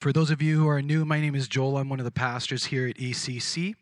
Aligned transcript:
For 0.00 0.14
those 0.14 0.30
of 0.30 0.40
you 0.40 0.58
who 0.58 0.66
are 0.66 0.80
new, 0.80 1.04
my 1.04 1.20
name 1.20 1.34
is 1.34 1.46
Joel. 1.46 1.76
I'm 1.76 1.90
one 1.90 1.98
of 1.98 2.06
the 2.06 2.10
pastors 2.10 2.64
here 2.64 2.88
at 2.88 2.96
ECC. 2.96 3.74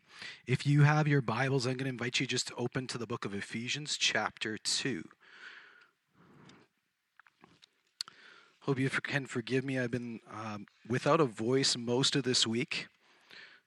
If 0.45 0.67
you 0.67 0.81
have 0.81 1.07
your 1.07 1.21
Bibles, 1.21 1.65
I'm 1.65 1.75
going 1.75 1.85
to 1.85 1.91
invite 1.91 2.19
you 2.19 2.27
just 2.27 2.49
to 2.49 2.55
open 2.55 2.87
to 2.87 2.97
the 2.97 3.07
book 3.07 3.23
of 3.23 3.33
Ephesians, 3.33 3.95
chapter 3.95 4.57
2. 4.57 5.05
Hope 8.63 8.79
you 8.79 8.89
can 8.89 9.27
forgive 9.27 9.63
me. 9.63 9.79
I've 9.79 9.91
been 9.91 10.19
um, 10.29 10.65
without 10.89 11.21
a 11.21 11.25
voice 11.25 11.77
most 11.77 12.17
of 12.17 12.23
this 12.23 12.45
week, 12.45 12.87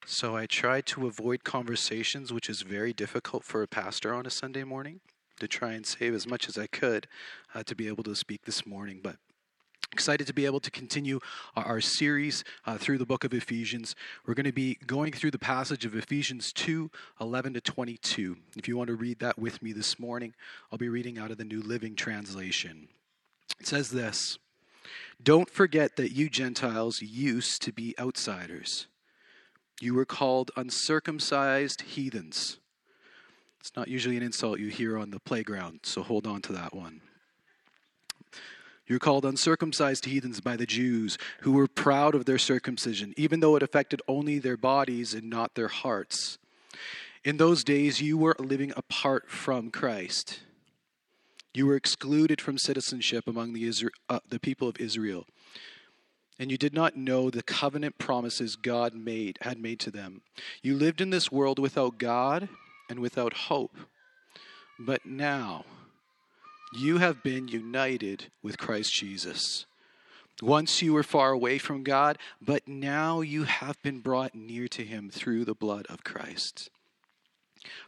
so 0.05 0.37
I 0.37 0.45
tried 0.45 0.85
to 0.89 1.07
avoid 1.07 1.45
conversations, 1.45 2.35
which 2.35 2.51
is 2.51 2.61
very 2.61 2.93
difficult 2.93 3.45
for 3.45 3.63
a 3.63 3.67
pastor 3.67 4.13
on 4.13 4.27
a 4.27 4.31
Sunday 4.31 4.65
morning, 4.65 5.01
to 5.41 5.49
try 5.49 5.73
and 5.73 5.87
save 5.87 6.13
as 6.13 6.27
much 6.27 6.51
as 6.51 6.59
I 6.59 6.67
could 6.67 7.07
uh, 7.55 7.63
to 7.63 7.75
be 7.75 7.89
able 7.89 8.05
to 8.05 8.15
speak 8.15 8.43
this 8.45 8.67
morning. 8.67 9.01
But 9.03 9.17
Excited 9.93 10.27
to 10.27 10.33
be 10.33 10.47
able 10.47 10.61
to 10.61 10.71
continue 10.71 11.21
our 11.55 11.81
series 11.83 12.45
uh, 12.65 12.79
through 12.79 12.97
the 12.97 13.05
book 13.05 13.25
of 13.25 13.35
Ephesians. 13.35 13.95
We're 14.27 14.33
going 14.33 14.47
to 14.47 14.53
be 14.53 14.79
going 14.87 15.13
through 15.13 15.33
the 15.33 15.39
passage 15.39 15.85
of 15.85 15.95
Ephesians 15.95 16.51
2 16.55 16.91
11 17.21 17.55
to 17.55 17.61
22. 17.61 18.37
If 18.57 18.67
you 18.67 18.79
want 18.79 18.89
to 18.89 18.97
read 18.97 19.19
that 19.19 19.39
with 19.39 19.63
me 19.63 19.73
this 19.73 19.99
morning, 19.99 20.33
I'll 20.71 20.79
be 20.79 20.89
reading 20.89 21.19
out 21.19 21.31
of 21.31 21.37
the 21.37 21.45
New 21.45 21.61
Living 21.61 21.95
Translation. 21.95 22.89
It 23.61 23.67
says 23.67 23.91
this 23.91 24.39
Don't 25.23 25.51
forget 25.51 25.97
that 25.97 26.13
you 26.13 26.31
Gentiles 26.31 27.03
used 27.03 27.61
to 27.61 27.73
be 27.73 27.95
outsiders. 27.99 28.87
You 29.79 29.93
were 29.93 30.07
called 30.07 30.53
uncircumcised 30.57 31.83
heathens. 31.83 32.59
It's 33.61 33.77
not 33.77 33.89
usually 33.89 34.17
an 34.17 34.23
insult 34.23 34.59
you 34.59 34.69
hear 34.69 34.97
on 34.97 35.11
the 35.11 35.21
playground, 35.21 35.81
so 35.83 36.03
hold 36.03 36.27
on 36.27 36.41
to 36.43 36.53
that 36.55 36.75
one. 36.75 37.03
You're 38.93 38.99
called 38.99 39.25
uncircumcised 39.25 40.05
heathens 40.05 40.43
by 40.43 40.55
the 40.55 40.67
Jews 40.67 41.17
who 41.41 41.53
were 41.53 41.67
proud 41.67 42.15
of 42.15 42.27
their 42.27 42.37
circumcision, 42.37 43.15
even 43.17 43.41
though 43.41 43.57
it 43.57 43.63
affected 43.63 44.03
only 44.07 44.39
their 44.39 44.59
bodies 44.59 45.15
and 45.15 45.31
not 45.31 45.55
their 45.55 45.69
hearts. 45.69 46.37
In 47.25 47.39
those 47.39 47.65
days, 47.65 48.03
you 48.03 48.19
were 48.19 48.37
living 48.39 48.71
apart 48.77 49.31
from 49.31 49.71
Christ. 49.71 50.41
You 51.55 51.69
were 51.69 51.75
excluded 51.75 52.39
from 52.43 52.59
citizenship 52.59 53.27
among 53.27 53.55
the, 53.55 53.67
Isra- 53.67 53.89
uh, 54.11 54.21
the 54.29 54.39
people 54.39 54.69
of 54.69 54.79
Israel. 54.79 55.25
And 56.39 56.51
you 56.51 56.59
did 56.59 56.75
not 56.75 56.95
know 56.95 57.31
the 57.31 57.43
covenant 57.43 57.97
promises 57.97 58.57
God 58.57 58.95
made, 58.95 59.39
had 59.41 59.59
made 59.59 59.81
to 59.81 59.91
them. 59.91 60.21
You 60.61 60.77
lived 60.77 61.01
in 61.01 61.09
this 61.09 61.33
world 61.33 61.59
without 61.59 61.97
God 61.97 62.51
and 62.91 63.01
without 63.01 63.33
hope. 63.33 63.75
But 64.79 65.07
now, 65.07 65.65
you 66.73 66.99
have 66.99 67.23
been 67.23 67.49
united 67.49 68.31
with 68.43 68.59
Christ 68.59 68.93
Jesus. 68.93 69.67
Once 70.41 70.83
you 70.83 70.93
were 70.93 71.03
far 71.03 71.33
away 71.33 71.59
from 71.59 71.83
God, 71.83 72.19
but 72.41 72.67
now 72.67 73.21
you 73.21 73.45
have 73.45 73.81
been 73.83 74.01
brought 74.01 74.35
near 74.35 74.67
to 74.69 74.85
him 74.85 75.11
through 75.11 75.45
the 75.45 75.55
blood 75.55 75.87
of 75.89 76.03
Christ. 76.03 76.71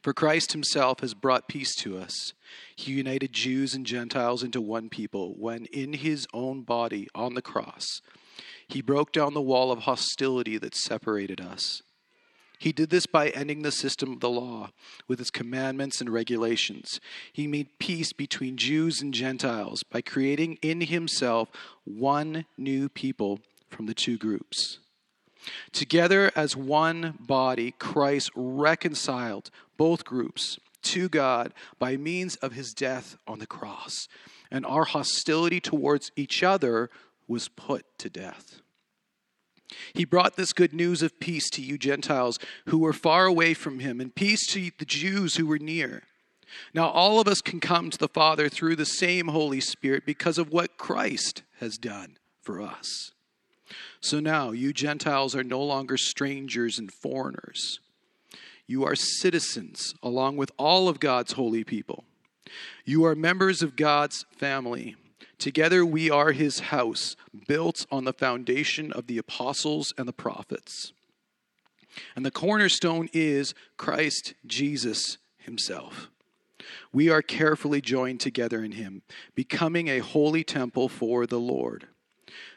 For 0.02 0.12
Christ 0.12 0.52
himself 0.52 1.00
has 1.00 1.14
brought 1.14 1.48
peace 1.48 1.74
to 1.76 1.98
us. 1.98 2.32
He 2.76 2.92
united 2.92 3.32
Jews 3.32 3.74
and 3.74 3.84
Gentiles 3.84 4.42
into 4.42 4.60
one 4.60 4.88
people 4.88 5.34
when, 5.36 5.64
in 5.66 5.94
his 5.94 6.26
own 6.32 6.62
body 6.62 7.08
on 7.14 7.34
the 7.34 7.42
cross, 7.42 8.00
he 8.68 8.82
broke 8.82 9.12
down 9.12 9.34
the 9.34 9.42
wall 9.42 9.72
of 9.72 9.80
hostility 9.80 10.58
that 10.58 10.76
separated 10.76 11.40
us 11.40 11.82
he 12.58 12.72
did 12.72 12.90
this 12.90 13.06
by 13.06 13.28
ending 13.30 13.62
the 13.62 13.72
system 13.72 14.12
of 14.12 14.20
the 14.20 14.30
law 14.30 14.70
with 15.08 15.20
its 15.20 15.30
commandments 15.30 16.00
and 16.00 16.10
regulations. 16.10 17.00
He 17.32 17.46
made 17.46 17.78
peace 17.78 18.12
between 18.12 18.56
Jews 18.56 19.00
and 19.00 19.12
Gentiles 19.12 19.82
by 19.82 20.00
creating 20.00 20.58
in 20.62 20.82
himself 20.82 21.50
one 21.84 22.46
new 22.56 22.88
people 22.88 23.40
from 23.68 23.86
the 23.86 23.94
two 23.94 24.16
groups. 24.16 24.78
Together 25.72 26.30
as 26.34 26.56
one 26.56 27.18
body, 27.20 27.72
Christ 27.72 28.30
reconciled 28.34 29.50
both 29.76 30.04
groups 30.04 30.58
to 30.82 31.08
God 31.08 31.52
by 31.78 31.96
means 31.96 32.36
of 32.36 32.52
his 32.52 32.72
death 32.72 33.16
on 33.26 33.38
the 33.38 33.46
cross, 33.46 34.08
and 34.50 34.64
our 34.64 34.84
hostility 34.84 35.60
towards 35.60 36.12
each 36.16 36.42
other 36.42 36.90
was 37.26 37.48
put 37.48 37.84
to 37.98 38.08
death. 38.08 38.60
He 39.92 40.04
brought 40.04 40.36
this 40.36 40.52
good 40.52 40.72
news 40.72 41.02
of 41.02 41.18
peace 41.20 41.48
to 41.50 41.62
you 41.62 41.78
Gentiles 41.78 42.38
who 42.66 42.78
were 42.78 42.92
far 42.92 43.26
away 43.26 43.54
from 43.54 43.80
him, 43.80 44.00
and 44.00 44.14
peace 44.14 44.46
to 44.48 44.70
the 44.78 44.84
Jews 44.84 45.36
who 45.36 45.46
were 45.46 45.58
near. 45.58 46.02
Now, 46.72 46.88
all 46.88 47.20
of 47.20 47.28
us 47.28 47.40
can 47.40 47.60
come 47.60 47.90
to 47.90 47.98
the 47.98 48.08
Father 48.08 48.48
through 48.48 48.76
the 48.76 48.84
same 48.84 49.28
Holy 49.28 49.60
Spirit 49.60 50.04
because 50.06 50.38
of 50.38 50.52
what 50.52 50.76
Christ 50.76 51.42
has 51.60 51.76
done 51.76 52.18
for 52.42 52.60
us. 52.60 53.12
So 54.00 54.20
now, 54.20 54.50
you 54.50 54.72
Gentiles 54.72 55.34
are 55.34 55.42
no 55.42 55.62
longer 55.62 55.96
strangers 55.96 56.78
and 56.78 56.92
foreigners. 56.92 57.80
You 58.66 58.84
are 58.84 58.94
citizens 58.94 59.94
along 60.02 60.36
with 60.36 60.50
all 60.58 60.88
of 60.88 61.00
God's 61.00 61.32
holy 61.32 61.64
people. 61.64 62.04
You 62.84 63.04
are 63.04 63.14
members 63.14 63.62
of 63.62 63.76
God's 63.76 64.24
family 64.36 64.96
Together 65.38 65.84
we 65.84 66.10
are 66.10 66.32
his 66.32 66.60
house, 66.60 67.16
built 67.46 67.86
on 67.90 68.04
the 68.04 68.12
foundation 68.12 68.92
of 68.92 69.06
the 69.06 69.18
apostles 69.18 69.92
and 69.98 70.08
the 70.08 70.12
prophets. 70.12 70.92
And 72.16 72.24
the 72.24 72.30
cornerstone 72.30 73.08
is 73.12 73.54
Christ 73.76 74.34
Jesus 74.46 75.18
himself. 75.38 76.10
We 76.92 77.08
are 77.08 77.22
carefully 77.22 77.80
joined 77.80 78.20
together 78.20 78.64
in 78.64 78.72
him, 78.72 79.02
becoming 79.34 79.88
a 79.88 79.98
holy 79.98 80.44
temple 80.44 80.88
for 80.88 81.26
the 81.26 81.40
Lord. 81.40 81.88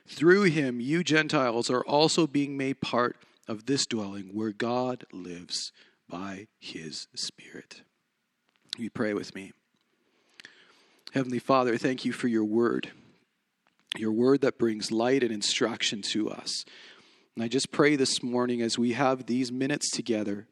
Through 0.08 0.44
him, 0.44 0.80
you 0.80 1.04
Gentiles 1.04 1.70
are 1.70 1.84
also 1.84 2.28
being 2.28 2.56
made 2.56 2.82
part 2.82 3.18
of 3.48 3.66
this 3.66 3.86
dwelling 3.86 4.30
where 4.34 4.52
God 4.52 5.06
lives 5.12 5.72
by 6.10 6.48
his 6.60 7.08
Spirit. 7.16 7.82
You 8.78 8.90
pray 8.90 9.14
with 9.14 9.36
me. 9.36 9.54
Heavenly 11.18 11.40
Father, 11.40 11.78
thank 11.78 12.06
you 12.06 12.12
for 12.12 12.28
your 12.28 12.46
word, 12.46 12.92
your 13.98 14.12
word 14.12 14.42
that 14.42 14.60
brings 14.60 14.92
light 14.92 15.24
and 15.24 15.32
instruction 15.32 16.04
to 16.04 16.30
us. 16.30 16.64
And 17.34 17.44
I 17.44 17.48
just 17.48 17.72
pray 17.72 17.96
this 17.96 18.22
morning 18.22 18.62
as 18.62 18.78
we 18.78 18.94
have 18.94 19.26
these 19.26 19.52
minutes 19.52 19.90
together, 19.90 20.46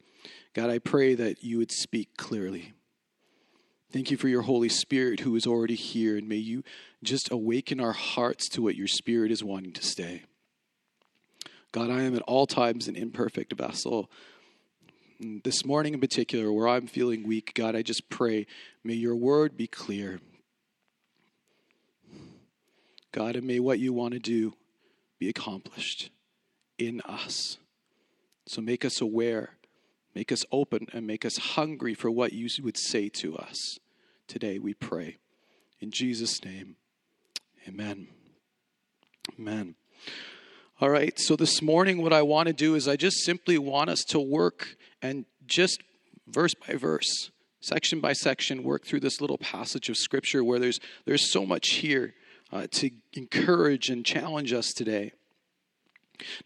God, 0.55 0.71
I 0.71 0.79
pray 0.79 1.13
that 1.13 1.43
you 1.43 1.59
would 1.59 1.71
speak 1.71 2.17
clearly. 2.17 2.73
Thank 3.93 4.09
you 4.09 4.17
for 4.17 4.27
your 4.27 4.41
Holy 4.41 4.69
Spirit 4.69 5.19
who 5.19 5.35
is 5.35 5.45
already 5.45 5.75
here, 5.75 6.17
and 6.17 6.27
may 6.27 6.37
you 6.37 6.63
just 7.03 7.31
awaken 7.31 7.79
our 7.79 7.93
hearts 7.93 8.49
to 8.49 8.63
what 8.63 8.75
your 8.75 8.87
Spirit 8.87 9.29
is 9.29 9.43
wanting 9.43 9.73
to 9.73 9.83
say. 9.83 10.23
God, 11.73 11.91
I 11.91 12.01
am 12.01 12.15
at 12.15 12.23
all 12.23 12.47
times 12.47 12.87
an 12.87 12.95
imperfect 12.95 13.53
vessel. 13.53 14.09
This 15.19 15.63
morning 15.63 15.93
in 15.93 15.99
particular, 15.99 16.51
where 16.51 16.67
I'm 16.67 16.87
feeling 16.87 17.21
weak, 17.21 17.53
God, 17.53 17.75
I 17.75 17.83
just 17.83 18.09
pray, 18.09 18.47
may 18.83 18.95
your 18.95 19.15
word 19.15 19.55
be 19.55 19.67
clear. 19.67 20.21
God, 23.15 23.37
and 23.37 23.47
may 23.47 23.61
what 23.61 23.79
you 23.79 23.93
want 23.93 24.13
to 24.13 24.19
do 24.19 24.55
be 25.19 25.29
accomplished 25.29 26.09
in 26.77 26.99
us. 27.05 27.57
So 28.45 28.59
make 28.59 28.83
us 28.83 28.99
aware, 28.99 29.51
make 30.13 30.33
us 30.33 30.43
open, 30.51 30.87
and 30.91 31.07
make 31.07 31.23
us 31.23 31.37
hungry 31.37 31.93
for 31.93 32.11
what 32.11 32.33
you 32.33 32.49
would 32.61 32.77
say 32.77 33.07
to 33.21 33.37
us. 33.37 33.79
Today 34.27 34.59
we 34.59 34.73
pray. 34.73 35.19
In 35.79 35.91
Jesus' 35.91 36.43
name, 36.43 36.75
amen. 37.65 38.09
Amen. 39.39 39.75
All 40.81 40.89
right, 40.89 41.17
so 41.17 41.37
this 41.37 41.61
morning, 41.61 42.01
what 42.01 42.11
I 42.11 42.21
want 42.21 42.47
to 42.47 42.53
do 42.53 42.75
is 42.75 42.85
I 42.85 42.97
just 42.97 43.23
simply 43.23 43.57
want 43.57 43.89
us 43.89 44.03
to 44.09 44.19
work 44.19 44.75
and 45.01 45.23
just 45.45 45.81
verse 46.27 46.53
by 46.53 46.73
verse, 46.73 47.31
section 47.61 48.01
by 48.01 48.11
section, 48.11 48.61
work 48.61 48.85
through 48.85 48.99
this 48.99 49.21
little 49.21 49.37
passage 49.37 49.87
of 49.87 49.95
scripture 49.95 50.43
where 50.43 50.59
there's, 50.59 50.81
there's 51.05 51.31
so 51.31 51.45
much 51.45 51.75
here 51.75 52.13
uh, 52.51 52.67
to 52.71 52.91
encourage 53.13 53.89
and 53.89 54.05
challenge 54.05 54.53
us 54.53 54.73
today. 54.73 55.11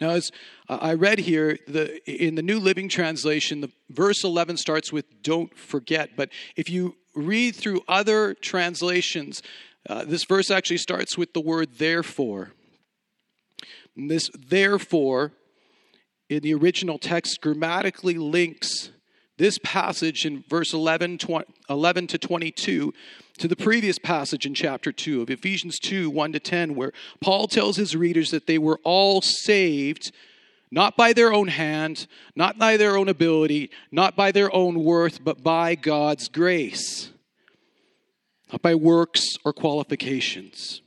Now, 0.02 0.12
as 0.12 0.32
uh, 0.68 0.80
I 0.82 0.94
read 0.94 1.20
here, 1.20 1.58
the, 1.68 2.02
in 2.10 2.36
the 2.36 2.42
New 2.42 2.60
Living 2.60 2.90
Translation, 2.90 3.62
the 3.62 3.72
verse 3.90 4.24
11 4.24 4.58
starts 4.58 4.92
with 4.92 5.22
"Don't 5.22 5.56
forget." 5.58 6.16
But 6.16 6.30
if 6.56 6.70
you 6.70 6.96
read 7.14 7.56
through 7.56 7.82
other 7.88 8.34
translations, 8.34 9.42
uh, 9.88 10.06
this 10.06 10.24
verse 10.24 10.50
actually 10.50 10.78
starts 10.78 11.18
with 11.18 11.34
the 11.34 11.42
word 11.42 11.78
"therefore." 11.78 12.52
And 13.96 14.10
this 14.10 14.30
"therefore" 14.36 15.34
in 16.30 16.42
the 16.42 16.54
original 16.54 16.98
text 16.98 17.42
grammatically 17.42 18.16
links 18.16 18.92
this 19.40 19.58
passage 19.64 20.26
in 20.26 20.44
verse 20.48 20.74
11, 20.74 21.18
20, 21.18 21.52
11 21.70 22.08
to 22.08 22.18
22 22.20 22.94
to 23.40 23.48
the 23.48 23.56
previous 23.56 23.98
passage 23.98 24.46
in 24.46 24.54
chapter 24.54 24.92
2 24.92 25.22
of 25.24 25.30
Ephesians 25.30 25.80
2 25.80 26.10
1 26.12 26.34
to 26.34 26.40
10, 26.40 26.76
where 26.76 26.92
Paul 27.22 27.48
tells 27.48 27.78
his 27.78 27.96
readers 27.96 28.30
that 28.30 28.46
they 28.46 28.60
were 28.60 28.80
all 28.84 29.22
saved 29.22 30.12
not 30.72 30.96
by 30.96 31.14
their 31.14 31.34
own 31.34 31.48
hand, 31.48 32.06
not 32.36 32.60
by 32.60 32.78
their 32.78 32.96
own 32.96 33.10
ability, 33.10 33.72
not 33.92 34.16
by 34.16 34.32
their 34.32 34.54
own 34.54 34.84
worth, 34.84 35.24
but 35.24 35.42
by 35.42 35.74
God's 35.74 36.28
grace, 36.28 37.10
not 38.52 38.62
by 38.62 38.76
works 38.76 39.26
or 39.44 39.52
qualifications. 39.52 40.84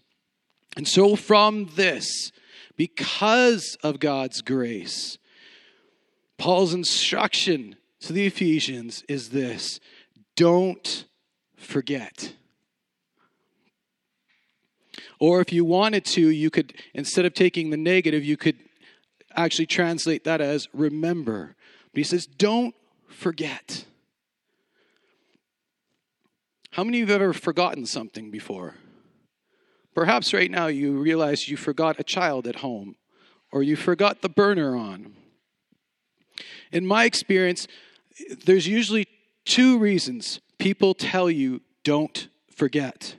And 0.76 0.86
so, 0.86 1.16
from 1.16 1.70
this, 1.74 2.30
because 2.76 3.76
of 3.82 3.98
God's 3.98 4.40
grace. 4.40 5.18
Paul's 6.38 6.74
instruction 6.74 7.76
to 8.02 8.12
the 8.12 8.26
Ephesians 8.26 9.04
is 9.08 9.30
this 9.30 9.80
don't 10.36 11.04
forget. 11.56 12.34
Or 15.18 15.40
if 15.40 15.52
you 15.52 15.64
wanted 15.64 16.04
to, 16.06 16.28
you 16.30 16.50
could, 16.50 16.74
instead 16.94 17.24
of 17.24 17.32
taking 17.32 17.70
the 17.70 17.76
negative, 17.76 18.24
you 18.24 18.36
could 18.36 18.56
actually 19.36 19.66
translate 19.66 20.24
that 20.24 20.40
as 20.40 20.68
remember. 20.72 21.54
But 21.92 21.98
he 21.98 22.04
says, 22.04 22.26
don't 22.26 22.74
forget. 23.08 23.84
How 26.72 26.82
many 26.82 27.00
of 27.00 27.08
you 27.08 27.12
have 27.12 27.22
ever 27.22 27.32
forgotten 27.32 27.86
something 27.86 28.30
before? 28.30 28.74
Perhaps 29.94 30.32
right 30.32 30.50
now 30.50 30.66
you 30.66 30.98
realize 30.98 31.48
you 31.48 31.56
forgot 31.56 32.00
a 32.00 32.04
child 32.04 32.46
at 32.46 32.56
home 32.56 32.96
or 33.52 33.62
you 33.62 33.76
forgot 33.76 34.22
the 34.22 34.28
burner 34.28 34.74
on. 34.74 35.14
In 36.72 36.86
my 36.86 37.04
experience, 37.04 37.68
there's 38.44 38.66
usually 38.66 39.06
two 39.44 39.78
reasons 39.78 40.40
people 40.58 40.94
tell 40.94 41.30
you 41.30 41.60
don't 41.84 42.28
forget. 42.54 43.16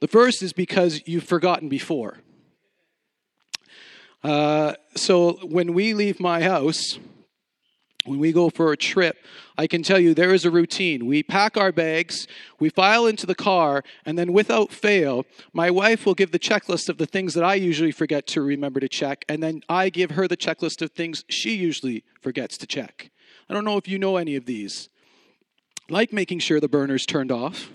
The 0.00 0.08
first 0.08 0.42
is 0.42 0.52
because 0.52 1.02
you've 1.06 1.24
forgotten 1.24 1.68
before. 1.68 2.18
Uh, 4.22 4.74
so 4.94 5.32
when 5.42 5.74
we 5.74 5.94
leave 5.94 6.20
my 6.20 6.42
house, 6.42 6.98
when 8.04 8.18
we 8.18 8.32
go 8.32 8.48
for 8.48 8.72
a 8.72 8.76
trip, 8.76 9.16
I 9.58 9.66
can 9.66 9.82
tell 9.82 9.98
you 9.98 10.14
there 10.14 10.32
is 10.32 10.44
a 10.44 10.50
routine. 10.50 11.06
We 11.06 11.22
pack 11.22 11.56
our 11.56 11.70
bags, 11.70 12.26
we 12.58 12.70
file 12.70 13.06
into 13.06 13.26
the 13.26 13.34
car, 13.34 13.82
and 14.06 14.18
then 14.18 14.32
without 14.32 14.72
fail, 14.72 15.26
my 15.52 15.70
wife 15.70 16.06
will 16.06 16.14
give 16.14 16.32
the 16.32 16.38
checklist 16.38 16.88
of 16.88 16.96
the 16.96 17.06
things 17.06 17.34
that 17.34 17.44
I 17.44 17.54
usually 17.54 17.92
forget 17.92 18.26
to 18.28 18.40
remember 18.40 18.80
to 18.80 18.88
check, 18.88 19.24
and 19.28 19.42
then 19.42 19.62
I 19.68 19.90
give 19.90 20.12
her 20.12 20.26
the 20.26 20.36
checklist 20.36 20.80
of 20.80 20.92
things 20.92 21.24
she 21.28 21.54
usually 21.54 22.04
forgets 22.20 22.56
to 22.58 22.66
check. 22.66 23.10
I 23.50 23.52
don't 23.52 23.66
know 23.66 23.76
if 23.76 23.86
you 23.88 23.98
know 23.98 24.16
any 24.16 24.36
of 24.36 24.46
these. 24.46 24.88
Like 25.90 26.12
making 26.12 26.38
sure 26.38 26.60
the 26.60 26.68
burner's 26.68 27.04
turned 27.04 27.32
off, 27.32 27.68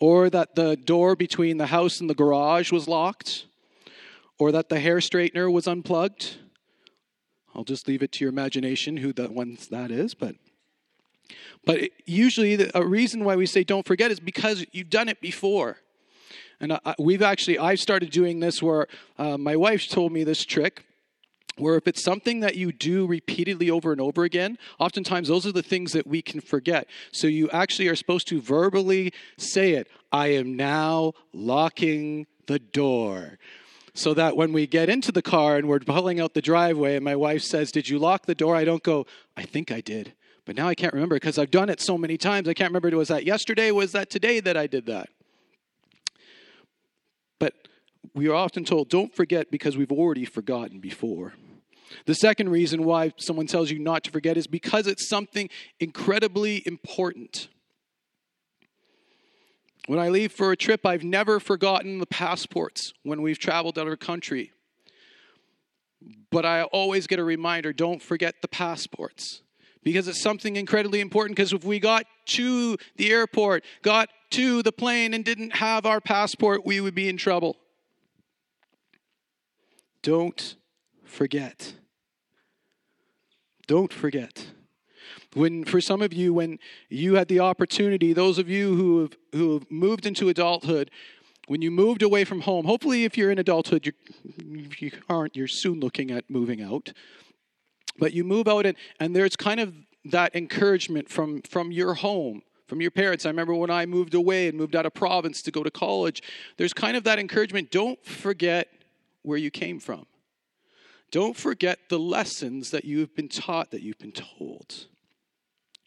or 0.00 0.30
that 0.30 0.54
the 0.54 0.76
door 0.76 1.16
between 1.16 1.58
the 1.58 1.66
house 1.66 2.00
and 2.00 2.08
the 2.08 2.14
garage 2.14 2.72
was 2.72 2.88
locked, 2.88 3.46
or 4.38 4.52
that 4.52 4.70
the 4.70 4.80
hair 4.80 4.98
straightener 4.98 5.52
was 5.52 5.66
unplugged 5.66 6.36
I'll 7.54 7.64
just 7.64 7.86
leave 7.86 8.02
it 8.02 8.12
to 8.12 8.24
your 8.24 8.30
imagination 8.30 8.96
who 8.98 9.12
the 9.12 9.30
ones 9.30 9.68
that 9.68 9.90
is, 9.90 10.14
but 10.14 10.36
but 11.64 11.90
usually 12.06 12.56
the, 12.56 12.76
a 12.76 12.84
reason 12.84 13.24
why 13.24 13.36
we 13.36 13.46
say 13.46 13.62
don't 13.62 13.86
forget 13.86 14.10
is 14.10 14.20
because 14.20 14.66
you've 14.72 14.90
done 14.90 15.08
it 15.08 15.20
before. 15.20 15.78
And 16.60 16.72
I, 16.72 16.94
we've 16.98 17.22
actually 17.22 17.58
I've 17.58 17.80
started 17.80 18.10
doing 18.10 18.40
this 18.40 18.62
where 18.62 18.86
uh, 19.18 19.38
my 19.38 19.56
wife 19.56 19.88
told 19.88 20.12
me 20.12 20.24
this 20.24 20.44
trick 20.44 20.84
where 21.58 21.76
if 21.76 21.86
it's 21.86 22.02
something 22.02 22.40
that 22.40 22.56
you 22.56 22.72
do 22.72 23.06
repeatedly 23.06 23.70
over 23.70 23.92
and 23.92 24.00
over 24.00 24.24
again, 24.24 24.58
oftentimes 24.78 25.28
those 25.28 25.46
are 25.46 25.52
the 25.52 25.62
things 25.62 25.92
that 25.92 26.06
we 26.06 26.22
can 26.22 26.40
forget. 26.40 26.86
So 27.12 27.26
you 27.26 27.50
actually 27.50 27.88
are 27.88 27.96
supposed 27.96 28.28
to 28.28 28.40
verbally 28.40 29.12
say 29.36 29.72
it 29.72 29.88
I 30.10 30.28
am 30.28 30.56
now 30.56 31.12
locking 31.32 32.26
the 32.46 32.58
door 32.58 33.38
so 33.94 34.14
that 34.14 34.36
when 34.36 34.52
we 34.52 34.66
get 34.66 34.88
into 34.88 35.12
the 35.12 35.22
car 35.22 35.56
and 35.56 35.68
we're 35.68 35.80
pulling 35.80 36.20
out 36.20 36.34
the 36.34 36.42
driveway 36.42 36.96
and 36.96 37.04
my 37.04 37.16
wife 37.16 37.42
says, 37.42 37.70
Did 37.70 37.88
you 37.88 37.98
lock 37.98 38.26
the 38.26 38.34
door? 38.34 38.56
I 38.56 38.64
don't 38.64 38.82
go, 38.82 39.06
I 39.36 39.42
think 39.42 39.70
I 39.70 39.80
did. 39.80 40.14
But 40.44 40.56
now 40.56 40.68
I 40.68 40.74
can't 40.74 40.92
remember 40.92 41.16
because 41.16 41.38
I've 41.38 41.50
done 41.50 41.68
it 41.68 41.80
so 41.80 41.96
many 41.96 42.16
times. 42.16 42.48
I 42.48 42.54
can't 42.54 42.70
remember, 42.72 42.96
was 42.96 43.08
that 43.08 43.24
yesterday? 43.24 43.70
Was 43.70 43.92
that 43.92 44.10
today 44.10 44.40
that 44.40 44.56
I 44.56 44.66
did 44.66 44.86
that? 44.86 45.08
But 47.38 47.54
we 48.14 48.28
are 48.28 48.34
often 48.34 48.64
told, 48.64 48.88
don't 48.88 49.14
forget 49.14 49.50
because 49.50 49.76
we've 49.76 49.92
already 49.92 50.24
forgotten 50.24 50.80
before. 50.80 51.34
The 52.06 52.14
second 52.14 52.48
reason 52.48 52.84
why 52.84 53.12
someone 53.16 53.46
tells 53.46 53.70
you 53.70 53.78
not 53.78 54.04
to 54.04 54.10
forget 54.10 54.36
is 54.36 54.46
because 54.46 54.86
it's 54.86 55.08
something 55.08 55.48
incredibly 55.80 56.62
important. 56.66 57.48
When 59.86 59.98
I 59.98 60.08
leave 60.10 60.32
for 60.32 60.52
a 60.52 60.56
trip, 60.56 60.86
I've 60.86 61.02
never 61.02 61.40
forgotten 61.40 61.98
the 61.98 62.06
passports 62.06 62.92
when 63.02 63.20
we've 63.20 63.38
traveled 63.38 63.78
out 63.78 63.88
of 63.88 63.98
country. 63.98 64.52
But 66.30 66.46
I 66.46 66.62
always 66.62 67.06
get 67.06 67.18
a 67.18 67.24
reminder 67.24 67.72
don't 67.72 68.02
forget 68.02 68.36
the 68.42 68.48
passports 68.48 69.42
because 69.82 70.08
it's 70.08 70.22
something 70.22 70.56
incredibly 70.56 71.00
important. 71.00 71.36
Because 71.36 71.52
if 71.52 71.64
we 71.64 71.80
got 71.80 72.06
to 72.26 72.76
the 72.96 73.10
airport, 73.10 73.64
got 73.82 74.08
to 74.30 74.62
the 74.62 74.72
plane, 74.72 75.14
and 75.14 75.24
didn't 75.24 75.56
have 75.56 75.84
our 75.84 76.00
passport, 76.00 76.64
we 76.64 76.80
would 76.80 76.94
be 76.94 77.08
in 77.08 77.16
trouble. 77.16 77.56
Don't 80.02 80.56
forget. 81.04 81.74
Don't 83.66 83.92
forget. 83.92 84.46
When, 85.34 85.64
for 85.64 85.80
some 85.80 86.02
of 86.02 86.12
you, 86.12 86.34
when 86.34 86.58
you 86.88 87.14
had 87.14 87.28
the 87.28 87.40
opportunity, 87.40 88.12
those 88.12 88.38
of 88.38 88.48
you 88.48 88.74
who 88.76 89.00
have, 89.02 89.16
who 89.32 89.54
have 89.54 89.70
moved 89.70 90.06
into 90.06 90.28
adulthood, 90.28 90.90
when 91.46 91.62
you 91.62 91.70
moved 91.70 92.02
away 92.02 92.24
from 92.24 92.42
home, 92.42 92.66
hopefully, 92.66 93.04
if 93.04 93.16
you're 93.16 93.30
in 93.30 93.38
adulthood, 93.38 93.86
you 93.86 93.92
if 94.50 94.80
you 94.80 94.92
aren't, 95.08 95.36
you're 95.36 95.48
soon 95.48 95.80
looking 95.80 96.10
at 96.10 96.28
moving 96.30 96.62
out. 96.62 96.92
But 97.98 98.12
you 98.12 98.24
move 98.24 98.48
out, 98.48 98.64
and, 98.66 98.76
and 99.00 99.14
there's 99.14 99.36
kind 99.36 99.60
of 99.60 99.74
that 100.04 100.34
encouragement 100.34 101.08
from, 101.08 101.42
from 101.42 101.72
your 101.72 101.94
home, 101.94 102.42
from 102.66 102.80
your 102.80 102.90
parents. 102.90 103.26
I 103.26 103.28
remember 103.28 103.54
when 103.54 103.70
I 103.70 103.86
moved 103.86 104.14
away 104.14 104.48
and 104.48 104.56
moved 104.56 104.76
out 104.76 104.86
of 104.86 104.94
province 104.94 105.42
to 105.42 105.50
go 105.50 105.62
to 105.62 105.70
college, 105.70 106.22
there's 106.56 106.72
kind 106.72 106.96
of 106.96 107.04
that 107.04 107.18
encouragement 107.18 107.70
don't 107.70 108.02
forget 108.04 108.68
where 109.22 109.38
you 109.38 109.50
came 109.50 109.78
from. 109.78 110.06
Don't 111.12 111.36
forget 111.36 111.78
the 111.90 111.98
lessons 111.98 112.70
that 112.70 112.86
you've 112.86 113.14
been 113.14 113.28
taught, 113.28 113.70
that 113.70 113.82
you've 113.82 113.98
been 113.98 114.12
told. 114.12 114.86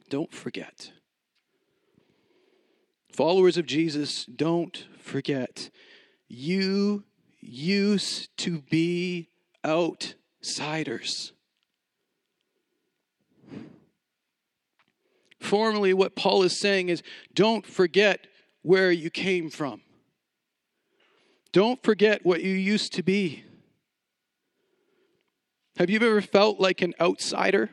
Don't 0.07 0.31
forget. 0.31 0.91
Followers 3.11 3.57
of 3.57 3.65
Jesus, 3.65 4.25
don't 4.25 4.85
forget. 4.99 5.71
You 6.27 7.05
used 7.41 8.37
to 8.37 8.61
be 8.61 9.29
outsiders. 9.65 11.33
Formally, 15.39 15.93
what 15.93 16.15
Paul 16.15 16.43
is 16.43 16.59
saying 16.59 16.89
is 16.89 17.01
don't 17.33 17.65
forget 17.65 18.27
where 18.61 18.91
you 18.91 19.09
came 19.09 19.49
from. 19.49 19.81
Don't 21.51 21.81
forget 21.81 22.23
what 22.23 22.43
you 22.43 22.53
used 22.53 22.93
to 22.93 23.01
be. 23.01 23.43
Have 25.77 25.89
you 25.89 25.97
ever 25.97 26.21
felt 26.21 26.57
like 26.57 26.81
an 26.81 26.93
outsider? 27.01 27.69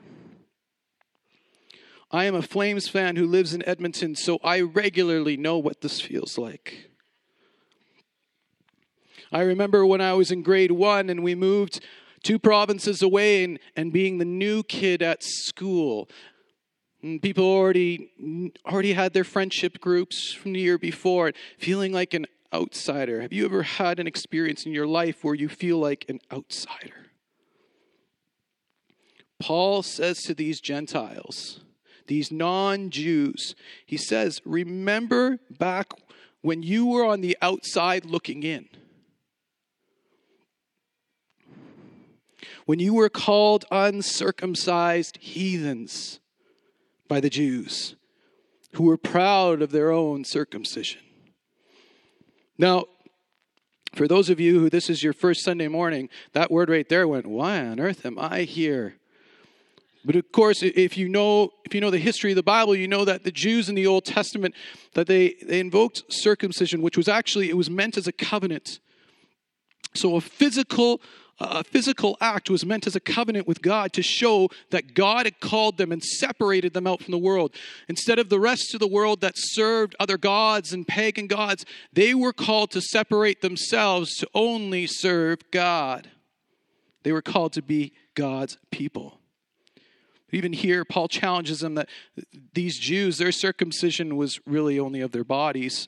I 2.10 2.24
am 2.24 2.34
a 2.34 2.42
Flames 2.42 2.88
fan 2.88 3.14
who 3.14 3.26
lives 3.26 3.54
in 3.54 3.66
Edmonton, 3.66 4.16
so 4.16 4.40
I 4.42 4.60
regularly 4.60 5.36
know 5.36 5.56
what 5.58 5.82
this 5.82 6.00
feels 6.00 6.36
like. 6.36 6.90
I 9.30 9.42
remember 9.42 9.86
when 9.86 10.00
I 10.00 10.14
was 10.14 10.32
in 10.32 10.42
grade 10.42 10.72
one 10.72 11.10
and 11.10 11.22
we 11.22 11.36
moved 11.36 11.80
two 12.24 12.40
provinces 12.40 13.02
away 13.02 13.44
and, 13.44 13.60
and 13.76 13.92
being 13.92 14.18
the 14.18 14.24
new 14.24 14.64
kid 14.64 15.00
at 15.00 15.22
school. 15.22 16.08
And 17.04 17.22
people 17.22 17.44
already 17.44 18.10
already 18.66 18.94
had 18.94 19.12
their 19.12 19.24
friendship 19.24 19.80
groups 19.80 20.32
from 20.32 20.54
the 20.54 20.60
year 20.60 20.76
before, 20.76 21.32
feeling 21.56 21.92
like 21.92 22.14
an 22.14 22.26
outsider. 22.52 23.22
Have 23.22 23.32
you 23.32 23.44
ever 23.44 23.62
had 23.62 24.00
an 24.00 24.08
experience 24.08 24.66
in 24.66 24.72
your 24.72 24.88
life 24.88 25.22
where 25.22 25.34
you 25.34 25.48
feel 25.48 25.78
like 25.78 26.04
an 26.08 26.18
outsider? 26.32 27.01
Paul 29.42 29.82
says 29.82 30.22
to 30.22 30.34
these 30.34 30.60
Gentiles, 30.60 31.62
these 32.06 32.30
non 32.30 32.90
Jews. 32.90 33.56
He 33.84 33.96
says, 33.96 34.40
Remember 34.44 35.40
back 35.50 35.92
when 36.42 36.62
you 36.62 36.86
were 36.86 37.04
on 37.04 37.22
the 37.22 37.36
outside 37.42 38.04
looking 38.04 38.44
in. 38.44 38.68
When 42.66 42.78
you 42.78 42.94
were 42.94 43.08
called 43.08 43.64
uncircumcised 43.72 45.18
heathens 45.20 46.20
by 47.08 47.18
the 47.18 47.30
Jews 47.30 47.96
who 48.74 48.84
were 48.84 48.96
proud 48.96 49.60
of 49.60 49.72
their 49.72 49.90
own 49.90 50.24
circumcision. 50.24 51.00
Now, 52.56 52.84
for 53.92 54.06
those 54.06 54.30
of 54.30 54.38
you 54.38 54.60
who 54.60 54.70
this 54.70 54.88
is 54.88 55.02
your 55.02 55.12
first 55.12 55.42
Sunday 55.42 55.66
morning, 55.66 56.08
that 56.32 56.52
word 56.52 56.70
right 56.70 56.88
there 56.88 57.08
went, 57.08 57.26
Why 57.26 57.58
on 57.66 57.80
earth 57.80 58.06
am 58.06 58.20
I 58.20 58.42
here? 58.42 58.98
But 60.04 60.16
of 60.16 60.32
course, 60.32 60.62
if 60.62 60.96
you 60.96 61.08
know 61.08 61.50
if 61.64 61.74
you 61.74 61.80
know 61.80 61.90
the 61.90 61.98
history 61.98 62.32
of 62.32 62.36
the 62.36 62.42
Bible, 62.42 62.74
you 62.74 62.88
know 62.88 63.04
that 63.04 63.24
the 63.24 63.30
Jews 63.30 63.68
in 63.68 63.74
the 63.74 63.86
Old 63.86 64.04
Testament 64.04 64.54
that 64.94 65.06
they, 65.06 65.36
they 65.42 65.60
invoked 65.60 66.02
circumcision, 66.08 66.82
which 66.82 66.96
was 66.96 67.08
actually 67.08 67.48
it 67.48 67.56
was 67.56 67.70
meant 67.70 67.96
as 67.96 68.06
a 68.06 68.12
covenant. 68.12 68.80
So 69.94 70.16
a 70.16 70.20
physical 70.20 71.00
a 71.40 71.64
physical 71.64 72.16
act 72.20 72.50
was 72.50 72.64
meant 72.64 72.86
as 72.86 72.94
a 72.94 73.00
covenant 73.00 73.48
with 73.48 73.62
God 73.62 73.92
to 73.94 74.02
show 74.02 74.48
that 74.70 74.94
God 74.94 75.26
had 75.26 75.40
called 75.40 75.76
them 75.76 75.90
and 75.90 76.02
separated 76.02 76.72
them 76.72 76.86
out 76.86 77.02
from 77.02 77.12
the 77.12 77.18
world. 77.18 77.52
Instead 77.88 78.18
of 78.18 78.28
the 78.28 78.38
rest 78.38 78.74
of 78.74 78.80
the 78.80 78.86
world 78.86 79.20
that 79.22 79.34
served 79.36 79.96
other 79.98 80.18
gods 80.18 80.72
and 80.72 80.86
pagan 80.86 81.26
gods, 81.26 81.64
they 81.92 82.14
were 82.14 82.32
called 82.32 82.70
to 82.72 82.80
separate 82.80 83.40
themselves 83.40 84.14
to 84.18 84.28
only 84.34 84.86
serve 84.86 85.38
God. 85.50 86.10
They 87.02 87.12
were 87.12 87.22
called 87.22 87.54
to 87.54 87.62
be 87.62 87.92
God's 88.14 88.58
people. 88.70 89.18
Even 90.32 90.54
here, 90.54 90.84
Paul 90.84 91.08
challenges 91.08 91.60
them 91.60 91.74
that 91.74 91.88
these 92.54 92.78
Jews, 92.78 93.18
their 93.18 93.32
circumcision 93.32 94.16
was 94.16 94.40
really 94.46 94.78
only 94.78 95.00
of 95.00 95.12
their 95.12 95.24
bodies 95.24 95.86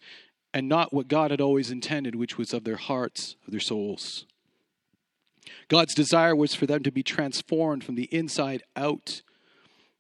and 0.53 0.69
not 0.69 0.93
what 0.93 1.09
God 1.09 1.31
had 1.31 1.41
always 1.41 1.71
intended, 1.71 2.15
which 2.15 2.37
was 2.37 2.53
of 2.53 2.65
their 2.65 2.77
hearts, 2.77 3.37
of 3.47 3.51
their 3.51 3.61
souls. 3.61 4.27
God's 5.69 5.95
desire 5.95 6.37
was 6.37 6.55
for 6.55 6.67
them 6.67 6.83
to 6.83 6.93
be 6.93 7.03
transformed 7.03 7.83
from 7.85 7.95
the 7.95 8.09
inside 8.15 8.63
out. 8.77 9.23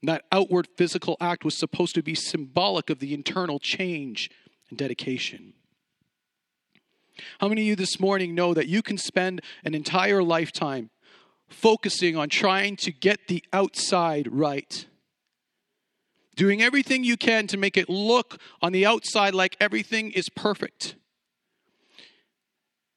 And 0.02 0.08
that 0.08 0.24
outward 0.30 0.68
physical 0.76 1.16
act 1.20 1.44
was 1.44 1.58
supposed 1.58 1.94
to 1.94 2.02
be 2.02 2.14
symbolic 2.14 2.90
of 2.90 2.98
the 2.98 3.14
internal 3.14 3.58
change 3.58 4.30
and 4.68 4.78
dedication. 4.78 5.54
How 7.40 7.48
many 7.48 7.62
of 7.62 7.66
you 7.68 7.76
this 7.76 7.98
morning 7.98 8.34
know 8.34 8.54
that 8.54 8.68
you 8.68 8.82
can 8.82 8.98
spend 8.98 9.40
an 9.64 9.74
entire 9.74 10.22
lifetime 10.22 10.90
focusing 11.54 12.16
on 12.16 12.28
trying 12.28 12.76
to 12.76 12.92
get 12.92 13.28
the 13.28 13.42
outside 13.52 14.28
right? 14.30 14.86
Doing 16.36 16.62
everything 16.62 17.04
you 17.04 17.16
can 17.16 17.46
to 17.46 17.56
make 17.56 17.76
it 17.76 17.88
look 17.88 18.40
on 18.60 18.72
the 18.72 18.84
outside 18.84 19.34
like 19.34 19.56
everything 19.60 20.10
is 20.10 20.28
perfect. 20.28 20.96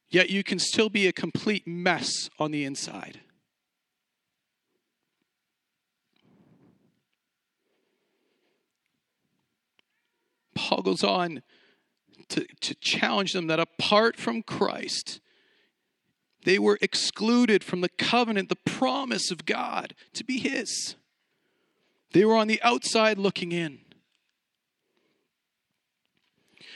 Yet 0.09 0.29
you 0.29 0.43
can 0.43 0.57
still 0.57 0.89
be 0.89 1.07
a 1.07 1.11
complete 1.11 1.67
mess 1.67 2.29
on 2.39 2.51
the 2.51 2.63
inside. 2.63 3.19
Paul 10.55 10.81
goes 10.81 11.03
on 11.03 11.43
to, 12.29 12.45
to 12.61 12.75
challenge 12.75 13.33
them 13.33 13.47
that 13.47 13.59
apart 13.59 14.17
from 14.17 14.41
Christ, 14.41 15.19
they 16.47 16.57
were 16.57 16.77
excluded 16.79 17.61
from 17.61 17.81
the 17.81 17.89
covenant, 17.89 18.47
the 18.47 18.55
promise 18.55 19.31
of 19.31 19.45
God 19.45 19.93
to 20.13 20.23
be 20.23 20.39
His. 20.39 20.95
They 22.13 22.23
were 22.23 22.37
on 22.37 22.47
the 22.47 22.61
outside 22.63 23.17
looking 23.17 23.51
in. 23.51 23.79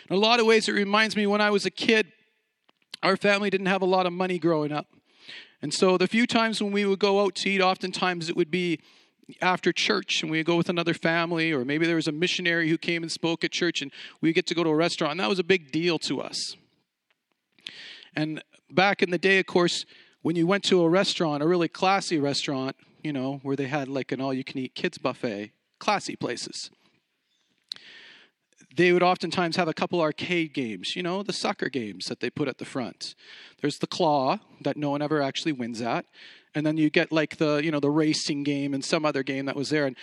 In 0.09 0.15
a 0.17 0.19
lot 0.19 0.41
of 0.41 0.45
ways, 0.45 0.67
it 0.67 0.73
reminds 0.73 1.15
me 1.15 1.25
when 1.25 1.39
I 1.39 1.51
was 1.51 1.65
a 1.65 1.71
kid, 1.71 2.11
our 3.01 3.15
family 3.15 3.49
didn't 3.49 3.67
have 3.67 3.81
a 3.81 3.85
lot 3.85 4.05
of 4.05 4.11
money 4.11 4.37
growing 4.39 4.73
up. 4.73 4.87
And 5.61 5.73
so 5.73 5.97
the 5.97 6.05
few 6.05 6.27
times 6.27 6.61
when 6.61 6.73
we 6.73 6.85
would 6.85 6.99
go 6.99 7.23
out 7.23 7.35
to 7.35 7.49
eat, 7.49 7.61
oftentimes 7.61 8.27
it 8.27 8.35
would 8.35 8.51
be 8.51 8.81
after 9.41 9.71
church 9.71 10.21
and 10.21 10.29
we 10.29 10.39
would 10.39 10.47
go 10.47 10.57
with 10.57 10.67
another 10.67 10.93
family, 10.93 11.53
or 11.53 11.63
maybe 11.63 11.85
there 11.85 11.95
was 11.95 12.09
a 12.09 12.11
missionary 12.11 12.67
who 12.67 12.77
came 12.77 13.03
and 13.03 13.11
spoke 13.11 13.45
at 13.45 13.53
church 13.53 13.81
and 13.81 13.93
we 14.19 14.33
get 14.33 14.47
to 14.47 14.53
go 14.53 14.65
to 14.65 14.69
a 14.69 14.75
restaurant. 14.75 15.11
And 15.11 15.19
that 15.21 15.29
was 15.29 15.39
a 15.39 15.45
big 15.45 15.71
deal 15.71 15.97
to 15.99 16.19
us. 16.19 16.57
And 18.13 18.43
back 18.73 19.01
in 19.01 19.09
the 19.11 19.17
day, 19.17 19.39
of 19.39 19.45
course, 19.45 19.85
when 20.21 20.35
you 20.35 20.47
went 20.47 20.63
to 20.65 20.81
a 20.83 20.89
restaurant, 20.89 21.43
a 21.43 21.47
really 21.47 21.67
classy 21.67 22.19
restaurant, 22.19 22.75
you 23.03 23.13
know, 23.13 23.39
where 23.43 23.55
they 23.55 23.67
had 23.67 23.87
like 23.87 24.11
an 24.11 24.21
all 24.21 24.33
you 24.33 24.43
can 24.43 24.59
eat 24.59 24.75
kids 24.75 24.97
buffet, 24.97 25.51
classy 25.79 26.15
places 26.15 26.69
they 28.75 28.91
would 28.91 29.03
oftentimes 29.03 29.55
have 29.55 29.67
a 29.67 29.73
couple 29.73 30.01
arcade 30.01 30.53
games, 30.53 30.95
you 30.95 31.03
know, 31.03 31.23
the 31.23 31.33
soccer 31.33 31.69
games 31.69 32.05
that 32.05 32.19
they 32.19 32.29
put 32.29 32.47
at 32.47 32.57
the 32.57 32.65
front. 32.65 33.15
There's 33.59 33.79
the 33.79 33.87
claw 33.87 34.39
that 34.61 34.77
no 34.77 34.91
one 34.91 35.01
ever 35.01 35.21
actually 35.21 35.51
wins 35.51 35.81
at. 35.81 36.05
And 36.55 36.65
then 36.65 36.77
you 36.77 36.89
get 36.89 37.11
like 37.11 37.37
the, 37.37 37.61
you 37.63 37.71
know, 37.71 37.79
the 37.79 37.89
racing 37.89 38.43
game 38.43 38.73
and 38.73 38.83
some 38.83 39.05
other 39.05 39.23
game 39.23 39.45
that 39.45 39.55
was 39.55 39.69
there. 39.69 39.85
And 39.85 39.95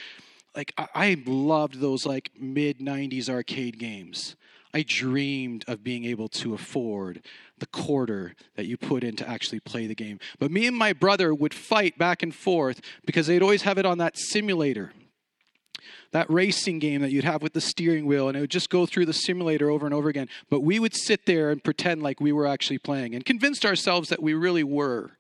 like 0.55 0.73
I, 0.77 0.89
I 0.95 1.23
loved 1.27 1.81
those 1.81 2.05
like 2.05 2.31
mid 2.39 2.79
90s 2.79 3.29
arcade 3.29 3.79
games. 3.79 4.37
I 4.75 4.85
dreamed 4.87 5.65
of 5.67 5.83
being 5.83 6.05
able 6.05 6.29
to 6.29 6.53
afford 6.55 7.23
the 7.61 7.67
quarter 7.67 8.35
that 8.57 8.67
you 8.67 8.77
put 8.77 9.05
in 9.05 9.17
to 9.17 9.29
actually 9.29 9.61
play 9.61 9.87
the 9.87 9.95
game. 9.95 10.19
But 10.39 10.51
me 10.51 10.67
and 10.67 10.77
my 10.77 10.93
brother 10.93 11.35
would 11.35 11.55
fight 11.55 11.99
back 11.99 12.23
and 12.23 12.35
forth 12.35 12.81
because 13.05 13.27
they'd 13.27 13.43
always 13.43 13.63
have 13.63 13.79
it 13.79 13.87
on 13.87 13.99
that 13.99 14.19
simulator 14.19 14.93
that 16.13 16.31
racing 16.31 16.79
game 16.79 17.03
that 17.03 17.11
you'd 17.11 17.25
have 17.25 17.43
with 17.43 17.53
the 17.53 17.61
steering 17.61 18.07
wheel, 18.07 18.29
and 18.29 18.37
it 18.37 18.41
would 18.41 18.51
just 18.51 18.71
go 18.71 18.87
through 18.87 19.07
the 19.07 19.13
simulator 19.13 19.71
over 19.71 19.85
and 19.85 19.95
over 19.95 20.09
again. 20.09 20.29
But 20.49 20.61
we 20.61 20.79
would 20.79 20.95
sit 20.95 21.27
there 21.27 21.51
and 21.51 21.63
pretend 21.63 22.03
like 22.03 22.21
we 22.21 22.33
were 22.33 22.47
actually 22.47 22.79
playing 22.79 23.15
and 23.15 23.25
convinced 23.25 23.67
ourselves 23.67 24.09
that 24.09 24.23
we 24.23 24.35
really 24.35 24.65
were. 24.65 25.13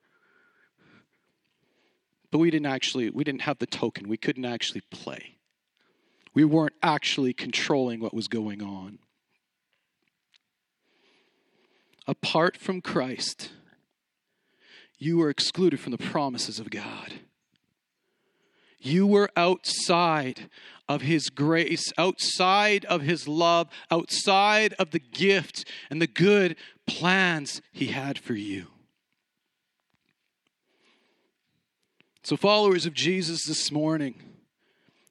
But 2.30 2.38
we 2.38 2.50
didn't 2.50 2.66
actually, 2.66 3.10
we 3.10 3.24
didn't 3.24 3.42
have 3.42 3.58
the 3.58 3.66
token. 3.66 4.08
We 4.08 4.16
couldn't 4.16 4.44
actually 4.44 4.82
play. 4.90 5.36
We 6.34 6.44
weren't 6.44 6.74
actually 6.82 7.32
controlling 7.32 8.00
what 8.00 8.14
was 8.14 8.28
going 8.28 8.62
on. 8.62 8.98
Apart 12.08 12.56
from 12.56 12.80
Christ, 12.80 13.50
you 14.96 15.18
were 15.18 15.28
excluded 15.28 15.78
from 15.78 15.92
the 15.92 15.98
promises 15.98 16.58
of 16.58 16.70
God. 16.70 17.12
You 18.80 19.06
were 19.06 19.28
outside 19.36 20.48
of 20.88 21.02
His 21.02 21.28
grace, 21.28 21.92
outside 21.98 22.86
of 22.86 23.02
His 23.02 23.28
love, 23.28 23.68
outside 23.90 24.72
of 24.78 24.90
the 24.90 24.98
gift 24.98 25.68
and 25.90 26.00
the 26.00 26.06
good 26.06 26.56
plans 26.86 27.60
He 27.72 27.88
had 27.88 28.18
for 28.18 28.32
you. 28.32 28.68
So, 32.22 32.38
followers 32.38 32.86
of 32.86 32.94
Jesus 32.94 33.44
this 33.44 33.70
morning, 33.70 34.14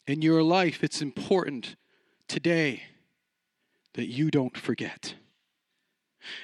in 0.08 0.24
your 0.24 0.42
life, 0.42 0.84
it's 0.84 1.02
important 1.02 1.76
today 2.28 2.84
that 3.94 4.08
you 4.08 4.32
don't 4.32 4.58
forget. 4.58 5.14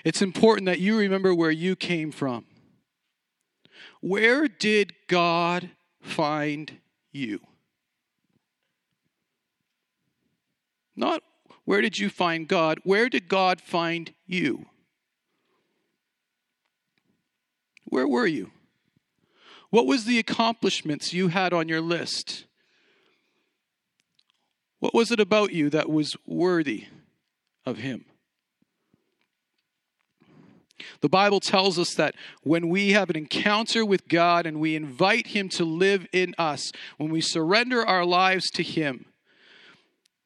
It's 0.04 0.22
important 0.22 0.66
that 0.66 0.80
you 0.80 0.98
remember 0.98 1.34
where 1.34 1.52
you 1.52 1.76
came 1.76 2.12
from. 2.12 2.46
Where 4.02 4.48
did 4.48 4.94
God 5.08 5.70
find 6.04 6.80
you. 7.12 7.40
Not 10.96 11.24
where 11.66 11.82
did 11.82 11.98
you 11.98 12.10
find 12.10 12.48
God? 12.48 12.80
Where 12.84 13.08
did 13.10 13.30
God 13.30 13.62
find 13.62 14.14
you? 14.28 14.66
Where 17.86 18.08
were 18.08 18.28
you? 18.28 18.52
What 19.70 19.88
was 19.88 20.06
the 20.06 20.20
accomplishments 20.20 21.14
you 21.14 21.30
had 21.30 21.54
on 21.54 21.70
your 21.70 21.82
list? 21.82 22.46
What 24.80 24.94
was 24.94 25.10
it 25.10 25.20
about 25.20 25.54
you 25.54 25.70
that 25.70 25.90
was 25.90 26.18
worthy 26.28 26.88
of 27.66 27.78
Him? 27.78 28.06
The 31.02 31.10
Bible 31.10 31.40
tells 31.40 31.78
us 31.78 31.94
that 31.96 32.16
when 32.44 32.70
we 32.70 32.92
have 32.92 33.10
an 33.10 33.18
encounter 33.18 33.86
with 33.86 34.08
God 34.08 34.46
and 34.46 34.60
we 34.60 34.76
invite 34.76 35.28
Him 35.28 35.50
to 35.50 35.66
live 35.66 36.08
in 36.12 36.34
us, 36.38 36.72
when 36.98 37.12
we 37.12 37.22
surrender 37.22 37.86
our 37.86 38.06
lives 38.06 38.50
to 38.52 38.64
Him, 38.64 39.06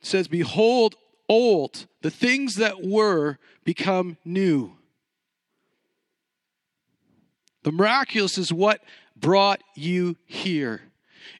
it 0.02 0.08
says, 0.08 0.28
Behold, 0.28 0.96
old, 1.30 1.88
the 2.02 2.12
things 2.12 2.56
that 2.56 2.84
were 2.84 3.38
become 3.64 4.18
new. 4.24 4.74
The 7.64 7.72
miraculous 7.72 8.38
is 8.38 8.54
what 8.54 8.82
brought 9.16 9.62
you 9.76 10.16
here. 10.26 10.84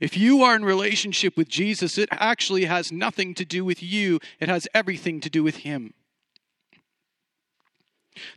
If 0.02 0.18
you 0.18 0.44
are 0.44 0.56
in 0.56 0.66
relationship 0.66 1.38
with 1.38 1.48
Jesus, 1.48 1.98
it 1.98 2.10
actually 2.12 2.66
has 2.66 2.92
nothing 2.92 3.34
to 3.36 3.46
do 3.46 3.64
with 3.64 3.82
you, 3.82 4.20
it 4.40 4.50
has 4.50 4.68
everything 4.74 5.22
to 5.22 5.30
do 5.30 5.44
with 5.44 5.58
Him. 5.58 5.94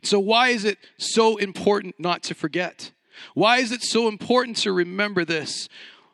So, 0.03 0.19
why 0.19 0.49
is 0.49 0.65
it 0.65 0.77
so 0.97 1.37
important 1.37 1.95
not 1.99 2.23
to 2.23 2.33
forget? 2.33 2.91
Why 3.33 3.57
is 3.57 3.71
it 3.71 3.83
so 3.83 4.07
important 4.07 4.57
to 4.57 4.71
remember 4.71 5.25
this? 5.25 5.69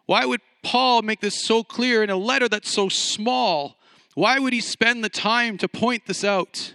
Why 0.05 0.25
would 0.25 0.41
Paul 0.63 1.01
make 1.01 1.21
this 1.21 1.43
so 1.43 1.63
clear 1.63 2.03
in 2.03 2.09
a 2.09 2.17
letter 2.17 2.49
that's 2.49 2.71
so 2.71 2.89
small? 2.89 3.77
Why 4.15 4.39
would 4.39 4.53
he 4.53 4.61
spend 4.61 5.03
the 5.03 5.09
time 5.09 5.57
to 5.59 5.67
point 5.67 6.05
this 6.07 6.23
out? 6.23 6.73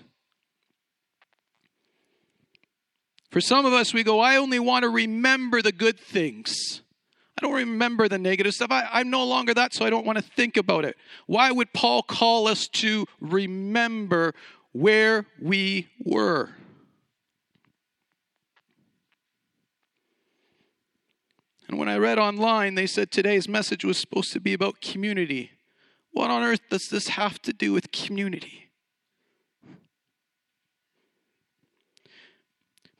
For 3.30 3.40
some 3.40 3.64
of 3.64 3.72
us, 3.72 3.94
we 3.94 4.02
go, 4.02 4.20
I 4.20 4.36
only 4.36 4.58
want 4.58 4.82
to 4.82 4.90
remember 4.90 5.62
the 5.62 5.72
good 5.72 5.98
things. 5.98 6.82
I 7.38 7.40
don't 7.40 7.54
remember 7.54 8.06
the 8.06 8.18
negative 8.18 8.52
stuff. 8.52 8.70
I, 8.70 9.00
am 9.00 9.10
no 9.10 9.24
longer 9.24 9.54
that, 9.54 9.72
so 9.72 9.86
I 9.86 9.90
don't 9.90 10.04
want 10.04 10.18
to 10.18 10.22
think 10.22 10.58
about 10.58 10.84
it. 10.84 10.96
Why 11.26 11.50
would 11.50 11.72
Paul 11.72 12.02
call 12.02 12.46
us 12.46 12.68
to 12.68 13.06
remember 13.20 14.34
where 14.72 15.26
we 15.40 15.88
were? 15.98 16.50
And 21.72 21.78
when 21.78 21.88
I 21.88 21.96
read 21.96 22.18
online, 22.18 22.74
they 22.74 22.86
said 22.86 23.10
today's 23.10 23.48
message 23.48 23.82
was 23.82 23.96
supposed 23.96 24.30
to 24.34 24.40
be 24.40 24.52
about 24.52 24.82
community. 24.82 25.52
What 26.10 26.30
on 26.30 26.42
earth 26.42 26.60
does 26.68 26.90
this 26.90 27.08
have 27.08 27.40
to 27.40 27.54
do 27.54 27.72
with 27.72 27.90
community? 27.92 28.68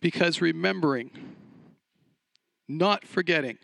Because 0.01 0.41
remembering, 0.41 1.11
not 2.67 3.05
forgetting, 3.05 3.59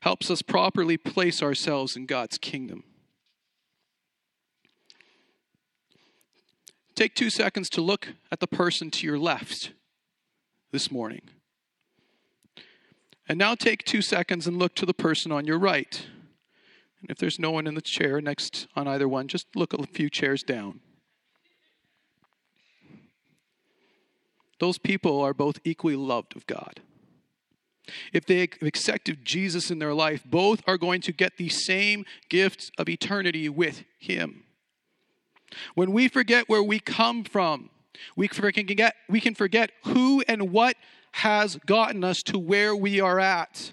helps 0.00 0.30
us 0.30 0.42
properly 0.42 0.98
place 0.98 1.42
ourselves 1.42 1.96
in 1.96 2.04
God's 2.04 2.36
kingdom. 2.36 2.84
Take 6.94 7.14
two 7.14 7.30
seconds 7.30 7.70
to 7.70 7.80
look 7.80 8.08
at 8.30 8.40
the 8.40 8.46
person 8.46 8.90
to 8.90 9.06
your 9.06 9.18
left 9.18 9.72
this 10.72 10.90
morning. 10.90 11.22
And 13.28 13.38
now 13.38 13.54
take 13.54 13.84
two 13.84 14.02
seconds 14.02 14.46
and 14.46 14.58
look 14.58 14.74
to 14.76 14.86
the 14.86 14.94
person 14.94 15.32
on 15.32 15.46
your 15.46 15.58
right. 15.58 16.06
And 17.00 17.10
if 17.10 17.18
there's 17.18 17.38
no 17.38 17.50
one 17.50 17.66
in 17.66 17.74
the 17.74 17.80
chair 17.80 18.20
next 18.20 18.68
on 18.76 18.86
either 18.86 19.08
one, 19.08 19.28
just 19.28 19.54
look 19.54 19.72
a 19.72 19.86
few 19.86 20.08
chairs 20.08 20.42
down. 20.42 20.80
Those 24.58 24.78
people 24.78 25.20
are 25.20 25.34
both 25.34 25.58
equally 25.64 25.96
loved 25.96 26.36
of 26.36 26.46
God. 26.46 26.80
If 28.12 28.26
they 28.26 28.48
accepted 28.62 29.24
Jesus 29.24 29.70
in 29.70 29.78
their 29.78 29.94
life, 29.94 30.22
both 30.24 30.62
are 30.66 30.78
going 30.78 31.00
to 31.02 31.12
get 31.12 31.36
the 31.36 31.48
same 31.48 32.04
gifts 32.28 32.70
of 32.78 32.88
eternity 32.88 33.48
with 33.48 33.84
Him. 33.98 34.44
When 35.74 35.92
we 35.92 36.08
forget 36.08 36.48
where 36.48 36.62
we 36.62 36.80
come 36.80 37.22
from, 37.22 37.70
we 38.16 38.28
forget, 38.28 38.96
we 39.08 39.20
can 39.20 39.34
forget 39.34 39.70
who 39.84 40.22
and 40.26 40.50
what 40.50 40.76
has 41.16 41.56
gotten 41.64 42.04
us 42.04 42.22
to 42.22 42.38
where 42.38 42.76
we 42.76 43.00
are 43.00 43.18
at. 43.18 43.72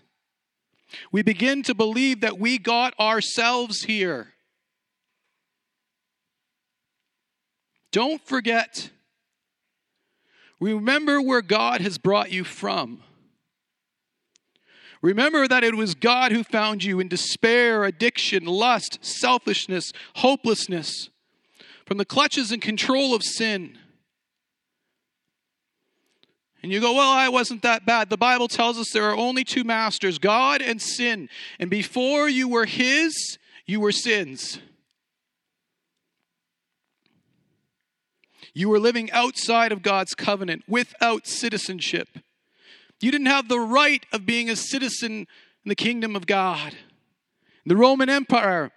We 1.12 1.24
begin 1.24 1.62
to 1.64 1.76
believe 1.76 2.22
that 2.22 2.40
we 2.40 2.58
got 2.58 2.98
ourselves 2.98 3.84
here. 3.84 4.30
Don't 7.92 8.26
forget. 8.26 8.92
Remember 10.62 11.22
where 11.22 11.42
God 11.42 11.82
has 11.82 11.98
brought 11.98 12.32
you 12.32 12.46
from. 12.46 13.04
Remember 15.02 15.46
that 15.46 15.66
it 15.66 15.76
was 15.76 15.96
God 15.96 16.32
who 16.32 16.46
found 16.46 16.86
you 16.86 17.02
in 17.02 17.10
despair, 17.10 17.84
addiction, 17.84 18.46
lust, 18.46 19.00
selfishness, 19.02 19.92
hopelessness 20.16 21.10
from 21.86 21.98
the 21.98 22.06
clutches 22.06 22.54
and 22.54 22.62
control 22.62 23.14
of 23.14 23.22
sin. 23.22 23.78
And 26.64 26.72
you 26.72 26.80
go, 26.80 26.94
well, 26.94 27.12
I 27.12 27.28
wasn't 27.28 27.62
that 27.64 27.86
bad. 27.86 28.10
The 28.10 28.18
Bible 28.18 28.48
tells 28.48 28.80
us 28.80 28.92
there 28.92 29.10
are 29.10 29.18
only 29.18 29.44
two 29.44 29.66
masters 29.66 30.18
God 30.18 30.62
and 30.62 30.82
sin. 30.82 31.28
And 31.60 31.70
before 31.70 32.30
you 32.30 32.48
were 32.48 32.66
His, 32.66 33.38
you 33.66 33.82
were 33.82 33.92
sin's. 33.92 34.60
You 38.54 38.70
were 38.70 38.80
living 38.80 39.12
outside 39.12 39.74
of 39.74 39.82
God's 39.82 40.16
covenant 40.16 40.64
without 40.68 41.28
citizenship. 41.28 42.08
You 43.02 43.12
didn't 43.12 43.28
have 43.28 43.50
the 43.50 43.60
right 43.60 44.06
of 44.14 44.26
being 44.26 44.50
a 44.50 44.56
citizen 44.56 45.28
in 45.66 45.70
the 45.70 45.76
kingdom 45.76 46.16
of 46.16 46.26
God. 46.26 46.78
The 47.66 47.76
Roman 47.76 48.10
Empire 48.10 48.72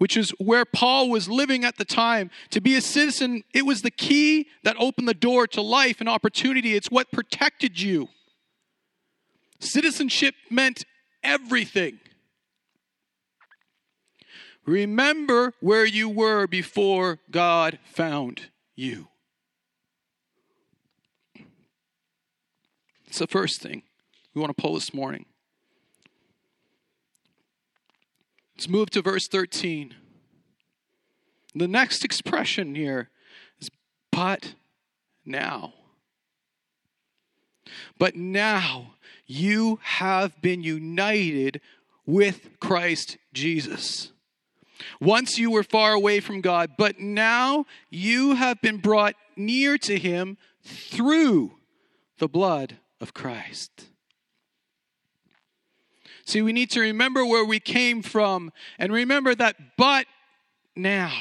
which 0.00 0.16
is 0.16 0.30
where 0.38 0.64
Paul 0.64 1.10
was 1.10 1.28
living 1.28 1.62
at 1.62 1.76
the 1.76 1.84
time. 1.84 2.30
To 2.52 2.60
be 2.62 2.74
a 2.74 2.80
citizen, 2.80 3.44
it 3.52 3.66
was 3.66 3.82
the 3.82 3.90
key 3.90 4.48
that 4.64 4.74
opened 4.78 5.06
the 5.06 5.12
door 5.12 5.46
to 5.48 5.60
life 5.60 6.00
and 6.00 6.08
opportunity. 6.08 6.74
It's 6.74 6.90
what 6.90 7.12
protected 7.12 7.78
you. 7.78 8.08
Citizenship 9.58 10.34
meant 10.48 10.86
everything. 11.22 12.00
Remember 14.64 15.52
where 15.60 15.84
you 15.84 16.08
were 16.08 16.46
before 16.46 17.18
God 17.30 17.78
found 17.84 18.48
you. 18.74 19.08
It's 23.06 23.18
the 23.18 23.26
first 23.26 23.60
thing 23.60 23.82
we 24.32 24.40
want 24.40 24.56
to 24.56 24.62
pull 24.62 24.72
this 24.72 24.94
morning. 24.94 25.26
Let's 28.60 28.68
move 28.68 28.90
to 28.90 29.00
verse 29.00 29.26
13. 29.26 29.94
The 31.54 31.66
next 31.66 32.04
expression 32.04 32.74
here 32.74 33.08
is 33.58 33.70
but 34.12 34.52
now. 35.24 35.72
But 37.96 38.16
now 38.16 38.96
you 39.24 39.78
have 39.82 40.42
been 40.42 40.62
united 40.62 41.62
with 42.04 42.60
Christ 42.60 43.16
Jesus. 43.32 44.12
Once 45.00 45.38
you 45.38 45.50
were 45.50 45.62
far 45.62 45.94
away 45.94 46.20
from 46.20 46.42
God, 46.42 46.72
but 46.76 47.00
now 47.00 47.64
you 47.88 48.34
have 48.34 48.60
been 48.60 48.76
brought 48.76 49.14
near 49.36 49.78
to 49.78 49.98
Him 49.98 50.36
through 50.62 51.52
the 52.18 52.28
blood 52.28 52.76
of 53.00 53.14
Christ. 53.14 53.86
See, 56.30 56.42
we 56.42 56.52
need 56.52 56.70
to 56.70 56.80
remember 56.80 57.26
where 57.26 57.44
we 57.44 57.58
came 57.58 58.02
from 58.02 58.52
and 58.78 58.92
remember 58.92 59.34
that, 59.34 59.56
but 59.76 60.06
now 60.76 61.12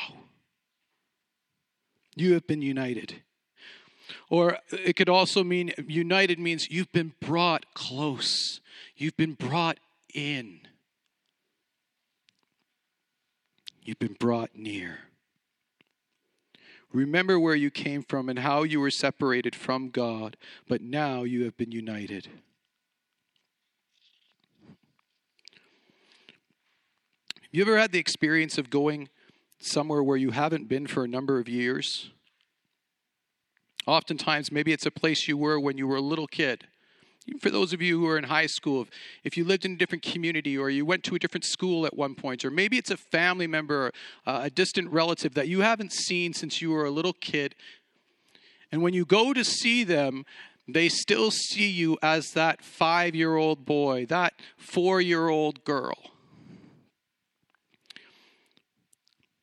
you 2.16 2.36
have 2.36 2.46
been 2.46 2.62
united. 2.62 3.16
Or 4.30 4.60
it 4.72 4.96
could 4.96 5.10
also 5.10 5.44
mean 5.44 5.74
united 5.88 6.38
means 6.38 6.70
you've 6.70 6.92
been 6.92 7.14
brought 7.20 7.74
close, 7.74 8.62
you've 8.96 9.18
been 9.18 9.34
brought 9.34 9.80
in, 10.14 10.60
you've 13.82 13.98
been 13.98 14.16
brought 14.20 14.52
near. 14.54 15.00
Remember 16.94 17.40
where 17.40 17.56
you 17.56 17.72
came 17.72 18.04
from 18.04 18.30
and 18.30 18.38
how 18.38 18.62
you 18.62 18.80
were 18.80 18.92
separated 18.92 19.56
from 19.56 19.90
God, 19.90 20.38
but 20.68 20.84
now 20.84 21.24
you 21.24 21.46
have 21.46 21.58
been 21.58 21.72
united. 21.72 22.28
You 27.52 27.64
ever 27.64 27.80
had 27.80 27.92
the 27.92 27.98
experience 27.98 28.60
of 28.60 28.70
going 28.70 29.10
somewhere 29.60 30.04
where 30.04 30.18
you 30.18 30.30
haven't 30.32 30.70
been 30.70 30.86
for 30.86 31.04
a 31.04 31.08
number 31.08 31.40
of 31.40 31.50
years? 31.50 32.12
Oftentimes, 33.88 34.52
maybe 34.52 34.72
it's 34.72 34.86
a 34.86 34.92
place 34.92 35.28
you 35.28 35.36
were 35.36 35.60
when 35.60 35.76
you 35.76 35.88
were 35.88 35.96
a 35.96 36.02
little 36.02 36.28
kid. 36.28 36.68
Even 37.26 37.40
for 37.40 37.50
those 37.50 37.74
of 37.74 37.82
you 37.82 38.00
who 38.00 38.08
are 38.08 38.20
in 38.20 38.26
high 38.26 38.46
school, 38.46 38.88
if 39.24 39.36
you 39.36 39.44
lived 39.44 39.66
in 39.66 39.74
a 39.74 39.78
different 39.78 40.04
community 40.04 40.56
or 40.56 40.70
you 40.70 40.86
went 40.86 41.04
to 41.06 41.16
a 41.16 41.20
different 41.20 41.44
school 41.44 41.88
at 41.88 41.98
one 41.98 42.14
point, 42.14 42.46
or 42.46 42.52
maybe 42.52 42.78
it's 42.78 42.92
a 42.92 42.98
family 42.98 43.48
member, 43.48 43.92
uh, 44.28 44.42
a 44.44 44.52
distant 44.52 44.92
relative 44.92 45.34
that 45.34 45.48
you 45.48 45.62
haven't 45.62 45.92
seen 45.92 46.34
since 46.34 46.62
you 46.62 46.70
were 46.70 46.86
a 46.86 46.92
little 46.92 47.14
kid. 47.14 47.56
And 48.72 48.84
when 48.84 48.94
you 48.94 49.06
go 49.06 49.34
to 49.34 49.44
see 49.44 49.84
them, 49.84 50.24
they 50.68 50.88
still 50.88 51.32
see 51.32 51.68
you 51.68 51.98
as 52.04 52.34
that 52.34 52.64
five 52.64 53.16
year 53.16 53.38
old 53.38 53.66
boy, 53.66 54.06
that 54.06 54.34
four 54.56 55.02
year 55.02 55.30
old 55.30 55.64
girl. 55.64 55.98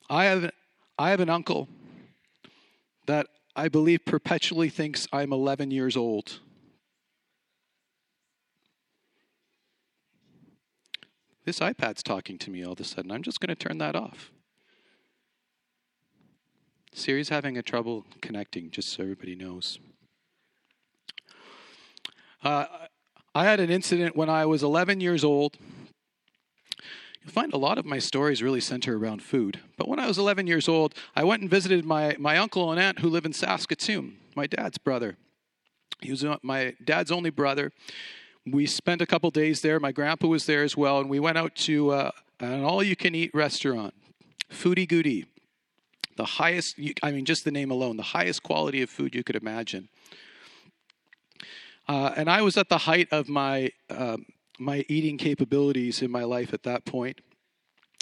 I 0.09 0.25
have, 0.27 0.51
I 0.99 1.11
have 1.11 1.21
an 1.21 1.31
uncle 1.31 1.69
that 3.07 3.27
I 3.55 3.69
believe 3.69 4.05
perpetually 4.05 4.69
thinks 4.69 5.09
I'm 5.13 5.33
11 5.33 5.71
years 5.71 5.97
old. 5.97 6.41
This 11.45 11.61
iPad's 11.61 12.03
talking 12.03 12.39
to 12.39 12.51
me 12.51 12.65
all 12.65 12.73
of 12.73 12.81
a 12.81 12.85
sudden. 12.85 13.13
I'm 13.13 13.23
just 13.23 13.41
going 13.41 13.49
to 13.49 13.55
turn 13.55 13.79
that 13.79 13.95
off. 13.95 14.31
Siri's 16.93 17.29
having 17.29 17.57
a 17.57 17.63
trouble 17.63 18.05
connecting, 18.21 18.71
just 18.71 18.89
so 18.89 19.03
everybody 19.03 19.35
knows. 19.35 19.79
Uh, 22.43 22.65
I 23.35 23.45
had 23.45 23.61
an 23.61 23.71
incident 23.71 24.17
when 24.17 24.29
I 24.29 24.47
was 24.47 24.63
11 24.63 25.01
years 25.01 25.23
old. 25.23 25.57
You'll 27.27 27.33
find 27.33 27.53
a 27.53 27.59
lot 27.59 27.77
of 27.77 27.85
my 27.85 27.99
stories 27.99 28.41
really 28.41 28.61
center 28.61 28.97
around 28.97 29.21
food. 29.21 29.59
But 29.77 29.89
when 29.89 29.99
I 29.99 30.07
was 30.07 30.17
11 30.17 30.47
years 30.47 30.69
old, 30.69 30.95
I 31.17 31.25
went 31.25 31.43
and 31.43 31.51
visited 31.51 31.85
my, 31.85 32.15
my 32.21 32.39
uncle 32.39 32.71
and 32.71 32.81
aunt 32.81 33.01
who 33.01 33.09
live 33.09 33.27
in 33.27 33.33
Saskatoon, 33.33 34.19
my 34.37 34.47
dad's 34.47 34.79
brother. 34.79 35.17
He 36.01 36.13
was 36.13 36.25
my 36.45 36.75
dad's 36.85 37.11
only 37.11 37.31
brother. 37.31 37.73
We 38.47 38.65
spent 38.65 39.03
a 39.03 39.07
couple 39.07 39.33
days 39.33 39.61
there. 39.61 39.81
My 39.81 39.91
grandpa 39.91 40.29
was 40.29 40.47
there 40.47 40.63
as 40.63 40.77
well, 40.77 41.01
and 41.01 41.11
we 41.11 41.19
went 41.19 41.37
out 41.37 41.57
to 41.57 41.91
uh, 41.91 42.11
an 42.39 42.63
all 42.63 42.81
you 42.81 42.95
can 42.95 43.13
eat 43.17 43.33
restaurant, 43.35 43.93
Foodie 44.49 44.87
Goody. 44.87 45.27
The 46.17 46.27
highest, 46.27 46.79
I 47.03 47.11
mean, 47.11 47.25
just 47.25 47.45
the 47.45 47.51
name 47.51 47.73
alone, 47.73 47.97
the 47.97 48.05
highest 48.05 48.45
quality 48.45 48.83
of 48.83 48.89
food 48.89 49.17
you 49.17 49.25
could 49.25 49.35
imagine. 49.35 49.89
Uh, 51.89 52.13
and 52.17 52.31
I 52.31 52.43
was 52.43 52.57
at 52.57 52.69
the 52.69 52.79
height 52.79 53.09
of 53.11 53.29
my 53.29 53.71
um, 53.91 54.27
my 54.59 54.85
eating 54.89 55.19
capabilities 55.19 56.03
in 56.03 56.11
my 56.11 56.25
life 56.25 56.53
at 56.53 56.63
that 56.65 56.85
point. 56.85 57.21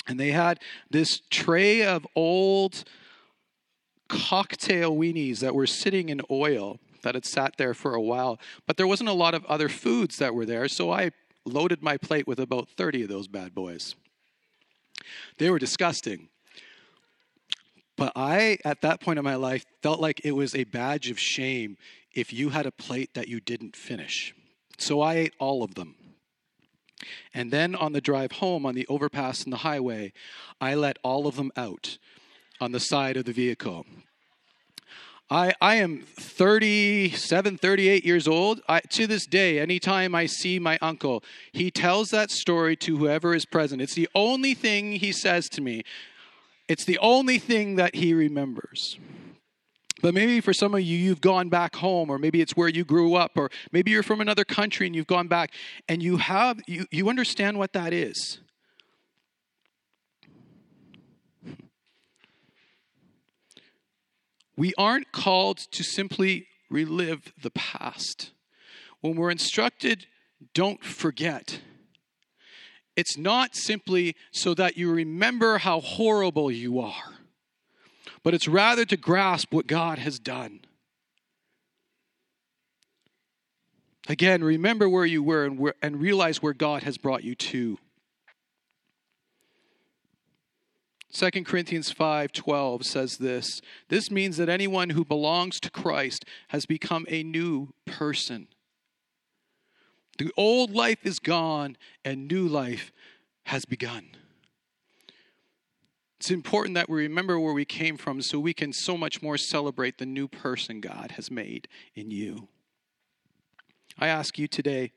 And 0.06 0.20
they 0.20 0.30
had 0.30 0.60
this 0.90 1.22
tray 1.30 1.82
of 1.82 2.06
old 2.14 2.84
cocktail 4.08 4.94
weenies 4.94 5.40
that 5.40 5.54
were 5.54 5.66
sitting 5.66 6.08
in 6.08 6.20
oil 6.30 6.78
that 7.02 7.14
had 7.14 7.24
sat 7.24 7.56
there 7.56 7.74
for 7.74 7.94
a 7.94 8.00
while. 8.00 8.38
But 8.66 8.76
there 8.76 8.86
wasn't 8.86 9.08
a 9.08 9.14
lot 9.14 9.34
of 9.34 9.44
other 9.46 9.68
foods 9.68 10.18
that 10.18 10.34
were 10.34 10.46
there, 10.46 10.68
so 10.68 10.90
I 10.90 11.10
loaded 11.46 11.82
my 11.82 11.96
plate 11.96 12.26
with 12.26 12.38
about 12.38 12.68
30 12.68 13.04
of 13.04 13.08
those 13.08 13.28
bad 13.28 13.54
boys. 13.54 13.94
They 15.38 15.50
were 15.50 15.58
disgusting. 15.58 16.28
But 17.96 18.12
I, 18.16 18.58
at 18.64 18.80
that 18.80 19.00
point 19.00 19.18
in 19.18 19.24
my 19.24 19.36
life, 19.36 19.64
felt 19.82 20.00
like 20.00 20.20
it 20.24 20.32
was 20.32 20.54
a 20.54 20.64
badge 20.64 21.10
of 21.10 21.18
shame 21.18 21.76
if 22.12 22.32
you 22.32 22.48
had 22.50 22.66
a 22.66 22.72
plate 22.72 23.14
that 23.14 23.28
you 23.28 23.40
didn't 23.40 23.76
finish. 23.76 24.34
So 24.78 25.00
I 25.00 25.14
ate 25.14 25.34
all 25.38 25.62
of 25.62 25.74
them. 25.74 25.94
And 27.32 27.50
then 27.50 27.74
on 27.74 27.92
the 27.92 28.00
drive 28.00 28.32
home 28.32 28.64
on 28.64 28.74
the 28.74 28.86
overpass 28.88 29.44
and 29.44 29.52
the 29.52 29.58
highway, 29.58 30.12
I 30.60 30.74
let 30.74 30.98
all 31.02 31.26
of 31.26 31.36
them 31.36 31.50
out 31.56 31.98
on 32.60 32.72
the 32.72 32.80
side 32.80 33.16
of 33.16 33.24
the 33.24 33.32
vehicle. 33.32 33.86
I, 35.30 35.54
I 35.60 35.76
am 35.76 36.02
37, 36.02 37.56
38 37.56 38.04
years 38.04 38.28
old. 38.28 38.60
I, 38.68 38.80
to 38.80 39.06
this 39.06 39.26
day, 39.26 39.58
anytime 39.58 40.14
I 40.14 40.26
see 40.26 40.58
my 40.58 40.78
uncle, 40.82 41.24
he 41.52 41.70
tells 41.70 42.10
that 42.10 42.30
story 42.30 42.76
to 42.76 42.98
whoever 42.98 43.34
is 43.34 43.46
present. 43.46 43.80
It's 43.80 43.94
the 43.94 44.08
only 44.14 44.54
thing 44.54 44.92
he 44.92 45.12
says 45.12 45.48
to 45.50 45.60
me, 45.60 45.82
it's 46.68 46.84
the 46.84 46.98
only 46.98 47.38
thing 47.38 47.76
that 47.76 47.94
he 47.94 48.14
remembers. 48.14 48.98
But 50.02 50.12
maybe 50.12 50.40
for 50.40 50.52
some 50.52 50.74
of 50.74 50.80
you, 50.80 50.98
you've 50.98 51.20
gone 51.20 51.48
back 51.48 51.76
home, 51.76 52.10
or 52.10 52.18
maybe 52.18 52.40
it's 52.40 52.56
where 52.56 52.68
you 52.68 52.84
grew 52.84 53.14
up, 53.14 53.32
or 53.36 53.50
maybe 53.72 53.90
you're 53.90 54.02
from 54.02 54.20
another 54.20 54.44
country 54.44 54.86
and 54.86 54.94
you've 54.94 55.06
gone 55.06 55.28
back 55.28 55.52
and 55.88 56.02
you 56.02 56.16
have 56.18 56.60
you, 56.66 56.86
you 56.90 57.08
understand 57.08 57.58
what 57.58 57.72
that 57.72 57.92
is. 57.92 58.40
We 64.56 64.72
aren't 64.78 65.10
called 65.10 65.58
to 65.72 65.82
simply 65.82 66.46
relive 66.70 67.32
the 67.40 67.50
past. 67.50 68.30
When 69.00 69.16
we're 69.16 69.30
instructed, 69.30 70.06
don't 70.54 70.84
forget. 70.84 71.60
It's 72.96 73.18
not 73.18 73.56
simply 73.56 74.14
so 74.30 74.54
that 74.54 74.76
you 74.76 74.92
remember 74.92 75.58
how 75.58 75.80
horrible 75.80 76.50
you 76.50 76.78
are, 76.78 77.13
but 78.24 78.34
it's 78.34 78.48
rather 78.48 78.84
to 78.86 78.96
grasp 78.96 79.52
what 79.52 79.68
God 79.68 79.98
has 80.00 80.18
done. 80.18 80.62
Again, 84.08 84.42
remember 84.42 84.88
where 84.88 85.06
you 85.06 85.22
were 85.22 85.44
and, 85.44 85.58
where, 85.58 85.74
and 85.80 86.00
realize 86.00 86.42
where 86.42 86.52
God 86.52 86.82
has 86.82 86.98
brought 86.98 87.22
you 87.22 87.34
to. 87.34 87.78
2 91.12 91.30
Corinthians 91.44 91.92
5:12 91.92 92.84
says 92.84 93.18
this, 93.18 93.60
this 93.88 94.10
means 94.10 94.36
that 94.38 94.48
anyone 94.48 94.90
who 94.90 95.04
belongs 95.04 95.60
to 95.60 95.70
Christ 95.70 96.24
has 96.48 96.66
become 96.66 97.06
a 97.08 97.22
new 97.22 97.72
person. 97.86 98.48
The 100.18 100.32
old 100.36 100.72
life 100.72 101.04
is 101.04 101.18
gone 101.18 101.76
and 102.04 102.26
new 102.26 102.48
life 102.48 102.90
has 103.44 103.64
begun. 103.64 104.16
It's 106.24 106.30
important 106.30 106.74
that 106.74 106.88
we 106.88 107.02
remember 107.02 107.38
where 107.38 107.52
we 107.52 107.66
came 107.66 107.98
from 107.98 108.22
so 108.22 108.38
we 108.38 108.54
can 108.54 108.72
so 108.72 108.96
much 108.96 109.20
more 109.20 109.36
celebrate 109.36 109.98
the 109.98 110.06
new 110.06 110.26
person 110.26 110.80
God 110.80 111.10
has 111.16 111.30
made 111.30 111.68
in 111.94 112.10
you. 112.10 112.48
I 113.98 114.06
ask 114.06 114.38
you 114.38 114.48
today, 114.48 114.92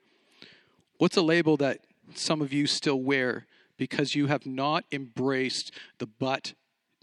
what's 1.00 1.18
a 1.18 1.22
label 1.22 1.58
that 1.58 1.82
some 2.16 2.42
of 2.42 2.54
you 2.54 2.66
still 2.66 3.02
wear 3.02 3.46
because 3.76 4.16
you 4.16 4.28
have 4.28 4.46
not 4.46 4.86
embraced 4.90 5.74
the 5.98 6.08
but 6.08 6.54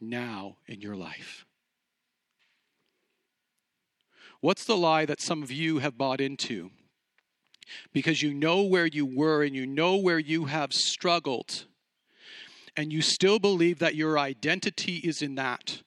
now 0.00 0.56
in 0.66 0.80
your 0.80 0.96
life? 0.96 1.44
What's 4.40 4.64
the 4.64 4.78
lie 4.78 5.04
that 5.04 5.20
some 5.20 5.42
of 5.42 5.52
you 5.52 5.80
have 5.80 5.98
bought 5.98 6.22
into? 6.22 6.70
Because 7.92 8.22
you 8.22 8.32
know 8.32 8.62
where 8.62 8.86
you 8.86 9.04
were 9.04 9.42
and 9.42 9.54
you 9.54 9.66
know 9.66 9.96
where 9.96 10.18
you 10.18 10.46
have 10.46 10.72
struggled, 10.72 11.66
and 12.76 12.92
you 12.92 13.02
still 13.02 13.38
believe 13.38 13.78
that 13.78 13.94
your 13.94 14.18
identity 14.18 14.96
is 14.96 15.22
in 15.22 15.34
that 15.36 15.82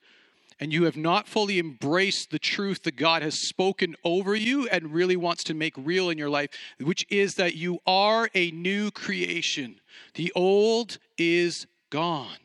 and 0.59 0.73
you 0.73 0.83
have 0.83 0.97
not 0.97 1.27
fully 1.27 1.59
embraced 1.59 2.31
the 2.31 2.39
truth 2.39 2.83
that 2.83 2.95
God 2.95 3.21
has 3.21 3.47
spoken 3.47 3.95
over 4.03 4.35
you 4.35 4.67
and 4.69 4.93
really 4.93 5.15
wants 5.15 5.43
to 5.45 5.53
make 5.53 5.73
real 5.77 6.09
in 6.09 6.17
your 6.17 6.29
life, 6.29 6.49
which 6.79 7.05
is 7.09 7.35
that 7.35 7.55
you 7.55 7.79
are 7.85 8.29
a 8.33 8.51
new 8.51 8.89
creation. 8.89 9.79
The 10.15 10.31
old 10.35 10.97
is 11.17 11.67
gone. 11.89 12.37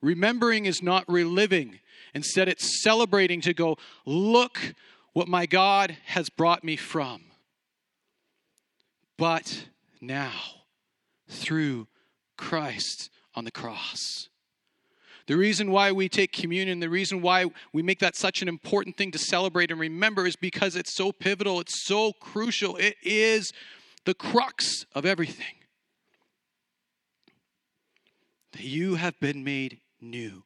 Remembering 0.00 0.66
is 0.66 0.82
not 0.82 1.04
reliving. 1.08 1.80
Instead, 2.14 2.48
it's 2.48 2.82
celebrating 2.82 3.40
to 3.40 3.52
go, 3.52 3.76
look 4.04 4.74
what 5.12 5.26
my 5.26 5.46
God 5.46 5.96
has 6.06 6.28
brought 6.30 6.62
me 6.62 6.76
from. 6.76 7.24
But 9.16 9.66
now, 10.00 10.32
through 11.28 11.88
Christ 12.36 13.10
on 13.36 13.44
the 13.44 13.50
cross. 13.50 14.28
The 15.26 15.36
reason 15.36 15.70
why 15.70 15.92
we 15.92 16.08
take 16.08 16.32
communion, 16.32 16.80
the 16.80 16.88
reason 16.88 17.20
why 17.20 17.46
we 17.72 17.82
make 17.82 17.98
that 17.98 18.16
such 18.16 18.42
an 18.42 18.48
important 18.48 18.96
thing 18.96 19.10
to 19.10 19.18
celebrate 19.18 19.70
and 19.70 19.78
remember 19.78 20.26
is 20.26 20.36
because 20.36 20.76
it's 20.76 20.94
so 20.94 21.12
pivotal, 21.12 21.60
it's 21.60 21.84
so 21.84 22.12
crucial. 22.12 22.76
It 22.76 22.96
is 23.02 23.52
the 24.04 24.14
crux 24.14 24.86
of 24.94 25.04
everything. 25.04 25.54
That 28.52 28.62
you 28.62 28.94
have 28.94 29.18
been 29.20 29.44
made 29.44 29.80
new. 30.00 30.44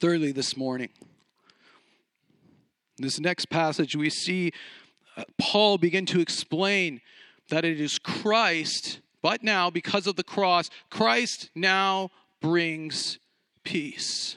Thirdly, 0.00 0.32
this 0.32 0.56
morning, 0.56 0.88
this 2.98 3.20
next 3.20 3.48
passage, 3.50 3.94
we 3.94 4.10
see 4.10 4.50
Paul 5.38 5.78
begin 5.78 6.06
to 6.06 6.20
explain 6.20 7.00
that 7.48 7.64
it 7.64 7.80
is 7.80 7.98
Christ, 7.98 9.00
but 9.22 9.42
now, 9.42 9.70
because 9.70 10.06
of 10.06 10.16
the 10.16 10.24
cross, 10.24 10.70
Christ 10.88 11.50
now 11.54 12.10
brings 12.40 13.18
peace. 13.64 14.36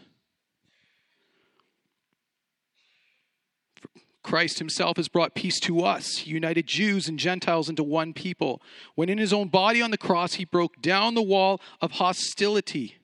Christ 4.23 4.59
himself 4.59 4.95
has 4.97 5.09
brought 5.09 5.36
peace 5.36 5.59
to 5.62 5.81
us, 5.81 6.19
he 6.19 6.31
united 6.31 6.65
Jews 6.65 7.07
and 7.09 7.19
Gentiles 7.19 7.67
into 7.69 7.83
one 7.83 8.13
people. 8.13 8.62
When 8.95 9.09
in 9.09 9.17
his 9.17 9.33
own 9.33 9.49
body 9.49 9.81
on 9.81 9.91
the 9.91 9.97
cross, 9.97 10.36
he 10.36 10.45
broke 10.45 10.81
down 10.81 11.13
the 11.13 11.21
wall 11.21 11.62
of 11.81 11.91
hostility 11.91 12.99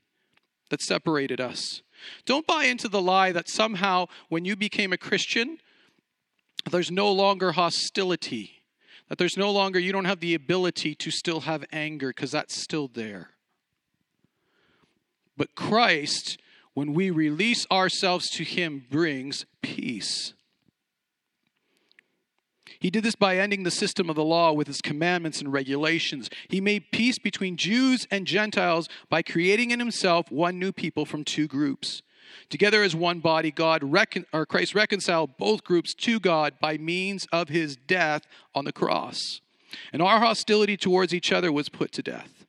that 0.69 0.81
separated 0.81 1.41
us. 1.41 1.81
Don't 2.25 2.47
buy 2.47 2.65
into 2.65 2.87
the 2.87 3.01
lie 3.01 3.33
that 3.33 3.49
somehow 3.49 4.05
when 4.29 4.45
you 4.45 4.55
became 4.55 4.93
a 4.93 4.97
Christian, 4.97 5.59
there's 6.71 6.91
no 6.91 7.11
longer 7.11 7.53
hostility. 7.53 8.63
That 9.07 9.17
there's 9.17 9.37
no 9.37 9.51
longer, 9.51 9.79
you 9.79 9.91
don't 9.91 10.05
have 10.05 10.19
the 10.19 10.35
ability 10.35 10.93
to 10.95 11.11
still 11.11 11.41
have 11.41 11.65
anger 11.71 12.09
because 12.09 12.31
that's 12.31 12.61
still 12.61 12.87
there. 12.87 13.31
But 15.35 15.55
Christ, 15.55 16.37
when 16.73 16.93
we 16.93 17.09
release 17.09 17.65
ourselves 17.71 18.29
to 18.31 18.43
Him, 18.43 18.85
brings 18.89 19.45
peace. 19.61 20.33
He 22.79 22.89
did 22.89 23.03
this 23.03 23.15
by 23.15 23.37
ending 23.37 23.63
the 23.63 23.71
system 23.71 24.09
of 24.09 24.15
the 24.15 24.23
law 24.23 24.53
with 24.53 24.67
his 24.67 24.81
commandments 24.81 25.41
and 25.41 25.51
regulations. 25.51 26.29
He 26.47 26.61
made 26.61 26.91
peace 26.91 27.19
between 27.19 27.57
Jews 27.57 28.07
and 28.09 28.25
Gentiles 28.25 28.87
by 29.09 29.21
creating 29.21 29.71
in 29.71 29.79
himself 29.79 30.31
one 30.31 30.59
new 30.59 30.71
people 30.71 31.05
from 31.05 31.25
two 31.25 31.47
groups. 31.47 32.01
Together 32.49 32.83
as 32.83 32.95
one 32.95 33.19
body, 33.19 33.51
God 33.51 33.83
recon- 33.83 34.25
or 34.33 34.45
Christ 34.45 34.75
reconciled 34.75 35.37
both 35.37 35.63
groups 35.63 35.93
to 35.95 36.19
God 36.19 36.53
by 36.59 36.77
means 36.77 37.27
of 37.31 37.49
his 37.49 37.75
death 37.75 38.23
on 38.55 38.65
the 38.65 38.71
cross. 38.71 39.41
And 39.93 40.01
our 40.01 40.19
hostility 40.19 40.77
towards 40.77 41.13
each 41.13 41.31
other 41.31 41.51
was 41.51 41.69
put 41.69 41.91
to 41.93 42.01
death. 42.01 42.45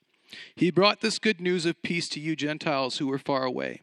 He 0.54 0.70
brought 0.70 1.00
this 1.00 1.18
good 1.18 1.40
news 1.40 1.66
of 1.66 1.82
peace 1.82 2.08
to 2.10 2.20
you 2.20 2.36
Gentiles 2.36 2.98
who 2.98 3.06
were 3.06 3.18
far 3.18 3.44
away, 3.44 3.82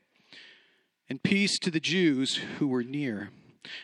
and 1.09 1.21
peace 1.21 1.59
to 1.59 1.71
the 1.71 1.79
Jews 1.79 2.39
who 2.57 2.67
were 2.67 2.83
near. 2.83 3.31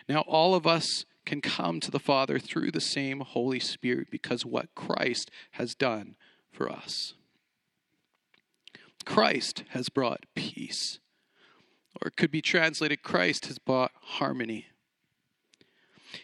Now 0.08 0.22
all 0.22 0.56
of 0.56 0.66
us 0.66 1.06
can 1.26 1.42
come 1.42 1.80
to 1.80 1.92
the 1.92 2.00
Father 2.00 2.40
through 2.40 2.72
the 2.72 2.82
same 2.82 3.22
Holy 3.22 3.60
Spirit 3.60 4.08
because 4.10 4.46
what 4.46 4.74
Christ 4.76 5.32
has 5.52 5.76
done 5.76 6.16
for 6.52 6.70
us. 6.70 7.14
Christ 9.06 9.64
has 9.70 9.90
brought 9.90 10.26
peace 10.36 11.00
or 12.02 12.08
it 12.08 12.18
could 12.18 12.32
be 12.32 12.42
translated 12.42 13.04
Christ 13.04 13.46
has 13.48 13.58
bought 13.60 13.92
harmony. 14.02 14.68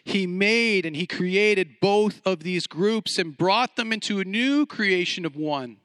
He 0.04 0.26
made 0.26 0.86
and 0.86 0.94
he 0.94 1.06
created 1.06 1.80
both 1.80 2.20
of 2.24 2.42
these 2.42 2.66
groups 2.66 3.18
and 3.18 3.36
brought 3.36 3.76
them 3.76 3.92
into 3.92 4.20
a 4.20 4.24
new 4.24 4.66
creation 4.66 5.24
of 5.24 5.36
one. 5.36 5.78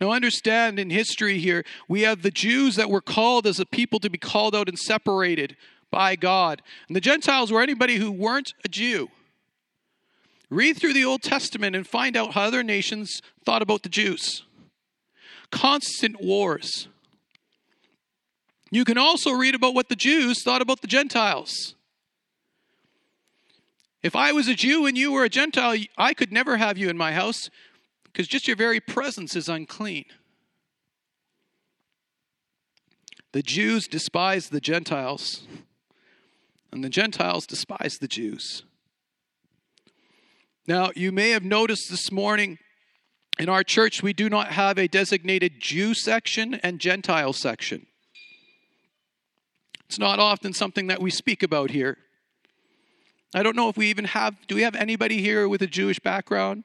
Now, 0.00 0.10
understand 0.10 0.78
in 0.78 0.90
history 0.90 1.38
here, 1.38 1.64
we 1.88 2.02
have 2.02 2.22
the 2.22 2.30
Jews 2.30 2.76
that 2.76 2.90
were 2.90 3.00
called 3.00 3.46
as 3.46 3.60
a 3.60 3.66
people 3.66 4.00
to 4.00 4.10
be 4.10 4.18
called 4.18 4.54
out 4.54 4.68
and 4.68 4.78
separated 4.78 5.56
by 5.90 6.16
God. 6.16 6.62
And 6.88 6.96
the 6.96 7.00
Gentiles 7.00 7.52
were 7.52 7.62
anybody 7.62 7.96
who 7.96 8.10
weren't 8.10 8.54
a 8.64 8.68
Jew. 8.68 9.10
Read 10.48 10.76
through 10.76 10.92
the 10.92 11.04
Old 11.04 11.22
Testament 11.22 11.76
and 11.76 11.86
find 11.86 12.16
out 12.16 12.32
how 12.32 12.42
other 12.42 12.62
nations 12.62 13.20
thought 13.44 13.62
about 13.62 13.82
the 13.82 13.88
Jews. 13.88 14.44
Constant 15.50 16.22
wars. 16.22 16.88
You 18.70 18.84
can 18.84 18.98
also 18.98 19.30
read 19.30 19.54
about 19.54 19.74
what 19.74 19.88
the 19.88 19.96
Jews 19.96 20.42
thought 20.42 20.62
about 20.62 20.80
the 20.80 20.86
Gentiles. 20.88 21.74
If 24.02 24.14
I 24.14 24.32
was 24.32 24.48
a 24.48 24.54
Jew 24.54 24.86
and 24.86 24.96
you 24.96 25.12
were 25.12 25.24
a 25.24 25.28
Gentile, 25.28 25.78
I 25.96 26.14
could 26.14 26.32
never 26.32 26.56
have 26.56 26.78
you 26.78 26.88
in 26.88 26.96
my 26.96 27.12
house 27.12 27.50
because 28.04 28.28
just 28.28 28.46
your 28.46 28.56
very 28.56 28.80
presence 28.80 29.36
is 29.36 29.48
unclean. 29.48 30.04
The 33.32 33.42
Jews 33.42 33.86
despised 33.86 34.50
the 34.50 34.60
Gentiles, 34.60 35.46
and 36.72 36.82
the 36.82 36.88
Gentiles 36.88 37.46
despise 37.46 37.98
the 37.98 38.08
Jews. 38.08 38.62
Now, 40.66 40.90
you 40.96 41.12
may 41.12 41.30
have 41.30 41.44
noticed 41.44 41.90
this 41.90 42.10
morning 42.10 42.58
in 43.38 43.48
our 43.48 43.62
church, 43.62 44.02
we 44.02 44.14
do 44.14 44.30
not 44.30 44.52
have 44.52 44.78
a 44.78 44.88
designated 44.88 45.60
Jew 45.60 45.92
section 45.92 46.54
and 46.54 46.80
Gentile 46.80 47.34
section. 47.34 47.86
It's 49.88 49.98
not 49.98 50.18
often 50.18 50.52
something 50.52 50.88
that 50.88 51.00
we 51.00 51.10
speak 51.10 51.42
about 51.42 51.70
here. 51.70 51.98
I 53.34 53.42
don't 53.42 53.56
know 53.56 53.68
if 53.68 53.76
we 53.76 53.88
even 53.88 54.06
have, 54.06 54.34
do 54.46 54.54
we 54.54 54.62
have 54.62 54.74
anybody 54.74 55.20
here 55.20 55.48
with 55.48 55.62
a 55.62 55.66
Jewish 55.66 55.98
background? 55.98 56.64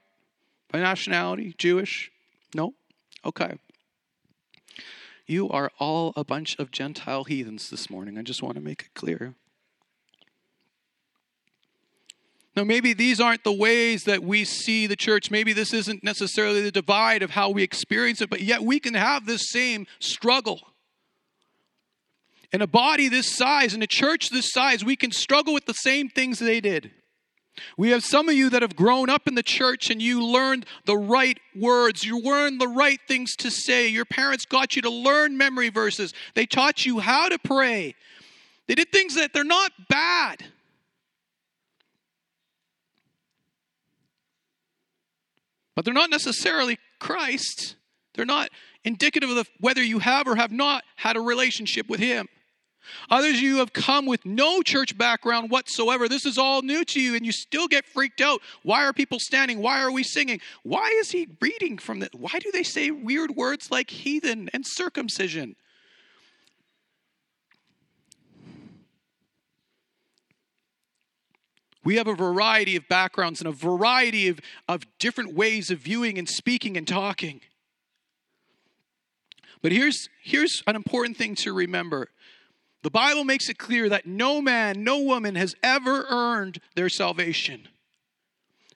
By 0.72 0.80
nationality? 0.80 1.54
Jewish? 1.58 2.12
No? 2.56 2.74
Okay. 3.26 3.58
You 5.28 5.50
are 5.50 5.72
all 5.80 6.14
a 6.16 6.24
bunch 6.24 6.58
of 6.58 6.72
Gentile 6.72 7.26
heathens 7.26 7.70
this 7.70 7.90
morning. 7.90 8.18
I 8.18 8.22
just 8.22 8.42
want 8.42 8.56
to 8.56 8.62
make 8.62 8.84
it 8.84 8.94
clear. 8.94 9.36
Now, 12.56 12.64
maybe 12.66 12.94
these 12.94 13.22
aren't 13.22 13.44
the 13.44 13.54
ways 13.54 14.04
that 14.04 14.24
we 14.24 14.44
see 14.44 14.88
the 14.88 14.98
church. 14.98 15.32
Maybe 15.32 15.54
this 15.54 15.74
isn't 15.74 16.04
necessarily 16.04 16.62
the 16.62 16.72
divide 16.72 17.24
of 17.24 17.32
how 17.32 17.50
we 17.50 17.64
experience 17.64 18.22
it, 18.22 18.30
but 18.30 18.42
yet 18.42 18.62
we 18.62 18.80
can 18.80 18.94
have 18.94 19.26
this 19.26 19.50
same 19.50 19.88
struggle. 20.00 20.60
In 22.54 22.62
a 22.62 22.68
body 22.68 23.08
this 23.08 23.34
size, 23.34 23.74
in 23.74 23.82
a 23.82 23.88
church 23.88 24.30
this 24.30 24.52
size, 24.52 24.84
we 24.84 24.96
can 24.96 25.12
struggle 25.12 25.54
with 25.54 25.66
the 25.66 25.74
same 25.74 26.10
things 26.10 26.40
they 26.40 26.60
did. 26.60 26.92
We 27.78 27.90
have 27.92 28.04
some 28.04 28.30
of 28.30 28.36
you 28.36 28.50
that 28.50 28.62
have 28.62 28.76
grown 28.76 29.10
up 29.10 29.28
in 29.28 29.36
the 29.36 29.44
church 29.44 29.90
and 29.90 30.02
you 30.02 30.26
learned 30.26 30.66
the 30.86 30.98
right 30.98 31.38
words. 31.56 32.04
You 32.04 32.20
learned 32.20 32.60
the 32.60 32.68
right 32.68 33.00
things 33.08 33.36
to 33.38 33.52
say. 33.52 33.88
Your 33.88 34.06
parents 34.06 34.46
got 34.46 34.76
you 34.76 34.82
to 34.84 34.90
learn 34.90 35.38
memory 35.38 35.70
verses. 35.70 36.14
They 36.34 36.46
taught 36.46 36.86
you 36.86 37.00
how 37.00 37.30
to 37.30 37.38
pray. 37.40 37.96
They 38.68 38.76
did 38.76 38.92
things 38.92 39.16
that 39.16 39.34
they're 39.34 39.44
not 39.44 39.72
bad. 39.90 40.46
But 45.76 45.86
they're 45.86 45.94
not 45.94 46.10
necessarily 46.10 46.78
Christ. 47.00 47.76
They're 48.14 48.26
not 48.26 48.50
indicative 48.84 49.30
of 49.30 49.50
whether 49.60 49.84
you 49.84 50.00
have 50.00 50.28
or 50.28 50.36
have 50.36 50.52
not 50.52 50.84
had 50.98 51.16
a 51.16 51.22
relationship 51.22 51.90
with 51.90 52.00
Him. 52.00 52.28
Others 53.10 53.36
of 53.36 53.42
you 53.42 53.58
have 53.58 53.74
come 53.74 54.06
with 54.06 54.26
no 54.26 54.62
church 54.62 54.98
background 54.98 55.50
whatsoever. 55.50 56.08
This 56.08 56.26
is 56.26 56.38
all 56.38 56.62
new 56.62 56.84
to 56.86 57.00
you, 57.00 57.16
and 57.16 57.26
you 57.26 57.32
still 57.32 57.68
get 57.68 57.86
freaked 57.86 58.22
out. 58.22 58.42
Why 58.64 58.86
are 58.86 58.94
people 58.94 59.20
standing? 59.20 59.60
Why 59.60 59.82
are 59.82 59.92
we 59.92 60.04
singing? 60.04 60.42
Why 60.64 60.88
is 61.00 61.12
he 61.12 61.28
reading 61.40 61.78
from 61.78 62.00
the? 62.00 62.10
Why 62.14 62.40
do 62.40 62.52
they 62.52 62.64
say 62.64 62.92
weird 62.92 63.36
words 63.36 63.72
like 63.72 63.90
heathen 63.90 64.50
and 64.54 64.66
circumcision? 64.66 65.56
We 71.84 71.96
have 71.96 72.08
a 72.08 72.14
variety 72.14 72.76
of 72.76 72.88
backgrounds 72.88 73.42
and 73.42 73.48
a 73.48 73.52
variety 73.52 74.28
of, 74.28 74.40
of 74.68 74.84
different 75.00 75.34
ways 75.34 75.72
of 75.72 75.80
viewing 75.80 76.20
and 76.20 76.30
speaking 76.30 76.78
and 76.78 76.88
talking. 76.88 77.42
But 79.62 79.72
here's, 79.72 80.10
here's 80.24 80.64
an 80.68 80.76
important 80.76 81.18
thing 81.18 81.36
to 81.36 81.54
remember 81.54 82.10
the 82.84 82.90
Bible 82.90 83.24
makes 83.24 83.50
it 83.50 83.58
clear 83.58 83.90
that 83.90 84.06
no 84.06 84.42
man, 84.42 84.84
no 84.84 85.00
woman 85.00 85.36
has 85.36 85.56
ever 85.62 86.06
earned 86.10 86.60
their 86.76 86.90
salvation. 86.90 87.68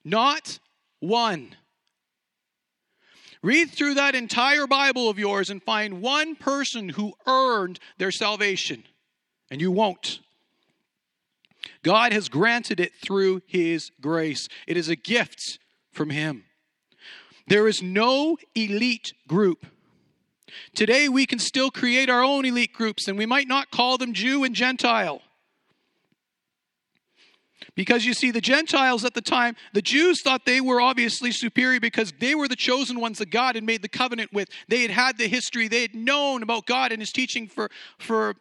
Not 0.04 0.60
one. 1.00 1.56
Read 3.42 3.72
through 3.72 3.96
that 3.96 4.16
entire 4.16 4.68
Bible 4.68 5.10
of 5.10 5.20
yours 5.20 5.50
and 5.50 5.62
find 5.62 6.02
one 6.02 6.36
person 6.36 6.90
who 6.90 7.14
earned 7.28 7.80
their 7.98 8.12
salvation, 8.12 8.84
and 9.52 9.62
you 9.62 9.72
won't. 9.72 10.20
God 11.84 12.14
has 12.14 12.30
granted 12.30 12.80
it 12.80 12.94
through 13.04 13.42
His 13.46 13.92
grace, 14.02 14.48
it 14.68 14.78
is 14.78 14.90
a 14.90 14.96
gift 14.96 15.60
from 15.92 16.10
Him. 16.10 16.46
There 17.48 17.68
is 17.68 17.82
no 17.82 18.38
elite 18.56 19.14
group 19.28 19.68
Today, 20.74 21.10
we 21.10 21.26
can 21.26 21.40
still 21.40 21.72
create 21.72 22.10
our 22.10 22.24
own 22.24 22.46
elite 22.46 22.74
groups, 22.74 23.08
and 23.08 23.18
we 23.18 23.26
might 23.26 23.48
not 23.48 23.72
call 23.72 23.98
them 23.98 24.14
Jew 24.14 24.44
and 24.44 24.56
Gentile. 24.56 25.22
Because 27.76 28.06
you 28.06 28.14
see, 28.14 28.32
the 28.32 28.42
Gentiles 28.42 29.04
at 29.04 29.14
the 29.14 29.22
time, 29.22 29.56
the 29.74 29.82
Jews 29.82 30.22
thought 30.22 30.46
they 30.46 30.62
were 30.62 30.80
obviously 30.80 31.32
superior 31.32 31.80
because 31.80 32.14
they 32.20 32.34
were 32.34 32.48
the 32.48 32.56
chosen 32.56 33.00
ones 33.00 33.18
that 33.20 33.30
God 33.30 33.56
had 33.56 33.64
made 33.64 33.82
the 33.82 33.90
covenant 33.90 34.32
with. 34.32 34.48
They 34.70 34.82
had 34.82 34.92
had 34.92 35.18
the 35.18 35.28
history, 35.28 35.68
they 35.68 35.82
had 35.82 35.94
known 35.94 36.42
about 36.42 36.66
God 36.66 36.92
and 36.92 37.02
His 37.02 37.12
teaching 37.12 37.48
for, 37.48 37.70
for, 37.98 38.36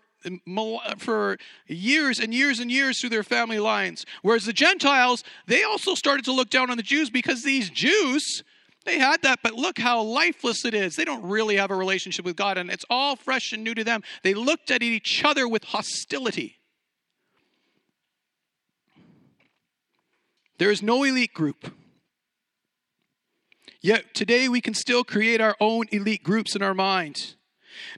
for 0.98 1.38
years 1.66 2.20
and 2.20 2.32
years 2.32 2.60
and 2.60 2.70
years 2.70 3.00
through 3.00 3.10
their 3.10 3.24
family 3.24 3.58
lines. 3.58 4.04
Whereas 4.22 4.46
the 4.46 4.52
Gentiles, 4.52 5.24
they 5.46 5.64
also 5.64 5.94
started 5.94 6.24
to 6.26 6.32
look 6.32 6.50
down 6.50 6.70
on 6.70 6.76
the 6.76 6.82
Jews 6.84 7.10
because 7.10 7.42
these 7.42 7.70
Jews, 7.70 8.44
they 8.84 8.98
had 8.98 9.22
that, 9.22 9.40
but 9.42 9.54
look 9.54 9.78
how 9.78 10.02
lifeless 10.02 10.64
it 10.64 10.74
is. 10.74 10.96
They 10.96 11.04
don't 11.04 11.24
really 11.24 11.56
have 11.56 11.70
a 11.70 11.74
relationship 11.74 12.24
with 12.24 12.36
God, 12.36 12.58
and 12.58 12.70
it's 12.70 12.84
all 12.90 13.16
fresh 13.16 13.52
and 13.52 13.64
new 13.64 13.74
to 13.74 13.84
them. 13.84 14.02
They 14.22 14.34
looked 14.34 14.70
at 14.70 14.82
each 14.82 15.24
other 15.24 15.48
with 15.48 15.64
hostility. 15.64 16.58
There 20.58 20.70
is 20.70 20.82
no 20.82 21.02
elite 21.04 21.34
group. 21.34 21.72
Yet 23.80 24.14
today 24.14 24.48
we 24.48 24.60
can 24.60 24.74
still 24.74 25.04
create 25.04 25.40
our 25.40 25.56
own 25.60 25.86
elite 25.90 26.22
groups 26.22 26.54
in 26.56 26.62
our 26.62 26.74
mind. 26.74 27.34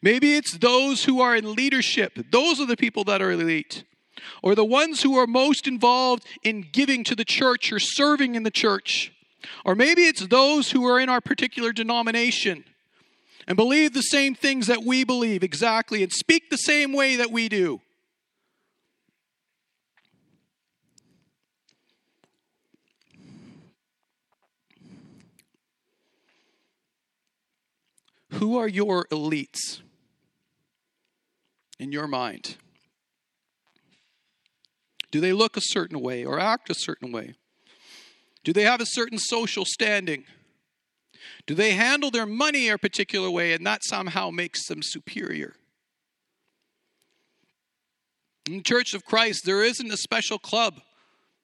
Maybe 0.02 0.34
it's 0.34 0.56
those 0.58 1.04
who 1.04 1.20
are 1.20 1.36
in 1.36 1.54
leadership, 1.54 2.12
those 2.30 2.60
are 2.60 2.66
the 2.66 2.76
people 2.76 3.04
that 3.04 3.22
are 3.22 3.30
elite. 3.30 3.84
Or 4.42 4.54
the 4.54 4.64
ones 4.64 5.02
who 5.02 5.16
are 5.16 5.26
most 5.26 5.68
involved 5.68 6.24
in 6.42 6.62
giving 6.72 7.04
to 7.04 7.14
the 7.14 7.24
church 7.24 7.70
or 7.70 7.78
serving 7.78 8.34
in 8.34 8.42
the 8.42 8.50
church. 8.50 9.12
Or 9.64 9.74
maybe 9.74 10.02
it's 10.02 10.26
those 10.26 10.70
who 10.70 10.86
are 10.86 11.00
in 11.00 11.08
our 11.08 11.20
particular 11.20 11.72
denomination 11.72 12.64
and 13.46 13.56
believe 13.56 13.94
the 13.94 14.02
same 14.02 14.34
things 14.34 14.66
that 14.66 14.84
we 14.84 15.04
believe 15.04 15.42
exactly 15.42 16.02
and 16.02 16.12
speak 16.12 16.50
the 16.50 16.56
same 16.56 16.92
way 16.92 17.16
that 17.16 17.30
we 17.30 17.48
do. 17.48 17.80
Who 28.32 28.58
are 28.58 28.68
your 28.68 29.06
elites 29.06 29.80
in 31.78 31.90
your 31.90 32.06
mind? 32.06 32.56
Do 35.10 35.20
they 35.20 35.32
look 35.32 35.56
a 35.56 35.62
certain 35.62 36.00
way 36.00 36.24
or 36.24 36.38
act 36.38 36.68
a 36.68 36.74
certain 36.74 37.12
way? 37.12 37.36
Do 38.46 38.52
they 38.52 38.62
have 38.62 38.80
a 38.80 38.86
certain 38.86 39.18
social 39.18 39.64
standing? 39.64 40.22
Do 41.48 41.54
they 41.56 41.72
handle 41.72 42.12
their 42.12 42.26
money 42.26 42.68
a 42.68 42.78
particular 42.78 43.28
way 43.28 43.52
and 43.52 43.66
that 43.66 43.82
somehow 43.82 44.30
makes 44.30 44.68
them 44.68 44.84
superior? 44.84 45.56
In 48.46 48.58
the 48.58 48.62
Church 48.62 48.94
of 48.94 49.04
Christ, 49.04 49.44
there 49.44 49.64
isn't 49.64 49.92
a 49.92 49.96
special 49.96 50.38
club 50.38 50.80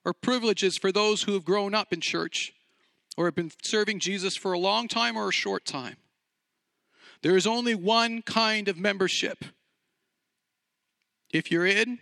or 0.05 0.13
privileges 0.13 0.79
for 0.79 0.93
those 0.93 1.25
who 1.25 1.33
have 1.33 1.45
grown 1.45 1.75
up 1.75 1.93
in 1.93 2.01
church 2.01 2.53
or 3.17 3.25
have 3.25 3.35
been 3.35 3.51
serving 3.65 3.99
Jesus 3.99 4.37
for 4.37 4.53
a 4.53 4.59
long 4.59 4.87
time 4.87 5.17
or 5.17 5.29
a 5.29 5.33
short 5.33 5.65
time. 5.65 5.97
There 7.23 7.37
is 7.37 7.49
only 7.49 7.75
one 7.75 8.23
kind 8.23 8.69
of 8.69 8.79
membership. 8.79 9.45
If 11.33 11.51
you're 11.51 11.67
in, 11.67 11.99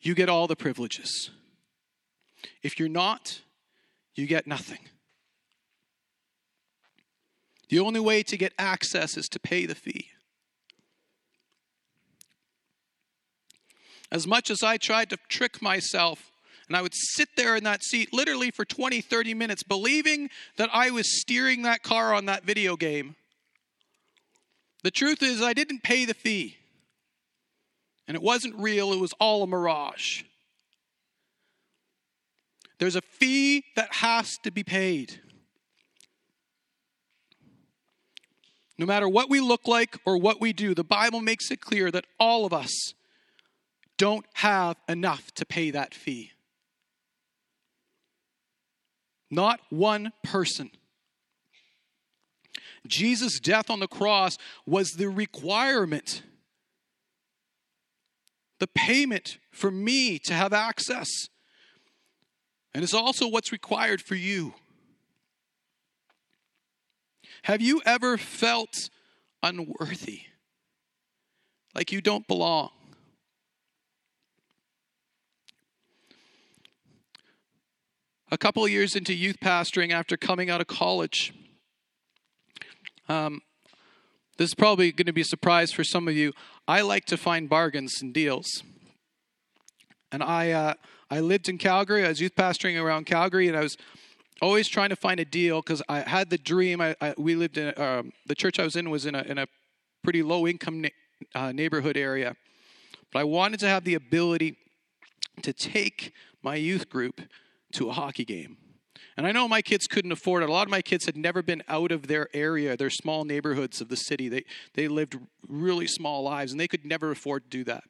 you 0.00 0.14
get 0.14 0.28
all 0.28 0.46
the 0.46 0.54
privileges. 0.54 1.30
If 2.62 2.78
you're 2.78 2.88
not, 2.88 3.40
you 4.14 4.26
get 4.26 4.46
nothing. 4.46 4.78
The 7.68 7.78
only 7.78 8.00
way 8.00 8.22
to 8.24 8.36
get 8.36 8.52
access 8.58 9.16
is 9.16 9.28
to 9.28 9.40
pay 9.40 9.64
the 9.66 9.74
fee. 9.74 10.10
As 14.10 14.26
much 14.26 14.50
as 14.50 14.62
I 14.62 14.76
tried 14.76 15.08
to 15.10 15.16
trick 15.28 15.62
myself, 15.62 16.30
and 16.68 16.76
I 16.76 16.82
would 16.82 16.94
sit 16.94 17.30
there 17.36 17.56
in 17.56 17.64
that 17.64 17.82
seat 17.82 18.12
literally 18.12 18.50
for 18.50 18.66
20, 18.66 19.00
30 19.00 19.34
minutes, 19.34 19.62
believing 19.62 20.28
that 20.56 20.68
I 20.72 20.90
was 20.90 21.20
steering 21.20 21.62
that 21.62 21.82
car 21.82 22.14
on 22.14 22.26
that 22.26 22.44
video 22.44 22.76
game, 22.76 23.16
the 24.82 24.90
truth 24.90 25.22
is, 25.22 25.40
I 25.40 25.54
didn't 25.54 25.82
pay 25.82 26.04
the 26.04 26.14
fee. 26.14 26.56
And 28.06 28.14
it 28.14 28.22
wasn't 28.22 28.56
real, 28.56 28.92
it 28.92 29.00
was 29.00 29.14
all 29.14 29.42
a 29.42 29.46
mirage. 29.46 30.24
There's 32.82 32.96
a 32.96 33.00
fee 33.00 33.62
that 33.76 33.94
has 33.94 34.38
to 34.38 34.50
be 34.50 34.64
paid. 34.64 35.20
No 38.76 38.86
matter 38.86 39.08
what 39.08 39.30
we 39.30 39.38
look 39.38 39.68
like 39.68 40.00
or 40.04 40.16
what 40.16 40.40
we 40.40 40.52
do, 40.52 40.74
the 40.74 40.82
Bible 40.82 41.20
makes 41.20 41.52
it 41.52 41.60
clear 41.60 41.92
that 41.92 42.06
all 42.18 42.44
of 42.44 42.52
us 42.52 42.72
don't 43.98 44.26
have 44.32 44.78
enough 44.88 45.32
to 45.34 45.46
pay 45.46 45.70
that 45.70 45.94
fee. 45.94 46.32
Not 49.30 49.60
one 49.70 50.12
person. 50.24 50.72
Jesus' 52.88 53.38
death 53.38 53.70
on 53.70 53.78
the 53.78 53.86
cross 53.86 54.38
was 54.66 54.94
the 54.94 55.08
requirement 55.08 56.24
the 58.58 58.66
payment 58.66 59.38
for 59.52 59.70
me 59.70 60.18
to 60.18 60.34
have 60.34 60.52
access. 60.52 61.08
And 62.74 62.82
it's 62.82 62.94
also 62.94 63.28
what's 63.28 63.52
required 63.52 64.00
for 64.00 64.14
you. 64.14 64.54
Have 67.44 67.60
you 67.60 67.82
ever 67.84 68.16
felt 68.16 68.88
unworthy? 69.42 70.22
Like 71.74 71.92
you 71.92 72.00
don't 72.00 72.26
belong? 72.26 72.70
A 78.30 78.38
couple 78.38 78.66
years 78.66 78.96
into 78.96 79.12
youth 79.12 79.36
pastoring 79.40 79.90
after 79.90 80.16
coming 80.16 80.48
out 80.48 80.62
of 80.62 80.66
college, 80.66 81.34
um, 83.08 83.42
this 84.38 84.50
is 84.50 84.54
probably 84.54 84.90
going 84.90 85.06
to 85.06 85.12
be 85.12 85.20
a 85.20 85.24
surprise 85.24 85.70
for 85.70 85.84
some 85.84 86.08
of 86.08 86.14
you. 86.14 86.32
I 86.66 86.80
like 86.80 87.04
to 87.06 87.18
find 87.18 87.48
bargains 87.48 88.00
and 88.00 88.14
deals. 88.14 88.62
And 90.10 90.22
I, 90.22 90.52
uh, 90.52 90.74
I 91.12 91.20
lived 91.20 91.50
in 91.50 91.58
Calgary. 91.58 92.06
I 92.06 92.08
was 92.08 92.22
youth 92.22 92.34
pastoring 92.34 92.82
around 92.82 93.04
Calgary, 93.04 93.46
and 93.46 93.54
I 93.54 93.60
was 93.60 93.76
always 94.40 94.66
trying 94.66 94.88
to 94.88 94.96
find 94.96 95.20
a 95.20 95.26
deal 95.26 95.60
because 95.60 95.82
I 95.86 96.00
had 96.00 96.30
the 96.30 96.38
dream. 96.38 96.80
I, 96.80 96.96
I 97.02 97.12
we 97.18 97.34
lived 97.34 97.58
in 97.58 97.78
um, 97.78 98.12
the 98.24 98.34
church 98.34 98.58
I 98.58 98.64
was 98.64 98.76
in 98.76 98.88
was 98.88 99.04
in 99.04 99.14
a 99.14 99.20
in 99.20 99.36
a 99.36 99.46
pretty 100.02 100.22
low 100.22 100.46
income 100.46 100.80
na- 100.80 100.88
uh, 101.34 101.52
neighborhood 101.52 101.98
area, 101.98 102.34
but 103.12 103.18
I 103.18 103.24
wanted 103.24 103.60
to 103.60 103.68
have 103.68 103.84
the 103.84 103.92
ability 103.92 104.56
to 105.42 105.52
take 105.52 106.14
my 106.42 106.54
youth 106.54 106.88
group 106.88 107.20
to 107.72 107.90
a 107.90 107.92
hockey 107.92 108.24
game. 108.24 108.56
And 109.14 109.26
I 109.26 109.32
know 109.32 109.46
my 109.46 109.60
kids 109.60 109.86
couldn't 109.86 110.12
afford 110.12 110.42
it. 110.42 110.48
A 110.48 110.52
lot 110.52 110.66
of 110.66 110.70
my 110.70 110.80
kids 110.80 111.04
had 111.04 111.18
never 111.18 111.42
been 111.42 111.62
out 111.68 111.92
of 111.92 112.06
their 112.06 112.28
area, 112.32 112.74
their 112.74 112.88
small 112.88 113.26
neighborhoods 113.26 113.82
of 113.82 113.90
the 113.90 113.96
city. 113.96 114.30
They, 114.30 114.44
they 114.72 114.88
lived 114.88 115.18
really 115.46 115.86
small 115.86 116.22
lives 116.22 116.52
and 116.52 116.58
they 116.58 116.68
could 116.68 116.86
never 116.86 117.10
afford 117.10 117.44
to 117.44 117.50
do 117.50 117.64
that. 117.64 117.84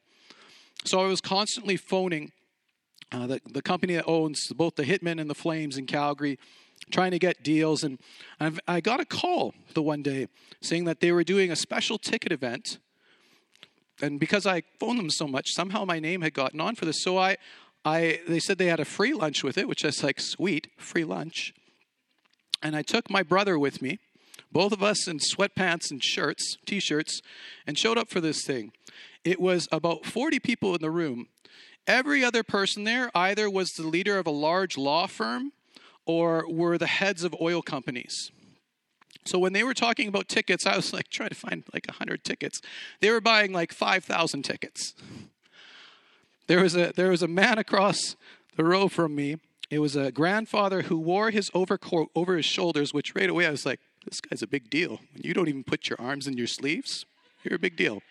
So 0.85 1.01
I 1.01 1.07
was 1.07 1.21
constantly 1.21 1.77
phoning 1.77 2.33
uh, 3.13 3.27
the, 3.27 3.41
the 3.51 3.63
company 3.63 3.95
that 3.95 4.07
owns 4.07 4.49
both 4.55 4.77
the 4.77 4.85
Hitmen 4.85 5.21
and 5.21 5.29
the 5.29 5.35
Flames 5.35 5.77
in 5.77 5.87
Calgary, 5.87 6.39
trying 6.91 7.11
to 7.11 7.19
get 7.19 7.43
deals. 7.43 7.83
And 7.83 7.99
I've, 8.41 8.59
I 8.67 8.81
got 8.81 9.01
a 9.01 9.05
call 9.05 9.55
the 9.75 9.83
one 9.83 10.03
day 10.03 10.29
saying 10.61 10.85
that 10.87 11.01
they 11.01 11.13
were 11.13 11.25
doing 11.25 11.51
a 11.51 11.57
special 11.57 11.99
ticket 11.99 12.33
event. 12.33 12.79
And 14.01 14.19
because 14.19 14.47
I 14.47 14.63
phoned 14.81 14.99
them 14.99 15.11
so 15.11 15.27
much, 15.27 15.51
somehow 15.51 15.85
my 15.85 16.01
name 16.01 16.23
had 16.23 16.35
gotten 16.35 16.61
on 16.61 16.75
for 16.75 16.87
this. 16.87 17.03
So 17.03 17.19
I, 17.19 17.37
I, 17.85 18.21
they 18.27 18.41
said 18.41 18.59
they 18.59 18.67
had 18.67 18.81
a 18.81 18.85
free 18.85 19.13
lunch 19.13 19.45
with 19.45 19.59
it, 19.59 19.69
which 19.69 19.85
is 19.85 20.03
like 20.03 20.21
sweet, 20.21 20.69
free 20.79 21.05
lunch. 21.05 21.55
And 22.63 22.75
I 22.77 22.83
took 22.83 23.11
my 23.11 23.23
brother 23.23 23.59
with 23.59 23.83
me, 23.83 23.99
both 24.51 24.73
of 24.73 24.83
us 24.83 25.09
in 25.09 25.19
sweatpants 25.19 25.91
and 25.91 26.03
shirts, 26.03 26.57
t 26.65 26.81
shirts, 26.81 27.21
and 27.67 27.79
showed 27.79 27.99
up 27.99 28.09
for 28.09 28.21
this 28.21 28.45
thing. 28.45 28.73
It 29.25 29.41
was 29.41 29.69
about 29.71 30.07
40 30.07 30.39
people 30.41 30.75
in 30.75 30.81
the 30.81 30.91
room. 30.91 31.29
Every 31.87 32.25
other 32.25 32.43
person 32.43 32.85
there 32.85 33.11
either 33.15 33.51
was 33.51 33.71
the 33.71 33.87
leader 33.87 34.19
of 34.19 34.27
a 34.27 34.31
large 34.31 34.77
law 34.77 35.07
firm 35.07 35.53
or 36.07 36.45
were 36.49 36.79
the 36.79 36.87
heads 36.87 37.25
of 37.25 37.35
oil 37.41 37.63
companies. 37.63 38.31
So 39.25 39.39
when 39.39 39.53
they 39.53 39.63
were 39.63 39.75
talking 39.75 40.09
about 40.09 40.29
tickets, 40.29 40.67
I 40.67 40.77
was 40.77 40.93
like 40.93 41.09
trying 41.09 41.29
to 41.29 41.35
find 41.35 41.65
like 41.73 41.87
100 41.87 42.25
tickets. 42.25 42.61
They 43.01 43.11
were 43.11 43.21
buying 43.21 43.53
like 43.53 43.73
5,000 43.73 44.43
tickets. 44.43 44.95
There 46.49 46.61
was 46.61 46.77
a 46.77 46.93
there 46.97 47.11
was 47.11 47.23
a 47.23 47.29
man 47.29 47.59
across 47.59 48.17
the 48.57 48.65
row 48.65 48.89
from 48.89 49.15
me. 49.15 49.37
It 49.71 49.79
was 49.79 49.97
a 49.97 50.11
grandfather 50.13 50.83
who 50.83 50.99
wore 50.99 51.31
his 51.31 51.51
overcoat 51.55 52.11
over 52.15 52.37
his 52.37 52.45
shoulders, 52.45 52.93
which 52.93 53.15
right 53.15 53.31
away 53.31 53.47
I 53.47 53.51
was 53.51 53.65
like, 53.65 53.81
this 54.05 54.21
guy's 54.21 54.43
a 54.43 54.47
big 54.47 54.69
deal. 54.69 55.01
You 55.15 55.33
don't 55.33 55.49
even 55.49 55.65
put 55.65 55.89
your 55.89 56.01
arms 56.01 56.27
in 56.27 56.37
your 56.37 56.49
sleeves. 56.49 57.07
You're 57.45 57.57
a 57.57 57.61
big 57.61 57.77
deal. 57.77 58.03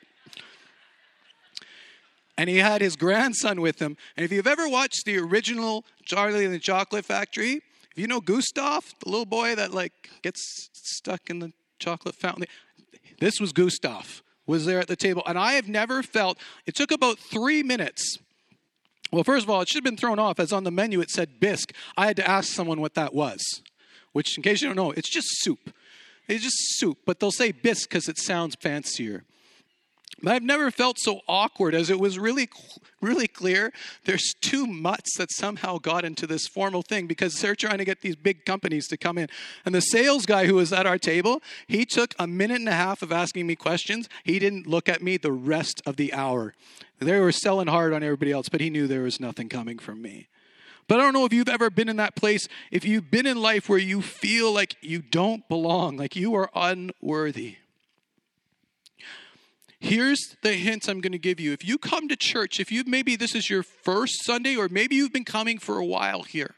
And 2.37 2.49
he 2.49 2.57
had 2.57 2.81
his 2.81 2.95
grandson 2.95 3.61
with 3.61 3.79
him. 3.79 3.97
And 4.15 4.23
if 4.23 4.31
you've 4.31 4.47
ever 4.47 4.67
watched 4.67 5.05
the 5.05 5.17
original 5.17 5.85
Charlie 6.05 6.45
and 6.45 6.53
the 6.53 6.59
Chocolate 6.59 7.05
Factory, 7.05 7.61
if 7.91 7.97
you 7.97 8.07
know 8.07 8.21
Gustav, 8.21 8.93
the 9.03 9.09
little 9.09 9.25
boy 9.25 9.55
that 9.55 9.73
like 9.73 10.09
gets 10.21 10.69
stuck 10.73 11.29
in 11.29 11.39
the 11.39 11.51
chocolate 11.79 12.15
fountain, 12.15 12.45
this 13.19 13.39
was 13.39 13.51
Gustav 13.51 14.23
was 14.47 14.65
there 14.65 14.79
at 14.79 14.87
the 14.87 14.95
table. 14.95 15.23
And 15.25 15.37
I 15.37 15.53
have 15.53 15.67
never 15.67 16.03
felt, 16.03 16.37
it 16.65 16.75
took 16.75 16.91
about 16.91 17.19
three 17.19 17.63
minutes. 17.63 18.17
Well, 19.11 19.23
first 19.23 19.43
of 19.43 19.49
all, 19.49 19.61
it 19.61 19.67
should 19.67 19.77
have 19.77 19.83
been 19.83 19.97
thrown 19.97 20.19
off 20.19 20.39
as 20.39 20.53
on 20.53 20.63
the 20.63 20.71
menu 20.71 21.01
it 21.01 21.09
said 21.09 21.39
bisque. 21.39 21.73
I 21.97 22.07
had 22.07 22.15
to 22.17 22.29
ask 22.29 22.51
someone 22.51 22.79
what 22.79 22.95
that 22.95 23.13
was, 23.13 23.61
which, 24.13 24.37
in 24.37 24.43
case 24.43 24.61
you 24.61 24.69
don't 24.69 24.77
know, 24.77 24.91
it's 24.91 25.09
just 25.09 25.27
soup. 25.41 25.73
It's 26.27 26.43
just 26.43 26.79
soup, 26.79 26.99
but 27.05 27.19
they'll 27.19 27.31
say 27.31 27.51
bisque 27.51 27.89
because 27.89 28.07
it 28.07 28.17
sounds 28.17 28.55
fancier. 28.55 29.23
But 30.21 30.33
I've 30.33 30.43
never 30.43 30.69
felt 30.69 30.97
so 30.99 31.21
awkward 31.27 31.73
as 31.73 31.89
it 31.89 31.99
was 31.99 32.19
really, 32.19 32.47
really 33.01 33.27
clear. 33.27 33.73
There's 34.05 34.33
two 34.39 34.67
mutts 34.67 35.17
that 35.17 35.31
somehow 35.31 35.79
got 35.79 36.05
into 36.05 36.27
this 36.27 36.47
formal 36.47 36.83
thing 36.83 37.07
because 37.07 37.39
they're 37.39 37.55
trying 37.55 37.79
to 37.79 37.85
get 37.85 38.01
these 38.01 38.15
big 38.15 38.45
companies 38.45 38.87
to 38.89 38.97
come 38.97 39.17
in. 39.17 39.29
And 39.65 39.73
the 39.73 39.81
sales 39.81 40.25
guy 40.25 40.45
who 40.45 40.55
was 40.55 40.71
at 40.71 40.85
our 40.85 40.99
table, 40.99 41.41
he 41.67 41.85
took 41.85 42.13
a 42.19 42.27
minute 42.27 42.59
and 42.59 42.69
a 42.69 42.73
half 42.73 43.01
of 43.01 43.11
asking 43.11 43.47
me 43.47 43.55
questions. 43.55 44.09
He 44.23 44.37
didn't 44.37 44.67
look 44.67 44.87
at 44.87 45.01
me 45.01 45.17
the 45.17 45.31
rest 45.31 45.81
of 45.85 45.95
the 45.95 46.13
hour. 46.13 46.53
They 46.99 47.19
were 47.19 47.31
selling 47.31 47.67
hard 47.67 47.93
on 47.93 48.03
everybody 48.03 48.31
else, 48.31 48.47
but 48.47 48.61
he 48.61 48.69
knew 48.69 48.85
there 48.85 49.01
was 49.01 49.19
nothing 49.19 49.49
coming 49.49 49.79
from 49.79 50.03
me. 50.03 50.27
But 50.87 50.99
I 50.99 51.03
don't 51.03 51.13
know 51.13 51.25
if 51.25 51.33
you've 51.33 51.49
ever 51.49 51.69
been 51.69 51.89
in 51.89 51.95
that 51.95 52.15
place, 52.15 52.47
if 52.69 52.85
you've 52.85 53.09
been 53.09 53.25
in 53.25 53.41
life 53.41 53.69
where 53.69 53.79
you 53.79 54.01
feel 54.01 54.51
like 54.51 54.75
you 54.81 55.01
don't 55.01 55.47
belong, 55.47 55.97
like 55.97 56.15
you 56.15 56.35
are 56.35 56.51
unworthy. 56.53 57.55
Here's 59.83 60.37
the 60.43 60.53
hint 60.53 60.87
I'm 60.87 61.01
going 61.01 61.11
to 61.11 61.17
give 61.17 61.39
you. 61.39 61.53
If 61.53 61.65
you 61.65 61.79
come 61.79 62.07
to 62.07 62.15
church, 62.15 62.59
if 62.59 62.71
you 62.71 62.83
maybe 62.85 63.15
this 63.15 63.33
is 63.33 63.49
your 63.49 63.63
first 63.63 64.23
Sunday, 64.23 64.55
or 64.55 64.69
maybe 64.69 64.95
you've 64.95 65.11
been 65.11 65.25
coming 65.25 65.57
for 65.57 65.79
a 65.79 65.85
while 65.85 66.21
here, 66.21 66.53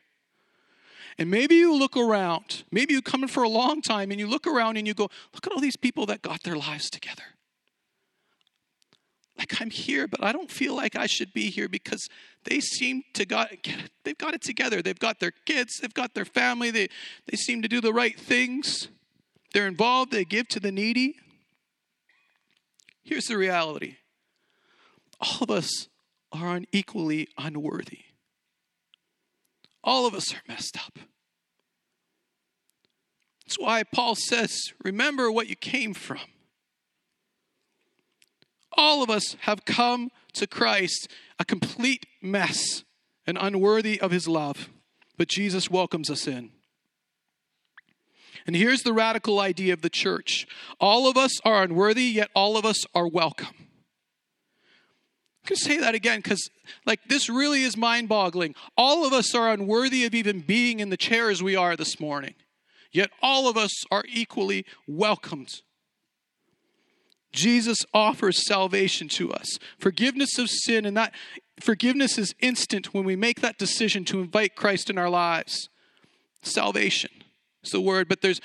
and 1.18 1.32
maybe 1.32 1.56
you 1.56 1.74
look 1.74 1.96
around, 1.96 2.66
maybe 2.70 2.94
you've 2.94 3.06
come 3.06 3.24
in 3.24 3.30
for 3.30 3.42
a 3.42 3.50
long 3.50 3.82
time, 3.82 4.12
and 4.12 4.20
you 4.20 4.28
look 4.28 4.46
around 4.46 4.76
and 4.76 4.86
you 4.86 4.94
go, 4.94 5.10
look 5.34 5.48
at 5.48 5.54
all 5.54 5.62
these 5.62 5.78
people 5.78 6.06
that 6.08 6.22
got 6.22 6.44
their 6.44 6.58
lives 6.58 6.90
together. 6.90 7.24
Like 9.38 9.62
I'm 9.62 9.70
here, 9.70 10.06
but 10.06 10.22
I 10.22 10.34
don't 10.34 10.52
feel 10.52 10.76
like 10.76 10.98
I 10.98 11.06
should 11.06 11.32
be 11.32 11.50
here 11.50 11.70
because 11.70 12.10
they 12.44 12.60
seem 12.60 13.04
to 13.14 13.26
got 13.26 13.52
they've 14.04 14.18
got 14.18 14.34
it 14.34 14.42
together. 14.42 14.82
They've 14.82 15.00
got 15.00 15.22
their 15.22 15.32
kids, 15.46 15.80
they've 15.82 15.94
got 15.94 16.14
their 16.14 16.26
family, 16.26 16.72
they, 16.72 16.90
they 17.32 17.38
seem 17.38 17.62
to 17.62 17.70
do 17.70 17.80
the 17.80 17.94
right 17.94 18.20
things. 18.20 18.90
They're 19.54 19.68
involved, 19.68 20.12
they 20.12 20.26
give 20.26 20.50
to 20.50 20.60
the 20.60 20.74
needy. 20.74 21.16
Here's 23.04 23.28
the 23.28 23.38
reality 23.38 23.98
all 25.20 25.38
of 25.42 25.52
us 25.52 25.88
are 26.32 26.56
unequally 26.56 27.30
unworthy. 27.38 28.00
All 29.84 30.06
of 30.06 30.14
us 30.14 30.34
are 30.34 30.42
messed 30.48 30.78
up. 30.78 31.00
That's 33.46 33.60
why 33.60 33.84
Paul 33.84 34.16
says, 34.16 34.74
remember 34.84 35.32
what 35.32 35.48
you 35.48 35.56
came 35.56 35.94
from. 35.94 36.20
All 38.72 39.04
of 39.04 39.10
us 39.10 39.36
have 39.42 39.66
come 39.66 40.10
to 40.34 40.48
Christ 40.48 41.08
a 41.38 41.46
complete 41.46 42.06
mess 42.22 42.84
and 43.28 43.38
unworthy 43.40 44.00
of 44.00 44.12
his 44.12 44.28
love, 44.28 44.70
but 45.18 45.28
Jesus 45.28 45.70
welcomes 45.70 46.10
us 46.10 46.28
in. 46.28 46.52
And 48.46 48.56
here's 48.56 48.84
the 48.84 48.94
radical 48.94 49.40
idea 49.40 49.74
of 49.74 49.82
the 49.82 49.90
church 49.90 50.48
all 50.80 51.08
of 51.08 51.18
us 51.18 51.40
are 51.46 51.64
unworthy, 51.64 52.06
yet 52.06 52.30
all 52.36 52.58
of 52.58 52.66
us 52.66 52.86
are 52.94 53.08
welcome. 53.08 53.56
I'm 55.46 55.50
going 55.50 55.58
to 55.58 55.64
say 55.64 55.78
that 55.80 55.96
again 55.96 56.20
because, 56.20 56.50
like, 56.86 57.02
this 57.10 57.30
really 57.30 57.64
is 57.64 57.76
mind 57.76 58.08
boggling. 58.08 58.56
All 58.78 59.06
of 59.06 59.12
us 59.12 59.36
are 59.36 59.52
unworthy 59.52 60.06
of 60.06 60.16
even 60.16 60.40
being 60.40 60.80
in 60.80 60.90
the 60.90 60.98
chairs 60.98 61.44
we 61.44 61.56
are 61.56 61.76
this 61.76 62.00
morning, 62.00 62.36
yet 62.92 63.10
all 63.22 63.50
of 63.50 63.58
us 63.58 63.72
are 63.92 64.06
equally 64.08 64.66
welcomed. 64.88 65.62
Jesus 67.34 67.80
offers 67.94 68.46
salvation 68.46 69.10
to 69.10 69.34
us, 69.34 69.58
forgiveness 69.80 70.38
of 70.38 70.50
sin, 70.50 70.86
and 70.86 70.96
that 70.96 71.14
forgiveness 71.60 72.18
is 72.18 72.36
instant 72.40 72.94
when 72.94 73.06
we 73.06 73.16
make 73.16 73.42
that 73.42 73.58
decision 73.58 74.06
to 74.06 74.22
invite 74.22 74.56
Christ 74.56 74.90
in 74.90 74.98
our 74.98 75.10
lives. 75.10 75.68
Salvation 76.44 77.23
is 77.64 77.72
the 77.72 77.82
word, 77.82 78.08
but 78.08 78.22
there's 78.22 78.42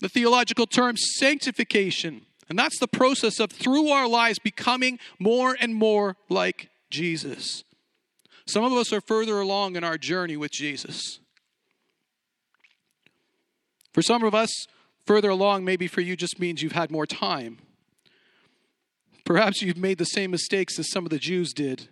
the 0.00 0.08
theological 0.08 0.66
term 0.66 0.96
sanctification. 0.96 2.22
And 2.48 2.58
that's 2.58 2.78
the 2.78 2.88
process 2.88 3.40
of 3.40 3.50
through 3.50 3.88
our 3.88 4.08
lives 4.08 4.38
becoming 4.38 4.98
more 5.18 5.56
and 5.58 5.74
more 5.74 6.16
like 6.28 6.68
Jesus. 6.90 7.64
Some 8.46 8.64
of 8.64 8.72
us 8.72 8.92
are 8.92 9.00
further 9.00 9.40
along 9.40 9.76
in 9.76 9.84
our 9.84 9.96
journey 9.96 10.36
with 10.36 10.50
Jesus. 10.50 11.20
For 13.94 14.02
some 14.02 14.24
of 14.24 14.34
us, 14.34 14.50
further 15.06 15.30
along 15.30 15.64
maybe 15.64 15.86
for 15.86 16.00
you 16.00 16.16
just 16.16 16.40
means 16.40 16.62
you've 16.62 16.72
had 16.72 16.90
more 16.90 17.06
time. 17.06 17.58
Perhaps 19.24 19.62
you've 19.62 19.76
made 19.76 19.98
the 19.98 20.04
same 20.04 20.30
mistakes 20.32 20.78
as 20.78 20.90
some 20.90 21.04
of 21.04 21.10
the 21.10 21.18
Jews 21.18 21.52
did 21.52 21.88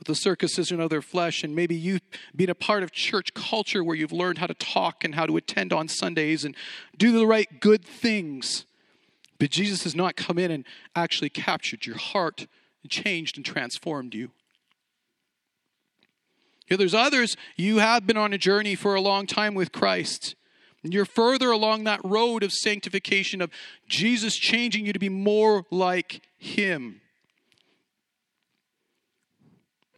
with 0.00 0.06
the 0.06 0.14
circumcision 0.14 0.80
of 0.80 0.88
their 0.88 1.02
flesh, 1.02 1.44
and 1.44 1.54
maybe 1.54 1.76
you've 1.76 2.00
been 2.34 2.48
a 2.48 2.54
part 2.54 2.82
of 2.82 2.90
church 2.90 3.34
culture 3.34 3.84
where 3.84 3.94
you've 3.94 4.12
learned 4.12 4.38
how 4.38 4.46
to 4.46 4.54
talk 4.54 5.04
and 5.04 5.14
how 5.14 5.26
to 5.26 5.36
attend 5.36 5.74
on 5.74 5.88
Sundays 5.88 6.42
and 6.42 6.56
do 6.96 7.12
the 7.12 7.26
right 7.26 7.60
good 7.60 7.84
things. 7.84 8.64
But 9.38 9.50
Jesus 9.50 9.84
has 9.84 9.94
not 9.94 10.16
come 10.16 10.38
in 10.38 10.50
and 10.50 10.64
actually 10.96 11.28
captured 11.28 11.84
your 11.84 11.98
heart 11.98 12.46
and 12.82 12.90
changed 12.90 13.36
and 13.36 13.44
transformed 13.44 14.14
you. 14.14 14.30
Yeah, 16.70 16.78
there's 16.78 16.94
others, 16.94 17.36
you 17.56 17.78
have 17.78 18.06
been 18.06 18.16
on 18.16 18.32
a 18.32 18.38
journey 18.38 18.76
for 18.76 18.94
a 18.94 19.02
long 19.02 19.26
time 19.26 19.54
with 19.54 19.70
Christ. 19.70 20.34
And 20.82 20.94
you're 20.94 21.04
further 21.04 21.50
along 21.50 21.84
that 21.84 22.00
road 22.02 22.42
of 22.42 22.52
sanctification, 22.52 23.42
of 23.42 23.50
Jesus 23.86 24.36
changing 24.36 24.86
you 24.86 24.94
to 24.94 24.98
be 24.98 25.10
more 25.10 25.66
like 25.70 26.22
Him, 26.38 27.02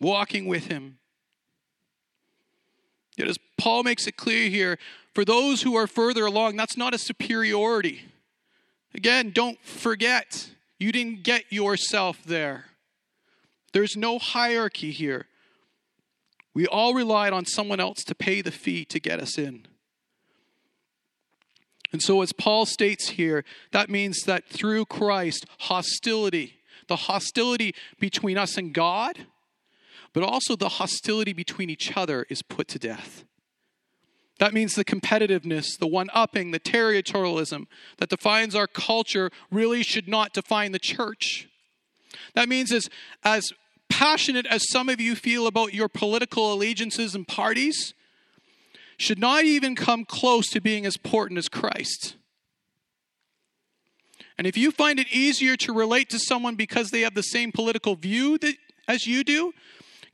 walking 0.02 0.46
with 0.46 0.66
Him. 0.66 0.98
Yet, 3.16 3.28
as 3.28 3.38
Paul 3.58 3.82
makes 3.82 4.06
it 4.06 4.16
clear 4.16 4.48
here, 4.48 4.78
for 5.14 5.24
those 5.24 5.62
who 5.62 5.76
are 5.76 5.86
further 5.86 6.26
along, 6.26 6.56
that's 6.56 6.76
not 6.76 6.94
a 6.94 6.98
superiority. 6.98 8.02
Again, 8.94 9.30
don't 9.30 9.62
forget, 9.64 10.50
you 10.78 10.92
didn't 10.92 11.22
get 11.22 11.44
yourself 11.50 12.22
there. 12.24 12.66
There's 13.72 13.96
no 13.96 14.18
hierarchy 14.18 14.90
here. 14.90 15.26
We 16.54 16.66
all 16.66 16.92
relied 16.92 17.32
on 17.32 17.46
someone 17.46 17.80
else 17.80 18.04
to 18.04 18.14
pay 18.14 18.42
the 18.42 18.50
fee 18.50 18.84
to 18.86 19.00
get 19.00 19.20
us 19.20 19.38
in. 19.38 19.66
And 21.92 22.02
so, 22.02 22.22
as 22.22 22.32
Paul 22.32 22.64
states 22.66 23.10
here, 23.10 23.44
that 23.70 23.90
means 23.90 24.22
that 24.22 24.48
through 24.48 24.86
Christ, 24.86 25.46
hostility, 25.60 26.60
the 26.88 26.96
hostility 26.96 27.74
between 28.00 28.38
us 28.38 28.56
and 28.56 28.72
God, 28.72 29.26
but 30.12 30.22
also 30.22 30.56
the 30.56 30.68
hostility 30.68 31.32
between 31.32 31.70
each 31.70 31.96
other 31.96 32.26
is 32.28 32.42
put 32.42 32.68
to 32.68 32.78
death. 32.78 33.24
That 34.38 34.54
means 34.54 34.74
the 34.74 34.84
competitiveness, 34.84 35.78
the 35.78 35.86
one 35.86 36.10
upping, 36.12 36.50
the 36.50 36.60
territorialism 36.60 37.66
that 37.98 38.08
defines 38.08 38.54
our 38.54 38.66
culture 38.66 39.30
really 39.50 39.82
should 39.82 40.08
not 40.08 40.32
define 40.32 40.72
the 40.72 40.78
church. 40.78 41.48
That 42.34 42.48
means 42.48 42.72
as, 42.72 42.88
as 43.22 43.52
passionate 43.88 44.46
as 44.46 44.68
some 44.70 44.88
of 44.88 45.00
you 45.00 45.14
feel 45.14 45.46
about 45.46 45.74
your 45.74 45.88
political 45.88 46.52
allegiances 46.52 47.14
and 47.14 47.28
parties, 47.28 47.94
should 48.96 49.18
not 49.18 49.44
even 49.44 49.74
come 49.74 50.04
close 50.04 50.48
to 50.48 50.60
being 50.60 50.86
as 50.86 50.96
important 50.96 51.38
as 51.38 51.48
Christ. 51.48 52.16
And 54.38 54.46
if 54.46 54.56
you 54.56 54.70
find 54.70 54.98
it 54.98 55.08
easier 55.12 55.56
to 55.58 55.72
relate 55.72 56.08
to 56.10 56.18
someone 56.18 56.56
because 56.56 56.90
they 56.90 57.02
have 57.02 57.14
the 57.14 57.22
same 57.22 57.52
political 57.52 57.96
view 57.96 58.38
that, 58.38 58.54
as 58.88 59.06
you 59.06 59.24
do, 59.24 59.52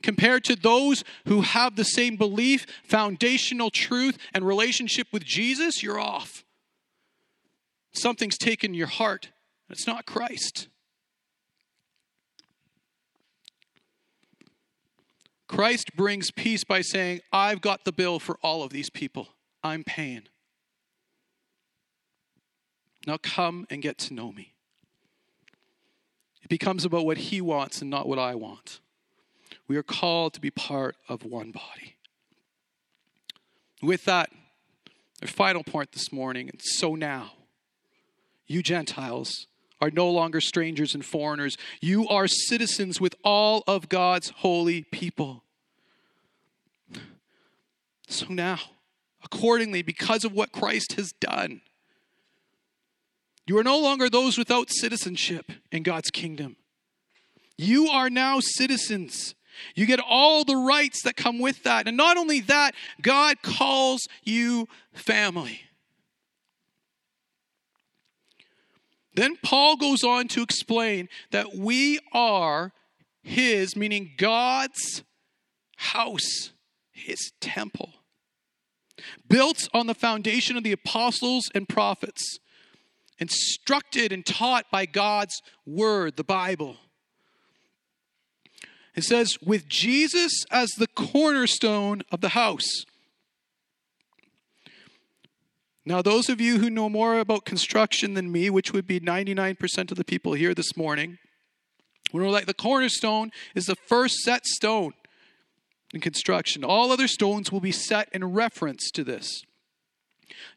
compared 0.01 0.43
to 0.45 0.55
those 0.55 1.03
who 1.25 1.41
have 1.41 1.75
the 1.75 1.83
same 1.83 2.15
belief, 2.15 2.65
foundational 2.83 3.69
truth, 3.69 4.17
and 4.33 4.45
relationship 4.45 5.07
with 5.11 5.23
Jesus, 5.23 5.83
you're 5.83 5.99
off. 5.99 6.45
Something's 7.91 8.37
taken 8.37 8.73
your 8.73 8.87
heart, 8.87 9.29
it's 9.69 9.87
not 9.87 10.05
Christ. 10.05 10.67
Christ 15.47 15.95
brings 15.95 16.29
peace 16.29 16.63
by 16.63 16.81
saying, 16.81 17.21
I've 17.33 17.59
got 17.59 17.83
the 17.83 17.91
bill 17.91 18.19
for 18.19 18.37
all 18.43 18.61
of 18.61 18.69
these 18.69 18.91
people. 18.91 19.29
I'm 19.63 19.83
paying. 19.83 20.27
Now 23.07 23.17
come 23.17 23.65
and 23.69 23.81
get 23.81 23.97
to 23.97 24.13
know 24.13 24.31
me. 24.31 24.53
It 26.43 26.49
becomes 26.49 26.85
about 26.85 27.05
what 27.05 27.17
he 27.17 27.41
wants 27.41 27.81
and 27.81 27.89
not 27.89 28.07
what 28.07 28.19
I 28.19 28.35
want. 28.35 28.79
We 29.69 29.77
are 29.77 29.83
called 29.83 30.33
to 30.33 30.41
be 30.41 30.49
part 30.49 30.97
of 31.07 31.23
one 31.23 31.51
body. 31.51 31.95
With 33.83 34.03
that, 34.05 34.31
our 35.21 35.27
final 35.27 35.63
point 35.63 35.91
this 35.91 36.11
morning, 36.11 36.49
and 36.49 36.59
so 36.61 36.95
now, 36.95 37.33
you 38.47 38.63
Gentiles 38.63 39.45
are 39.79 39.91
no 39.91 40.09
longer 40.09 40.41
strangers 40.41 40.95
and 40.95 41.05
foreigners. 41.05 41.55
You 41.81 42.07
are 42.07 42.27
citizens 42.27 42.99
with 42.99 43.15
all 43.23 43.63
of 43.67 43.89
God's 43.89 44.29
holy 44.37 44.85
people. 44.85 45.43
So 48.07 48.25
now, 48.27 48.57
accordingly, 49.23 49.83
because 49.83 50.25
of 50.25 50.33
what 50.33 50.51
Christ 50.51 50.93
has 50.93 51.11
done, 51.11 51.61
you 53.45 53.55
are 53.59 53.63
no 53.63 53.79
longer 53.79 54.09
those 54.09 54.35
without 54.35 54.71
citizenship 54.71 55.51
in 55.71 55.83
God's 55.83 56.09
kingdom. 56.09 56.55
You 57.55 57.87
are 57.87 58.09
now 58.09 58.39
citizens. 58.41 59.35
You 59.75 59.85
get 59.85 59.99
all 59.99 60.43
the 60.43 60.55
rights 60.55 61.03
that 61.03 61.15
come 61.15 61.39
with 61.39 61.63
that. 61.63 61.87
And 61.87 61.97
not 61.97 62.17
only 62.17 62.39
that, 62.41 62.75
God 63.01 63.41
calls 63.41 64.01
you 64.23 64.67
family. 64.93 65.61
Then 69.13 69.35
Paul 69.43 69.75
goes 69.75 70.03
on 70.03 70.27
to 70.29 70.41
explain 70.41 71.09
that 71.31 71.55
we 71.55 71.99
are 72.13 72.71
his, 73.21 73.75
meaning 73.75 74.11
God's 74.17 75.03
house, 75.77 76.51
his 76.91 77.31
temple, 77.41 77.93
built 79.27 79.67
on 79.73 79.87
the 79.87 79.93
foundation 79.93 80.57
of 80.57 80.63
the 80.63 80.71
apostles 80.71 81.45
and 81.53 81.67
prophets, 81.67 82.39
instructed 83.17 84.11
and 84.11 84.25
taught 84.25 84.65
by 84.71 84.85
God's 84.85 85.41
word, 85.65 86.15
the 86.15 86.23
Bible. 86.23 86.77
It 88.95 89.03
says, 89.03 89.37
with 89.41 89.67
Jesus 89.67 90.43
as 90.51 90.69
the 90.71 90.87
cornerstone 90.87 92.01
of 92.11 92.21
the 92.21 92.29
house. 92.29 92.85
Now, 95.85 96.01
those 96.01 96.29
of 96.29 96.39
you 96.39 96.59
who 96.59 96.69
know 96.69 96.89
more 96.89 97.19
about 97.19 97.45
construction 97.45 98.13
than 98.13 98.31
me, 98.31 98.49
which 98.49 98.73
would 98.73 98.85
be 98.85 98.99
99% 98.99 99.91
of 99.91 99.97
the 99.97 100.03
people 100.03 100.33
here 100.33 100.53
this 100.53 100.75
morning, 100.77 101.17
we 102.13 102.21
know 102.21 102.31
that 102.33 102.47
the 102.47 102.53
cornerstone 102.53 103.31
is 103.55 103.65
the 103.65 103.75
first 103.75 104.17
set 104.19 104.45
stone 104.45 104.93
in 105.93 106.01
construction. 106.01 106.63
All 106.63 106.91
other 106.91 107.07
stones 107.07 107.51
will 107.51 107.59
be 107.59 107.71
set 107.71 108.09
in 108.11 108.33
reference 108.33 108.91
to 108.91 109.03
this, 109.03 109.43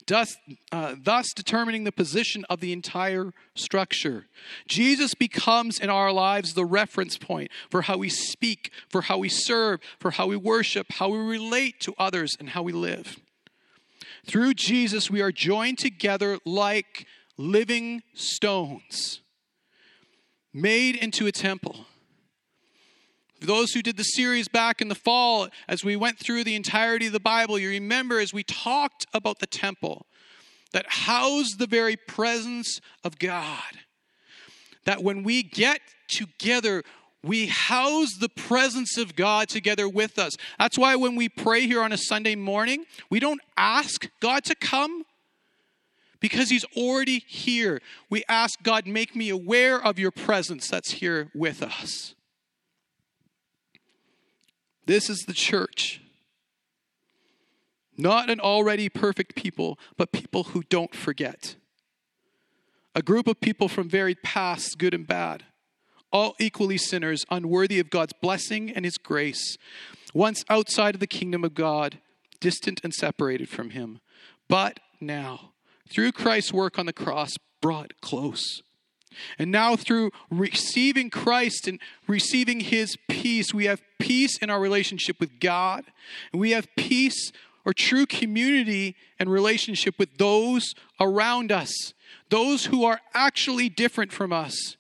thus, 0.07 0.37
uh, 0.71 0.95
thus 1.03 1.33
determining 1.35 1.85
the 1.85 1.93
position 1.93 2.45
of 2.51 2.61
the 2.61 2.73
entire 2.73 3.33
structure. 3.55 4.27
Jesus 4.67 5.15
becomes 5.15 5.79
in 5.79 5.91
our 5.91 6.13
lives 6.13 6.55
the 6.55 6.65
reference 6.65 7.19
point 7.19 7.51
for 7.71 7.83
how 7.83 7.99
we 7.99 8.09
speak, 8.09 8.71
for 8.89 9.03
how 9.03 9.19
we 9.19 9.29
serve, 9.29 9.81
for 9.99 10.13
how 10.13 10.27
we 10.27 10.37
worship, 10.37 10.87
how 10.91 11.09
we 11.09 11.19
relate 11.19 11.81
to 11.81 11.95
others, 11.99 12.37
and 12.39 12.51
how 12.51 12.63
we 12.63 12.73
live. 12.73 13.19
Through 14.27 14.55
Jesus, 14.55 15.11
we 15.11 15.21
are 15.21 15.33
joined 15.33 15.79
together 15.79 16.39
like 16.45 17.07
living 17.37 18.03
stones, 18.15 19.21
made 20.53 20.97
into 20.97 21.27
a 21.27 21.33
temple. 21.33 21.87
Those 23.43 23.73
who 23.73 23.83
did 23.83 23.97
the 23.97 24.05
series 24.05 24.49
back 24.49 24.81
in 24.81 24.89
the 24.89 24.95
fall, 24.95 25.49
as 25.69 25.85
we 25.85 25.97
went 25.97 26.19
through 26.19 26.45
the 26.45 26.55
entirety 26.55 27.07
of 27.07 27.13
the 27.13 27.21
Bible, 27.21 27.59
you 27.59 27.69
remember 27.69 28.21
as 28.21 28.33
we 28.33 28.43
talked 28.43 29.07
about 29.13 29.39
the 29.39 29.47
temple 29.47 30.07
that 30.73 30.87
housed 30.89 31.59
the 31.59 31.67
very 31.67 31.97
presence 31.97 32.81
of 33.05 33.19
God. 33.19 33.79
That 34.85 35.03
when 35.03 35.23
we 35.23 35.43
get 35.43 35.81
together, 36.09 36.83
we 37.23 37.47
house 37.47 38.15
the 38.19 38.29
presence 38.29 38.97
of 38.97 39.15
God 39.15 39.49
together 39.49 39.89
with 39.89 40.19
us. 40.19 40.33
That's 40.59 40.79
why 40.79 40.97
when 40.97 41.15
we 41.15 41.29
pray 41.29 41.67
here 41.67 41.83
on 41.83 41.93
a 41.93 41.99
Sunday 41.99 42.35
morning, 42.35 42.85
we 43.11 43.21
don't 43.21 43.41
ask 43.57 44.09
God 44.21 44.45
to 44.45 44.55
come 44.55 45.05
because 46.21 46.51
He's 46.51 46.65
already 46.77 47.25
here. 47.27 47.81
We 48.09 48.25
ask 48.29 48.63
God, 48.63 48.87
make 48.87 49.15
me 49.15 49.29
aware 49.29 49.81
of 49.81 49.99
your 49.99 50.11
presence 50.11 50.69
that's 50.69 50.93
here 50.93 51.31
with 51.35 51.63
us. 51.63 52.15
This 54.93 55.09
is 55.09 55.21
the 55.21 55.33
church. 55.33 56.03
Not 57.97 58.29
an 58.29 58.41
already 58.41 58.91
perfect 58.91 59.35
people, 59.35 59.79
but 59.97 60.13
people 60.13 60.45
who 60.45 60.65
don't 60.65 60.95
forget. 60.95 61.57
A 62.95 63.01
group 63.01 63.27
of 63.27 63.41
people 63.41 63.69
from 63.69 63.89
varied 63.89 64.23
pasts, 64.23 64.75
good 64.75 64.93
and 64.93 65.07
bad, 65.07 65.45
all 66.13 66.35
equally 66.39 66.77
sinners, 66.77 67.25
unworthy 67.31 67.81
of 67.81 67.89
God's 67.89 68.13
blessing 68.21 68.71
and 68.71 68.85
His 68.85 68.99
grace, 68.99 69.57
once 70.13 70.45
outside 70.51 70.93
of 70.95 71.01
the 71.01 71.07
kingdom 71.07 71.43
of 71.43 71.55
God, 71.55 71.97
distant 72.39 72.79
and 72.85 72.93
separated 72.93 73.49
from 73.49 73.71
Him, 73.71 73.99
but 74.47 74.79
now, 75.01 75.53
through 75.91 76.13
Christ's 76.13 76.53
work 76.53 76.79
on 76.79 76.85
the 76.85 76.93
cross, 76.93 77.33
brought 77.63 77.99
close. 78.03 78.61
And 79.39 79.51
now, 79.51 79.77
through 79.77 80.11
receiving 80.31 81.11
Christ 81.11 81.69
and 81.69 81.79
receiving 82.07 82.61
His 82.61 82.97
peace, 83.09 83.53
we 83.53 83.67
have 83.67 83.83
peace 83.99 84.39
in 84.39 84.51
our 84.51 84.61
relationship 84.61 85.21
with 85.21 85.41
God, 85.41 85.85
and 86.33 86.41
we 86.41 86.53
have 86.53 86.69
peace 86.77 87.33
or 87.65 87.73
true 87.73 88.07
community 88.07 88.97
and 89.19 89.31
relationship 89.31 89.99
with 89.99 90.19
those 90.19 90.75
around 91.01 91.53
us, 91.53 91.95
those 92.29 92.67
who 92.67 92.85
are 92.85 93.01
actually 93.15 93.69
different 93.69 94.13
from 94.13 94.33
us, 94.33 94.77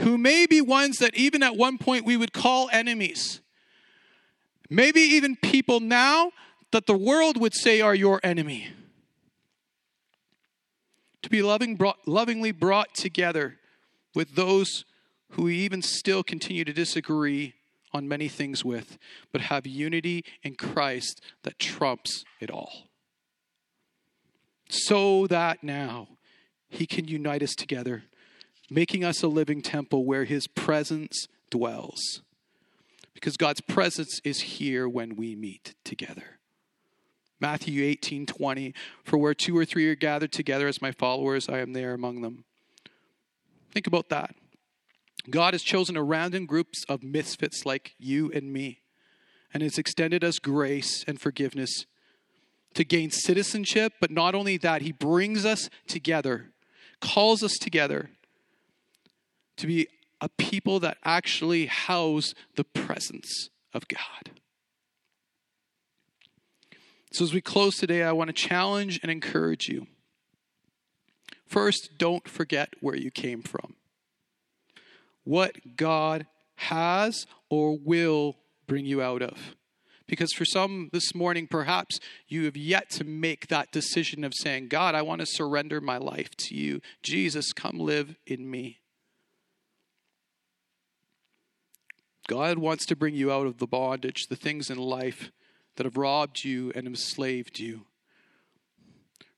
who 0.00 0.18
may 0.18 0.46
be 0.46 0.60
ones 0.60 0.98
that 0.98 1.14
even 1.14 1.42
at 1.42 1.56
one 1.56 1.78
point 1.78 2.04
we 2.04 2.16
would 2.16 2.32
call 2.32 2.68
enemies. 2.72 3.40
Maybe 4.70 5.00
even 5.00 5.36
people 5.36 5.80
now 5.80 6.32
that 6.72 6.86
the 6.86 6.96
world 6.96 7.40
would 7.40 7.54
say 7.54 7.80
are 7.80 7.94
your 7.94 8.20
enemy 8.22 8.68
to 11.22 11.30
be 11.30 11.42
loving, 11.42 11.76
brought, 11.76 12.06
lovingly 12.06 12.52
brought 12.52 12.94
together 12.94 13.56
with 14.14 14.34
those 14.34 14.84
who 15.32 15.44
we 15.44 15.56
even 15.56 15.82
still 15.82 16.22
continue 16.22 16.64
to 16.64 16.72
disagree 16.72 17.54
on 17.92 18.08
many 18.08 18.28
things 18.28 18.64
with, 18.64 18.98
but 19.32 19.42
have 19.42 19.66
unity 19.66 20.24
in 20.42 20.54
Christ 20.54 21.20
that 21.42 21.58
trumps 21.58 22.24
it 22.40 22.50
all. 22.50 22.88
So 24.68 25.26
that 25.28 25.64
now 25.64 26.08
he 26.68 26.86
can 26.86 27.08
unite 27.08 27.42
us 27.42 27.54
together, 27.54 28.04
making 28.70 29.04
us 29.04 29.22
a 29.22 29.28
living 29.28 29.62
temple 29.62 30.04
where 30.04 30.24
his 30.24 30.46
presence 30.46 31.26
dwells. 31.50 32.22
Because 33.14 33.36
God's 33.36 33.62
presence 33.62 34.20
is 34.22 34.40
here 34.40 34.88
when 34.88 35.16
we 35.16 35.34
meet 35.34 35.74
together. 35.84 36.37
Matthew 37.40 37.84
18 37.84 38.26
20, 38.26 38.74
for 39.04 39.16
where 39.18 39.34
two 39.34 39.56
or 39.56 39.64
three 39.64 39.88
are 39.88 39.94
gathered 39.94 40.32
together 40.32 40.66
as 40.66 40.82
my 40.82 40.92
followers, 40.92 41.48
I 41.48 41.58
am 41.58 41.72
there 41.72 41.94
among 41.94 42.22
them. 42.22 42.44
Think 43.72 43.86
about 43.86 44.08
that. 44.08 44.34
God 45.30 45.54
has 45.54 45.62
chosen 45.62 45.96
a 45.96 46.02
random 46.02 46.46
groups 46.46 46.84
of 46.88 47.02
misfits 47.02 47.66
like 47.66 47.94
you 47.98 48.30
and 48.32 48.52
me 48.52 48.80
and 49.52 49.62
has 49.62 49.78
extended 49.78 50.24
us 50.24 50.38
grace 50.38 51.04
and 51.06 51.20
forgiveness 51.20 51.86
to 52.74 52.84
gain 52.84 53.10
citizenship, 53.10 53.94
but 54.00 54.10
not 54.10 54.34
only 54.34 54.56
that, 54.58 54.82
He 54.82 54.92
brings 54.92 55.44
us 55.44 55.68
together, 55.86 56.50
calls 57.00 57.42
us 57.42 57.54
together 57.60 58.10
to 59.56 59.66
be 59.66 59.88
a 60.20 60.28
people 60.28 60.80
that 60.80 60.98
actually 61.04 61.66
house 61.66 62.34
the 62.56 62.64
presence 62.64 63.50
of 63.72 63.86
God. 63.88 64.37
So, 67.18 67.24
as 67.24 67.34
we 67.34 67.40
close 67.40 67.74
today, 67.74 68.04
I 68.04 68.12
want 68.12 68.28
to 68.28 68.32
challenge 68.32 69.00
and 69.02 69.10
encourage 69.10 69.68
you. 69.68 69.88
First, 71.48 71.98
don't 71.98 72.28
forget 72.28 72.74
where 72.80 72.94
you 72.94 73.10
came 73.10 73.42
from 73.42 73.74
what 75.24 75.74
God 75.76 76.28
has 76.54 77.26
or 77.50 77.76
will 77.76 78.36
bring 78.68 78.86
you 78.86 79.02
out 79.02 79.20
of. 79.20 79.56
Because 80.06 80.32
for 80.32 80.44
some 80.44 80.90
this 80.92 81.12
morning, 81.12 81.48
perhaps 81.48 81.98
you 82.28 82.44
have 82.44 82.56
yet 82.56 82.88
to 82.90 83.02
make 83.02 83.48
that 83.48 83.72
decision 83.72 84.22
of 84.22 84.32
saying, 84.32 84.68
God, 84.68 84.94
I 84.94 85.02
want 85.02 85.20
to 85.20 85.26
surrender 85.26 85.80
my 85.80 85.96
life 85.96 86.30
to 86.36 86.54
you. 86.54 86.80
Jesus, 87.02 87.52
come 87.52 87.80
live 87.80 88.14
in 88.28 88.48
me. 88.48 88.78
God 92.28 92.58
wants 92.58 92.86
to 92.86 92.94
bring 92.94 93.16
you 93.16 93.32
out 93.32 93.48
of 93.48 93.58
the 93.58 93.66
bondage, 93.66 94.28
the 94.28 94.36
things 94.36 94.70
in 94.70 94.78
life 94.78 95.32
that 95.78 95.86
have 95.86 95.96
robbed 95.96 96.44
you 96.44 96.72
and 96.74 96.88
enslaved 96.88 97.60
you. 97.60 97.86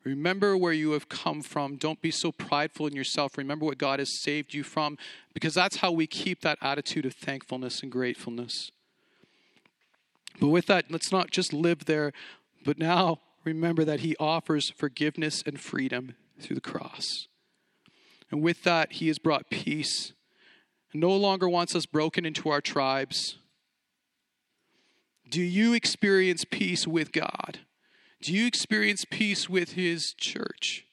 Remember 0.05 0.57
where 0.57 0.73
you 0.73 0.93
have 0.93 1.11
come 1.11 1.43
from. 1.43 1.77
Don't 1.77 2.01
be 2.01 2.11
so 2.11 2.33
prideful 2.33 2.87
in 2.87 2.97
yourself. 2.97 3.37
Remember 3.37 3.67
what 3.67 3.77
God 3.77 3.99
has 3.99 4.23
saved 4.23 4.55
you 4.55 4.63
from, 4.63 4.97
because 5.35 5.53
that's 5.53 5.77
how 5.77 5.93
we 5.93 6.07
keep 6.07 6.41
that 6.41 6.57
attitude 6.63 7.05
of 7.05 7.13
thankfulness 7.13 7.83
and 7.83 7.93
gratefulness. 7.93 8.71
But 10.41 10.49
with 10.49 10.65
that, 10.67 10.91
let's 10.91 11.13
not 11.13 11.31
just 11.31 11.53
live 11.53 11.85
there, 11.85 12.11
but 12.65 12.79
now 12.79 13.19
remember 13.45 13.85
that 13.85 14.01
He 14.01 14.17
offers 14.19 14.71
forgiveness 14.71 15.43
and 15.45 15.61
freedom 15.61 16.15
through 16.41 16.55
the 16.55 16.63
cross. 16.63 17.29
And 18.31 18.41
with 18.41 18.63
that, 18.63 18.93
He 18.93 19.09
has 19.09 19.19
brought 19.19 19.51
peace 19.51 20.15
and 20.93 21.03
no 21.03 21.15
longer 21.15 21.51
wants 21.51 21.75
us 21.75 21.85
broken 21.85 22.25
into 22.25 22.49
our 22.49 22.63
tribes. 22.63 23.37
Do 25.31 25.43
you 25.43 25.75
experience 25.75 26.45
peace 26.45 26.89
with 26.89 27.13
God? 27.13 27.61
Do 28.21 28.33
you 28.33 28.47
experience 28.47 29.05
peace 29.09 29.49
with 29.49 29.73
His 29.73 30.13
church? 30.13 30.85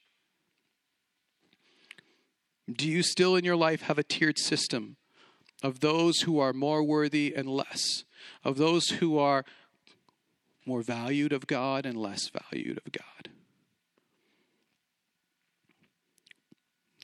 Do 2.71 2.87
you 2.87 3.01
still 3.01 3.35
in 3.35 3.43
your 3.43 3.55
life 3.55 3.81
have 3.83 3.97
a 3.97 4.03
tiered 4.03 4.37
system 4.37 4.97
of 5.63 5.79
those 5.79 6.19
who 6.19 6.37
are 6.37 6.53
more 6.53 6.83
worthy 6.83 7.33
and 7.35 7.49
less, 7.49 8.03
of 8.43 8.57
those 8.57 8.89
who 8.89 9.17
are 9.17 9.43
more 10.67 10.83
valued 10.83 11.33
of 11.33 11.47
God 11.47 11.87
and 11.87 11.97
less 11.97 12.29
valued 12.29 12.79
of 12.85 12.91
God? 12.91 13.29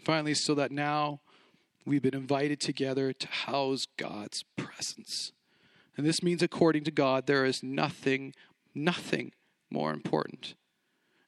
Finally, 0.03 0.36
so 0.36 0.53
that 0.53 0.71
now 0.71 1.21
we've 1.84 2.03
been 2.03 2.13
invited 2.13 2.59
together 2.59 3.11
to 3.11 3.27
house 3.27 3.88
God's 3.97 4.43
presence. 4.55 5.31
And 5.96 6.06
this 6.06 6.24
means, 6.24 6.41
according 6.41 6.84
to 6.86 6.91
God, 6.91 7.28
there 7.28 7.46
is 7.46 7.62
nothing, 7.62 8.34
nothing 8.74 9.32
more 9.70 9.91
important. 9.91 10.56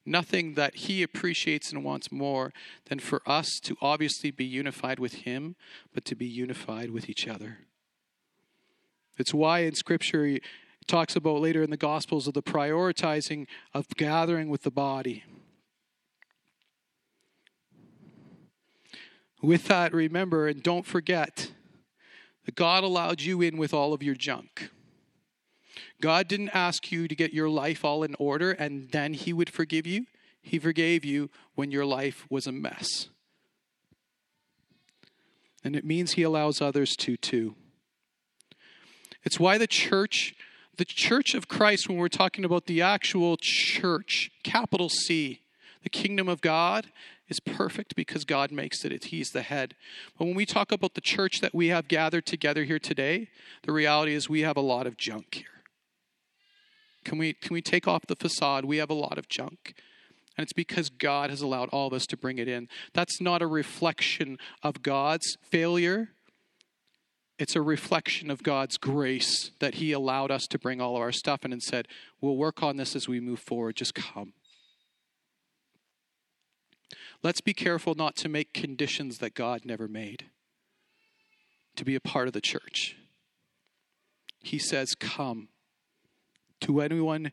Nothing 0.04 0.54
that 0.54 0.76
he 0.76 1.02
appreciates 1.02 1.72
and 1.72 1.84
wants 1.84 2.12
more 2.12 2.52
than 2.88 2.98
for 2.98 3.22
us 3.26 3.58
to 3.60 3.76
obviously 3.80 4.30
be 4.30 4.44
unified 4.44 4.98
with 4.98 5.14
him, 5.14 5.56
but 5.92 6.04
to 6.04 6.14
be 6.14 6.26
unified 6.26 6.90
with 6.90 7.08
each 7.08 7.26
other. 7.26 7.58
It's 9.18 9.34
why 9.34 9.60
in 9.60 9.74
Scripture 9.74 10.24
he 10.24 10.40
talks 10.86 11.16
about 11.16 11.40
later 11.40 11.62
in 11.62 11.70
the 11.70 11.76
Gospels 11.76 12.28
of 12.28 12.34
the 12.34 12.42
prioritizing 12.42 13.46
of 13.74 13.88
gathering 13.96 14.48
with 14.48 14.62
the 14.62 14.70
body. 14.70 15.24
With 19.42 19.66
that, 19.66 19.92
remember 19.92 20.48
and 20.48 20.62
don't 20.62 20.86
forget 20.86 21.52
God 22.54 22.84
allowed 22.84 23.20
you 23.20 23.42
in 23.42 23.56
with 23.56 23.74
all 23.74 23.92
of 23.92 24.02
your 24.02 24.14
junk. 24.14 24.70
God 26.00 26.28
didn't 26.28 26.50
ask 26.50 26.92
you 26.92 27.08
to 27.08 27.14
get 27.14 27.32
your 27.32 27.48
life 27.48 27.84
all 27.84 28.02
in 28.02 28.14
order 28.18 28.52
and 28.52 28.90
then 28.90 29.14
He 29.14 29.32
would 29.32 29.50
forgive 29.50 29.86
you. 29.86 30.06
He 30.40 30.58
forgave 30.58 31.04
you 31.04 31.30
when 31.54 31.70
your 31.70 31.84
life 31.84 32.26
was 32.30 32.46
a 32.46 32.52
mess. 32.52 33.08
And 35.64 35.74
it 35.74 35.84
means 35.84 36.12
He 36.12 36.22
allows 36.22 36.60
others 36.60 36.94
to 36.96 37.16
too. 37.16 37.56
It's 39.24 39.40
why 39.40 39.58
the 39.58 39.66
church, 39.66 40.34
the 40.76 40.84
church 40.84 41.34
of 41.34 41.48
Christ, 41.48 41.88
when 41.88 41.98
we're 41.98 42.08
talking 42.08 42.44
about 42.44 42.66
the 42.66 42.80
actual 42.80 43.36
church, 43.40 44.30
capital 44.44 44.88
C, 44.88 45.40
the 45.86 45.90
kingdom 45.90 46.28
of 46.28 46.40
God, 46.40 46.88
is 47.28 47.38
perfect 47.38 47.94
because 47.94 48.24
God 48.24 48.50
makes 48.50 48.84
it. 48.84 49.04
He's 49.04 49.30
the 49.30 49.42
head. 49.42 49.76
But 50.18 50.24
when 50.24 50.34
we 50.34 50.44
talk 50.44 50.72
about 50.72 50.94
the 50.94 51.00
church 51.00 51.40
that 51.40 51.54
we 51.54 51.68
have 51.68 51.86
gathered 51.86 52.26
together 52.26 52.64
here 52.64 52.80
today, 52.80 53.28
the 53.62 53.70
reality 53.70 54.12
is 54.12 54.28
we 54.28 54.40
have 54.40 54.56
a 54.56 54.62
lot 54.62 54.88
of 54.88 54.96
junk 54.96 55.36
here. 55.36 55.62
Can 57.04 57.18
we, 57.18 57.34
can 57.34 57.54
we 57.54 57.62
take 57.62 57.86
off 57.86 58.02
the 58.08 58.16
facade? 58.16 58.64
We 58.64 58.78
have 58.78 58.90
a 58.90 58.94
lot 58.94 59.16
of 59.16 59.28
junk. 59.28 59.74
And 60.36 60.42
it's 60.42 60.52
because 60.52 60.90
God 60.90 61.30
has 61.30 61.40
allowed 61.40 61.68
all 61.68 61.86
of 61.86 61.92
us 61.92 62.06
to 62.06 62.16
bring 62.16 62.38
it 62.38 62.48
in. 62.48 62.66
That's 62.92 63.20
not 63.20 63.40
a 63.40 63.46
reflection 63.46 64.38
of 64.64 64.82
God's 64.82 65.36
failure. 65.40 66.08
It's 67.38 67.54
a 67.54 67.62
reflection 67.62 68.28
of 68.28 68.42
God's 68.42 68.76
grace 68.76 69.52
that 69.60 69.74
He 69.74 69.92
allowed 69.92 70.32
us 70.32 70.48
to 70.48 70.58
bring 70.58 70.80
all 70.80 70.96
of 70.96 71.02
our 71.02 71.12
stuff 71.12 71.44
in 71.44 71.52
and 71.52 71.62
said, 71.62 71.86
We'll 72.20 72.36
work 72.36 72.60
on 72.60 72.76
this 72.76 72.96
as 72.96 73.06
we 73.06 73.20
move 73.20 73.38
forward. 73.38 73.76
Just 73.76 73.94
come. 73.94 74.32
Let's 77.26 77.40
be 77.40 77.54
careful 77.54 77.96
not 77.96 78.14
to 78.18 78.28
make 78.28 78.52
conditions 78.52 79.18
that 79.18 79.34
God 79.34 79.62
never 79.64 79.88
made 79.88 80.26
to 81.74 81.84
be 81.84 81.96
a 81.96 82.00
part 82.00 82.28
of 82.28 82.34
the 82.34 82.40
church. 82.40 82.94
He 84.44 84.60
says, 84.60 84.94
Come 84.94 85.48
to 86.60 86.80
anyone 86.80 87.32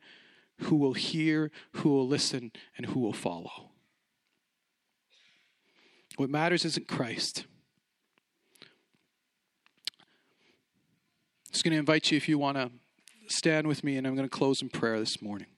who 0.62 0.78
will 0.78 0.94
hear, 0.94 1.52
who 1.74 1.89
will 1.89 2.08
listen, 2.08 2.52
and 2.76 2.88
who 2.88 3.02
will 3.02 3.14
follow. 3.14 3.70
What 6.16 6.32
matters 6.32 6.66
isn't 6.66 6.88
Christ. 6.88 7.46
I'm 8.64 8.68
just 11.52 11.64
going 11.64 11.74
to 11.74 11.78
invite 11.78 12.10
you 12.10 12.18
if 12.18 12.28
you 12.28 12.39
want 12.39 12.58
to 12.58 12.72
stand 13.28 13.68
with 13.68 13.84
me, 13.84 13.98
and 13.98 14.08
I'm 14.08 14.16
going 14.16 14.28
to 14.28 14.38
close 14.38 14.60
in 14.64 14.70
prayer 14.70 14.98
this 14.98 15.22
morning. 15.22 15.53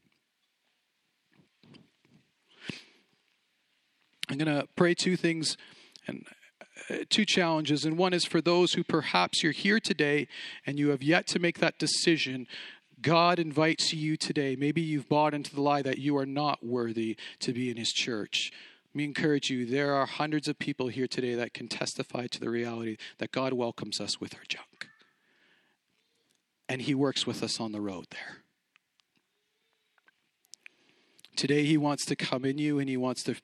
I'm 4.29 4.37
going 4.37 4.53
to 4.53 4.67
pray 4.75 4.93
two 4.93 5.15
things 5.15 5.57
and 6.07 6.25
uh, 6.89 6.97
two 7.09 7.25
challenges, 7.25 7.85
and 7.85 7.97
one 7.97 8.13
is 8.13 8.25
for 8.25 8.41
those 8.41 8.73
who 8.73 8.83
perhaps 8.83 9.43
you're 9.43 9.51
here 9.51 9.79
today 9.79 10.27
and 10.65 10.77
you 10.77 10.89
have 10.89 11.03
yet 11.03 11.27
to 11.27 11.39
make 11.39 11.59
that 11.59 11.79
decision 11.79 12.47
God 13.01 13.39
invites 13.39 13.93
you 13.93 14.17
today. 14.17 14.55
Maybe 14.55 14.81
you've 14.81 15.09
bought 15.09 15.33
into 15.33 15.53
the 15.53 15.61
lie 15.61 15.81
that 15.81 15.99
you 15.99 16.17
are 16.17 16.25
not 16.25 16.65
worthy 16.65 17.17
to 17.39 17.53
be 17.53 17.69
in 17.69 17.77
His 17.77 17.91
church. 17.91 18.51
Me 18.93 19.03
encourage 19.03 19.49
you, 19.49 19.65
there 19.65 19.93
are 19.93 20.05
hundreds 20.05 20.47
of 20.47 20.57
people 20.57 20.87
here 20.87 21.07
today 21.07 21.35
that 21.35 21.53
can 21.53 21.67
testify 21.67 22.27
to 22.27 22.39
the 22.39 22.49
reality 22.49 22.97
that 23.17 23.31
God 23.31 23.53
welcomes 23.53 23.99
us 23.99 24.19
with 24.21 24.33
our 24.33 24.43
junk. 24.47 24.87
And 26.69 26.81
He 26.81 26.95
works 26.95 27.27
with 27.27 27.43
us 27.43 27.59
on 27.59 27.73
the 27.73 27.81
road 27.81 28.05
there. 28.11 28.37
Today, 31.35 31.65
He 31.65 31.77
wants 31.77 32.05
to 32.05 32.15
come 32.15 32.45
in 32.45 32.57
you 32.57 32.79
and 32.79 32.87
He 32.87 32.97
wants 32.97 33.21
to 33.23 33.35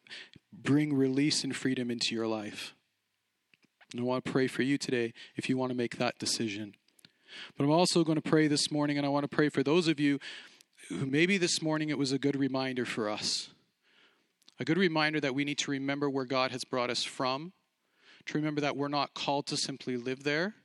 bring 0.53 0.93
release 0.93 1.43
and 1.43 1.55
freedom 1.55 1.89
into 1.89 2.15
your 2.15 2.27
life. 2.27 2.75
And 3.91 4.01
I 4.01 4.03
want 4.03 4.23
to 4.25 4.31
pray 4.31 4.47
for 4.47 4.63
you 4.63 4.77
today 4.77 5.13
if 5.35 5.49
you 5.49 5.57
want 5.57 5.71
to 5.71 5.77
make 5.77 5.97
that 5.97 6.17
decision. 6.17 6.75
But 7.57 7.63
I'm 7.63 7.71
also 7.71 8.03
going 8.03 8.21
to 8.21 8.29
pray 8.29 8.47
this 8.47 8.71
morning, 8.71 8.97
and 8.97 9.05
I 9.05 9.09
want 9.09 9.23
to 9.23 9.35
pray 9.35 9.49
for 9.49 9.63
those 9.63 9.87
of 9.87 9.99
you 9.99 10.19
who 10.89 11.05
maybe 11.05 11.37
this 11.37 11.61
morning 11.61 11.89
it 11.89 11.97
was 11.97 12.11
a 12.11 12.19
good 12.19 12.35
reminder 12.35 12.85
for 12.85 13.09
us. 13.09 13.49
A 14.59 14.65
good 14.65 14.77
reminder 14.77 15.19
that 15.19 15.33
we 15.33 15.43
need 15.43 15.57
to 15.59 15.71
remember 15.71 16.09
where 16.09 16.25
God 16.25 16.51
has 16.51 16.63
brought 16.63 16.89
us 16.89 17.03
from, 17.03 17.53
to 18.27 18.37
remember 18.37 18.61
that 18.61 18.77
we're 18.77 18.87
not 18.87 19.13
called 19.13 19.47
to 19.47 19.57
simply 19.57 19.97
live 19.97 20.23
there, 20.23 20.55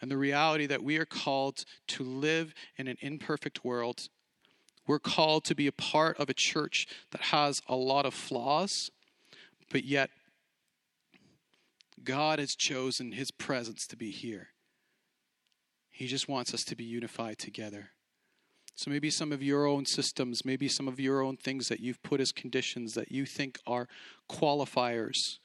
and 0.00 0.10
the 0.10 0.16
reality 0.16 0.66
that 0.66 0.82
we 0.82 0.98
are 0.98 1.06
called 1.06 1.64
to 1.88 2.04
live 2.04 2.54
in 2.76 2.88
an 2.88 2.96
imperfect 3.00 3.64
world. 3.64 4.08
We're 4.86 4.98
called 4.98 5.44
to 5.44 5.54
be 5.54 5.66
a 5.66 5.72
part 5.72 6.18
of 6.18 6.28
a 6.28 6.34
church 6.34 6.86
that 7.10 7.22
has 7.22 7.60
a 7.68 7.76
lot 7.76 8.04
of 8.06 8.14
flaws, 8.14 8.90
but 9.70 9.84
yet 9.84 10.10
God 12.02 12.38
has 12.38 12.54
chosen 12.54 13.12
His 13.12 13.30
presence 13.30 13.86
to 13.86 13.96
be 13.96 14.10
here. 14.10 14.48
He 15.90 16.06
just 16.06 16.28
wants 16.28 16.52
us 16.52 16.64
to 16.64 16.76
be 16.76 16.84
unified 16.84 17.38
together. 17.38 17.90
So 18.74 18.90
maybe 18.90 19.08
some 19.08 19.30
of 19.30 19.42
your 19.42 19.66
own 19.66 19.86
systems, 19.86 20.44
maybe 20.44 20.68
some 20.68 20.88
of 20.88 20.98
your 20.98 21.22
own 21.22 21.36
things 21.36 21.68
that 21.68 21.80
you've 21.80 22.02
put 22.02 22.20
as 22.20 22.32
conditions 22.32 22.94
that 22.94 23.12
you 23.12 23.24
think 23.24 23.60
are 23.66 23.88
qualifiers 24.28 25.38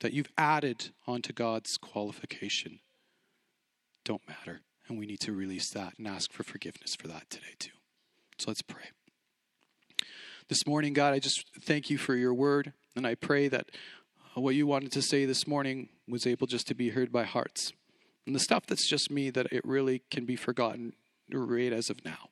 that 0.00 0.12
you've 0.12 0.30
added 0.36 0.90
onto 1.06 1.32
God's 1.32 1.76
qualification 1.76 2.80
don't 4.04 4.22
matter. 4.28 4.60
And 4.88 4.98
we 4.98 5.06
need 5.06 5.20
to 5.20 5.32
release 5.32 5.70
that 5.70 5.94
and 5.98 6.08
ask 6.08 6.32
for 6.32 6.42
forgiveness 6.42 6.94
for 6.98 7.08
that 7.08 7.30
today, 7.30 7.54
too. 7.58 7.70
So 8.38 8.46
let's 8.48 8.62
pray. 8.62 8.90
This 10.48 10.66
morning, 10.66 10.92
God, 10.92 11.14
I 11.14 11.18
just 11.18 11.44
thank 11.62 11.88
you 11.88 11.98
for 11.98 12.14
your 12.14 12.34
word. 12.34 12.72
And 12.96 13.06
I 13.06 13.14
pray 13.14 13.48
that 13.48 13.70
uh, 14.36 14.40
what 14.40 14.54
you 14.54 14.66
wanted 14.66 14.92
to 14.92 15.02
say 15.02 15.24
this 15.24 15.46
morning 15.46 15.88
was 16.08 16.26
able 16.26 16.46
just 16.46 16.66
to 16.66 16.74
be 16.74 16.90
heard 16.90 17.12
by 17.12 17.24
hearts. 17.24 17.72
And 18.26 18.34
the 18.34 18.40
stuff 18.40 18.66
that's 18.66 18.88
just 18.88 19.10
me, 19.10 19.30
that 19.30 19.52
it 19.52 19.64
really 19.64 20.02
can 20.10 20.24
be 20.24 20.36
forgotten 20.36 20.94
right 21.32 21.72
as 21.72 21.88
of 21.88 22.04
now. 22.04 22.28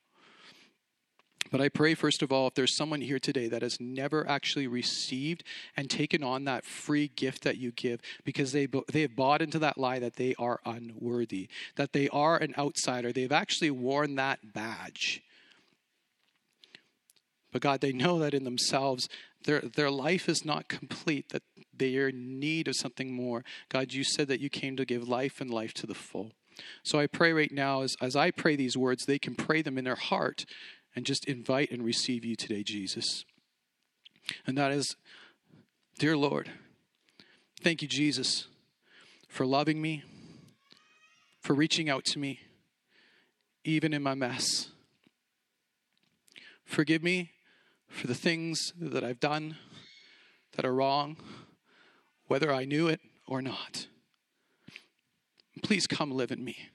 But 1.50 1.60
I 1.60 1.68
pray, 1.68 1.94
first 1.94 2.22
of 2.22 2.30
all, 2.30 2.46
if 2.46 2.54
there's 2.54 2.76
someone 2.76 3.00
here 3.00 3.18
today 3.18 3.48
that 3.48 3.62
has 3.62 3.80
never 3.80 4.28
actually 4.28 4.66
received 4.66 5.42
and 5.76 5.90
taken 5.90 6.22
on 6.22 6.44
that 6.44 6.64
free 6.64 7.08
gift 7.08 7.42
that 7.42 7.58
you 7.58 7.72
give 7.72 8.00
because 8.24 8.52
they, 8.52 8.68
they 8.92 9.02
have 9.02 9.16
bought 9.16 9.42
into 9.42 9.58
that 9.58 9.76
lie 9.76 9.98
that 9.98 10.16
they 10.16 10.34
are 10.38 10.60
unworthy, 10.64 11.48
that 11.76 11.92
they 11.92 12.08
are 12.10 12.36
an 12.36 12.54
outsider, 12.56 13.12
they've 13.12 13.32
actually 13.32 13.70
worn 13.70 14.14
that 14.14 14.52
badge. 14.52 15.22
But 17.52 17.62
God, 17.62 17.80
they 17.80 17.92
know 17.92 18.20
that 18.20 18.34
in 18.34 18.44
themselves, 18.44 19.08
their, 19.44 19.60
their 19.60 19.90
life 19.90 20.28
is 20.28 20.44
not 20.44 20.68
complete, 20.68 21.30
that 21.30 21.42
they 21.76 21.96
are 21.96 22.08
in 22.08 22.38
need 22.38 22.68
of 22.68 22.76
something 22.76 23.12
more. 23.12 23.44
God, 23.68 23.92
you 23.92 24.04
said 24.04 24.28
that 24.28 24.40
you 24.40 24.50
came 24.50 24.76
to 24.76 24.84
give 24.84 25.08
life 25.08 25.40
and 25.40 25.50
life 25.50 25.74
to 25.74 25.86
the 25.86 25.94
full. 25.94 26.32
So 26.84 26.98
I 26.98 27.06
pray 27.06 27.32
right 27.32 27.50
now, 27.50 27.82
as, 27.82 27.96
as 28.00 28.14
I 28.14 28.30
pray 28.30 28.54
these 28.54 28.76
words, 28.76 29.04
they 29.04 29.18
can 29.18 29.34
pray 29.34 29.62
them 29.62 29.78
in 29.78 29.84
their 29.84 29.96
heart 29.96 30.44
and 30.94 31.06
just 31.06 31.26
invite 31.26 31.70
and 31.70 31.84
receive 31.84 32.24
you 32.24 32.36
today, 32.36 32.62
Jesus. 32.62 33.24
And 34.46 34.56
that 34.58 34.72
is, 34.72 34.96
dear 35.98 36.16
Lord, 36.16 36.50
thank 37.62 37.82
you, 37.82 37.88
Jesus, 37.88 38.46
for 39.28 39.46
loving 39.46 39.80
me, 39.80 40.02
for 41.40 41.54
reaching 41.54 41.88
out 41.88 42.04
to 42.06 42.18
me, 42.18 42.40
even 43.64 43.92
in 43.92 44.02
my 44.02 44.14
mess. 44.14 44.70
Forgive 46.64 47.02
me 47.02 47.32
for 47.88 48.06
the 48.06 48.14
things 48.14 48.72
that 48.78 49.04
I've 49.04 49.20
done 49.20 49.56
that 50.52 50.64
are 50.64 50.74
wrong, 50.74 51.16
whether 52.26 52.52
I 52.52 52.64
knew 52.64 52.86
it 52.88 53.00
or 53.26 53.42
not. 53.42 53.86
Please 55.62 55.86
come 55.86 56.10
live 56.10 56.30
in 56.30 56.44
me. 56.44 56.69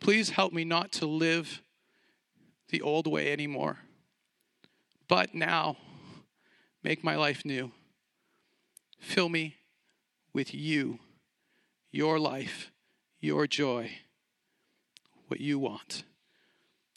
Please 0.00 0.30
help 0.30 0.52
me 0.52 0.64
not 0.64 0.90
to 0.92 1.06
live 1.06 1.62
the 2.70 2.80
old 2.80 3.06
way 3.06 3.32
anymore, 3.32 3.78
but 5.08 5.34
now 5.34 5.76
make 6.82 7.04
my 7.04 7.16
life 7.16 7.44
new. 7.44 7.72
Fill 8.98 9.28
me 9.28 9.56
with 10.32 10.54
you, 10.54 10.98
your 11.90 12.18
life, 12.18 12.70
your 13.20 13.46
joy, 13.46 13.90
what 15.28 15.40
you 15.40 15.58
want. 15.58 16.04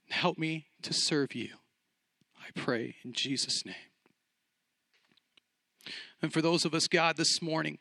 Help 0.09 0.37
me 0.37 0.67
to 0.81 0.93
serve 0.93 1.35
you. 1.35 1.49
I 2.39 2.59
pray 2.59 2.95
in 3.03 3.13
Jesus' 3.13 3.65
name. 3.65 3.75
And 6.21 6.31
for 6.31 6.41
those 6.41 6.63
of 6.63 6.73
us, 6.73 6.87
God, 6.87 7.17
this 7.17 7.41
morning, 7.41 7.79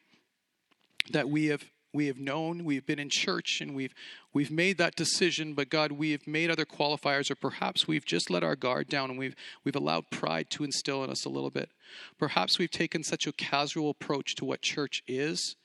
that 1.10 1.28
we 1.28 1.46
have 1.46 1.64
we 1.92 2.06
have 2.06 2.18
known 2.18 2.64
we've 2.64 2.86
been 2.86 2.98
in 2.98 3.10
church 3.10 3.60
and 3.60 3.74
we've 3.74 3.94
we've 4.32 4.50
made 4.50 4.78
that 4.78 4.96
decision 4.96 5.54
but 5.54 5.68
god 5.68 5.92
we 5.92 6.12
have 6.12 6.26
made 6.26 6.50
other 6.50 6.64
qualifiers 6.64 7.30
or 7.30 7.34
perhaps 7.34 7.86
we've 7.86 8.06
just 8.06 8.30
let 8.30 8.42
our 8.42 8.56
guard 8.56 8.88
down 8.88 9.10
and 9.10 9.18
we've 9.18 9.36
we've 9.64 9.76
allowed 9.76 10.10
pride 10.10 10.50
to 10.50 10.64
instill 10.64 11.04
in 11.04 11.10
us 11.10 11.24
a 11.24 11.28
little 11.28 11.50
bit. 11.50 11.70
Perhaps 12.18 12.58
we've 12.58 12.70
taken 12.70 13.02
such 13.02 13.26
a 13.26 13.32
casual 13.32 13.90
approach 13.90 14.34
to 14.36 14.44
what 14.44 14.62
church 14.62 15.02
is 15.06 15.56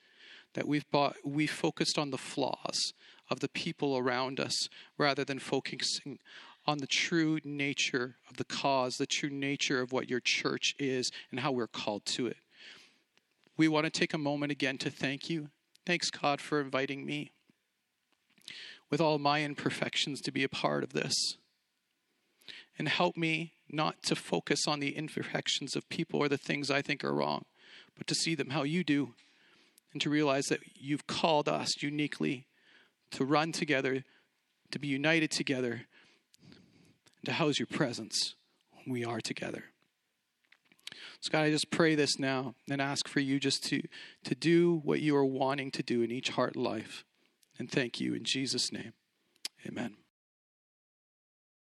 that 0.54 0.68
we've 0.68 0.90
bought 0.92 1.16
we 1.24 1.48
focused 1.48 1.98
on 1.98 2.12
the 2.12 2.18
flaws 2.18 2.94
of 3.30 3.40
the 3.40 3.50
people 3.50 3.98
around 3.98 4.40
us 4.40 4.70
rather 4.98 5.24
than 5.24 5.40
focusing 5.40 6.20
on 6.66 6.80
the 6.80 6.88
true 6.88 7.40
nature 7.44 8.16
of 8.30 8.38
the 8.38 8.44
cause 8.44 8.98
the 8.98 9.06
true 9.06 9.30
nature 9.30 9.82
of 9.82 9.92
what 9.92 10.10
your 10.10 10.20
church 10.20 10.76
is 10.80 11.12
and 11.32 11.40
how 11.40 11.52
we're 11.52 11.68
called 11.68 12.06
to 12.06 12.28
it. 12.28 12.38
We 13.58 13.68
want 13.68 13.86
to 13.86 13.90
take 13.90 14.14
a 14.14 14.20
moment 14.20 14.52
again 14.52 14.78
to 14.80 14.90
thank 14.90 15.30
you 15.30 15.50
Thanks, 15.88 16.12
God, 16.12 16.42
for 16.42 16.60
inviting 16.60 17.06
me 17.06 17.32
with 18.90 19.00
all 19.00 19.20
my 19.20 19.42
imperfections 19.42 20.20
to 20.20 20.34
be 20.34 20.44
a 20.44 20.50
part 20.50 20.84
of 20.84 20.92
this. 20.92 21.14
And 22.78 22.90
help 22.90 23.16
me 23.16 23.54
not 23.72 24.04
to 24.04 24.16
focus 24.18 24.68
on 24.68 24.82
the 24.82 24.98
imperfections 24.98 25.78
of 25.78 25.88
people 25.88 26.20
or 26.20 26.28
the 26.28 26.38
things 26.38 26.70
I 26.70 26.82
think 26.82 27.06
are 27.06 27.14
wrong, 27.14 27.46
but 27.98 28.06
to 28.08 28.16
see 28.16 28.36
them 28.36 28.50
how 28.50 28.64
you 28.64 28.84
do 28.84 29.14
and 29.94 30.02
to 30.02 30.10
realize 30.10 30.48
that 30.50 30.60
you've 30.76 31.08
called 31.08 31.48
us 31.48 31.82
uniquely 31.82 32.48
to 33.12 33.24
run 33.24 33.54
together, 33.54 34.04
to 34.72 34.80
be 34.80 34.90
united 34.90 35.32
together, 35.32 35.84
and 36.44 37.26
to 37.28 37.32
house 37.32 37.60
your 37.60 37.68
presence 37.68 38.36
when 38.74 38.92
we 38.94 39.06
are 39.06 39.22
together. 39.22 39.64
So, 41.20 41.32
God, 41.32 41.46
I 41.46 41.52
just 41.52 41.72
pray 41.72 41.96
this 41.96 42.20
now 42.20 42.56
and 42.70 42.82
ask 42.82 43.08
for 43.08 43.20
you 43.20 43.40
just 43.40 43.64
to, 43.66 43.82
to 44.24 44.36
do 44.36 44.82
what 44.84 45.02
you 45.02 45.16
are 45.16 45.26
wanting 45.26 45.72
to 45.72 45.84
do 45.84 46.02
in 46.02 46.12
each 46.12 46.30
heart 46.30 46.56
life. 46.56 47.04
And 47.60 47.70
thank 47.70 48.00
you 48.00 48.14
in 48.14 48.24
Jesus' 48.24 48.72
name. 48.72 48.94
Amen. 49.66 49.98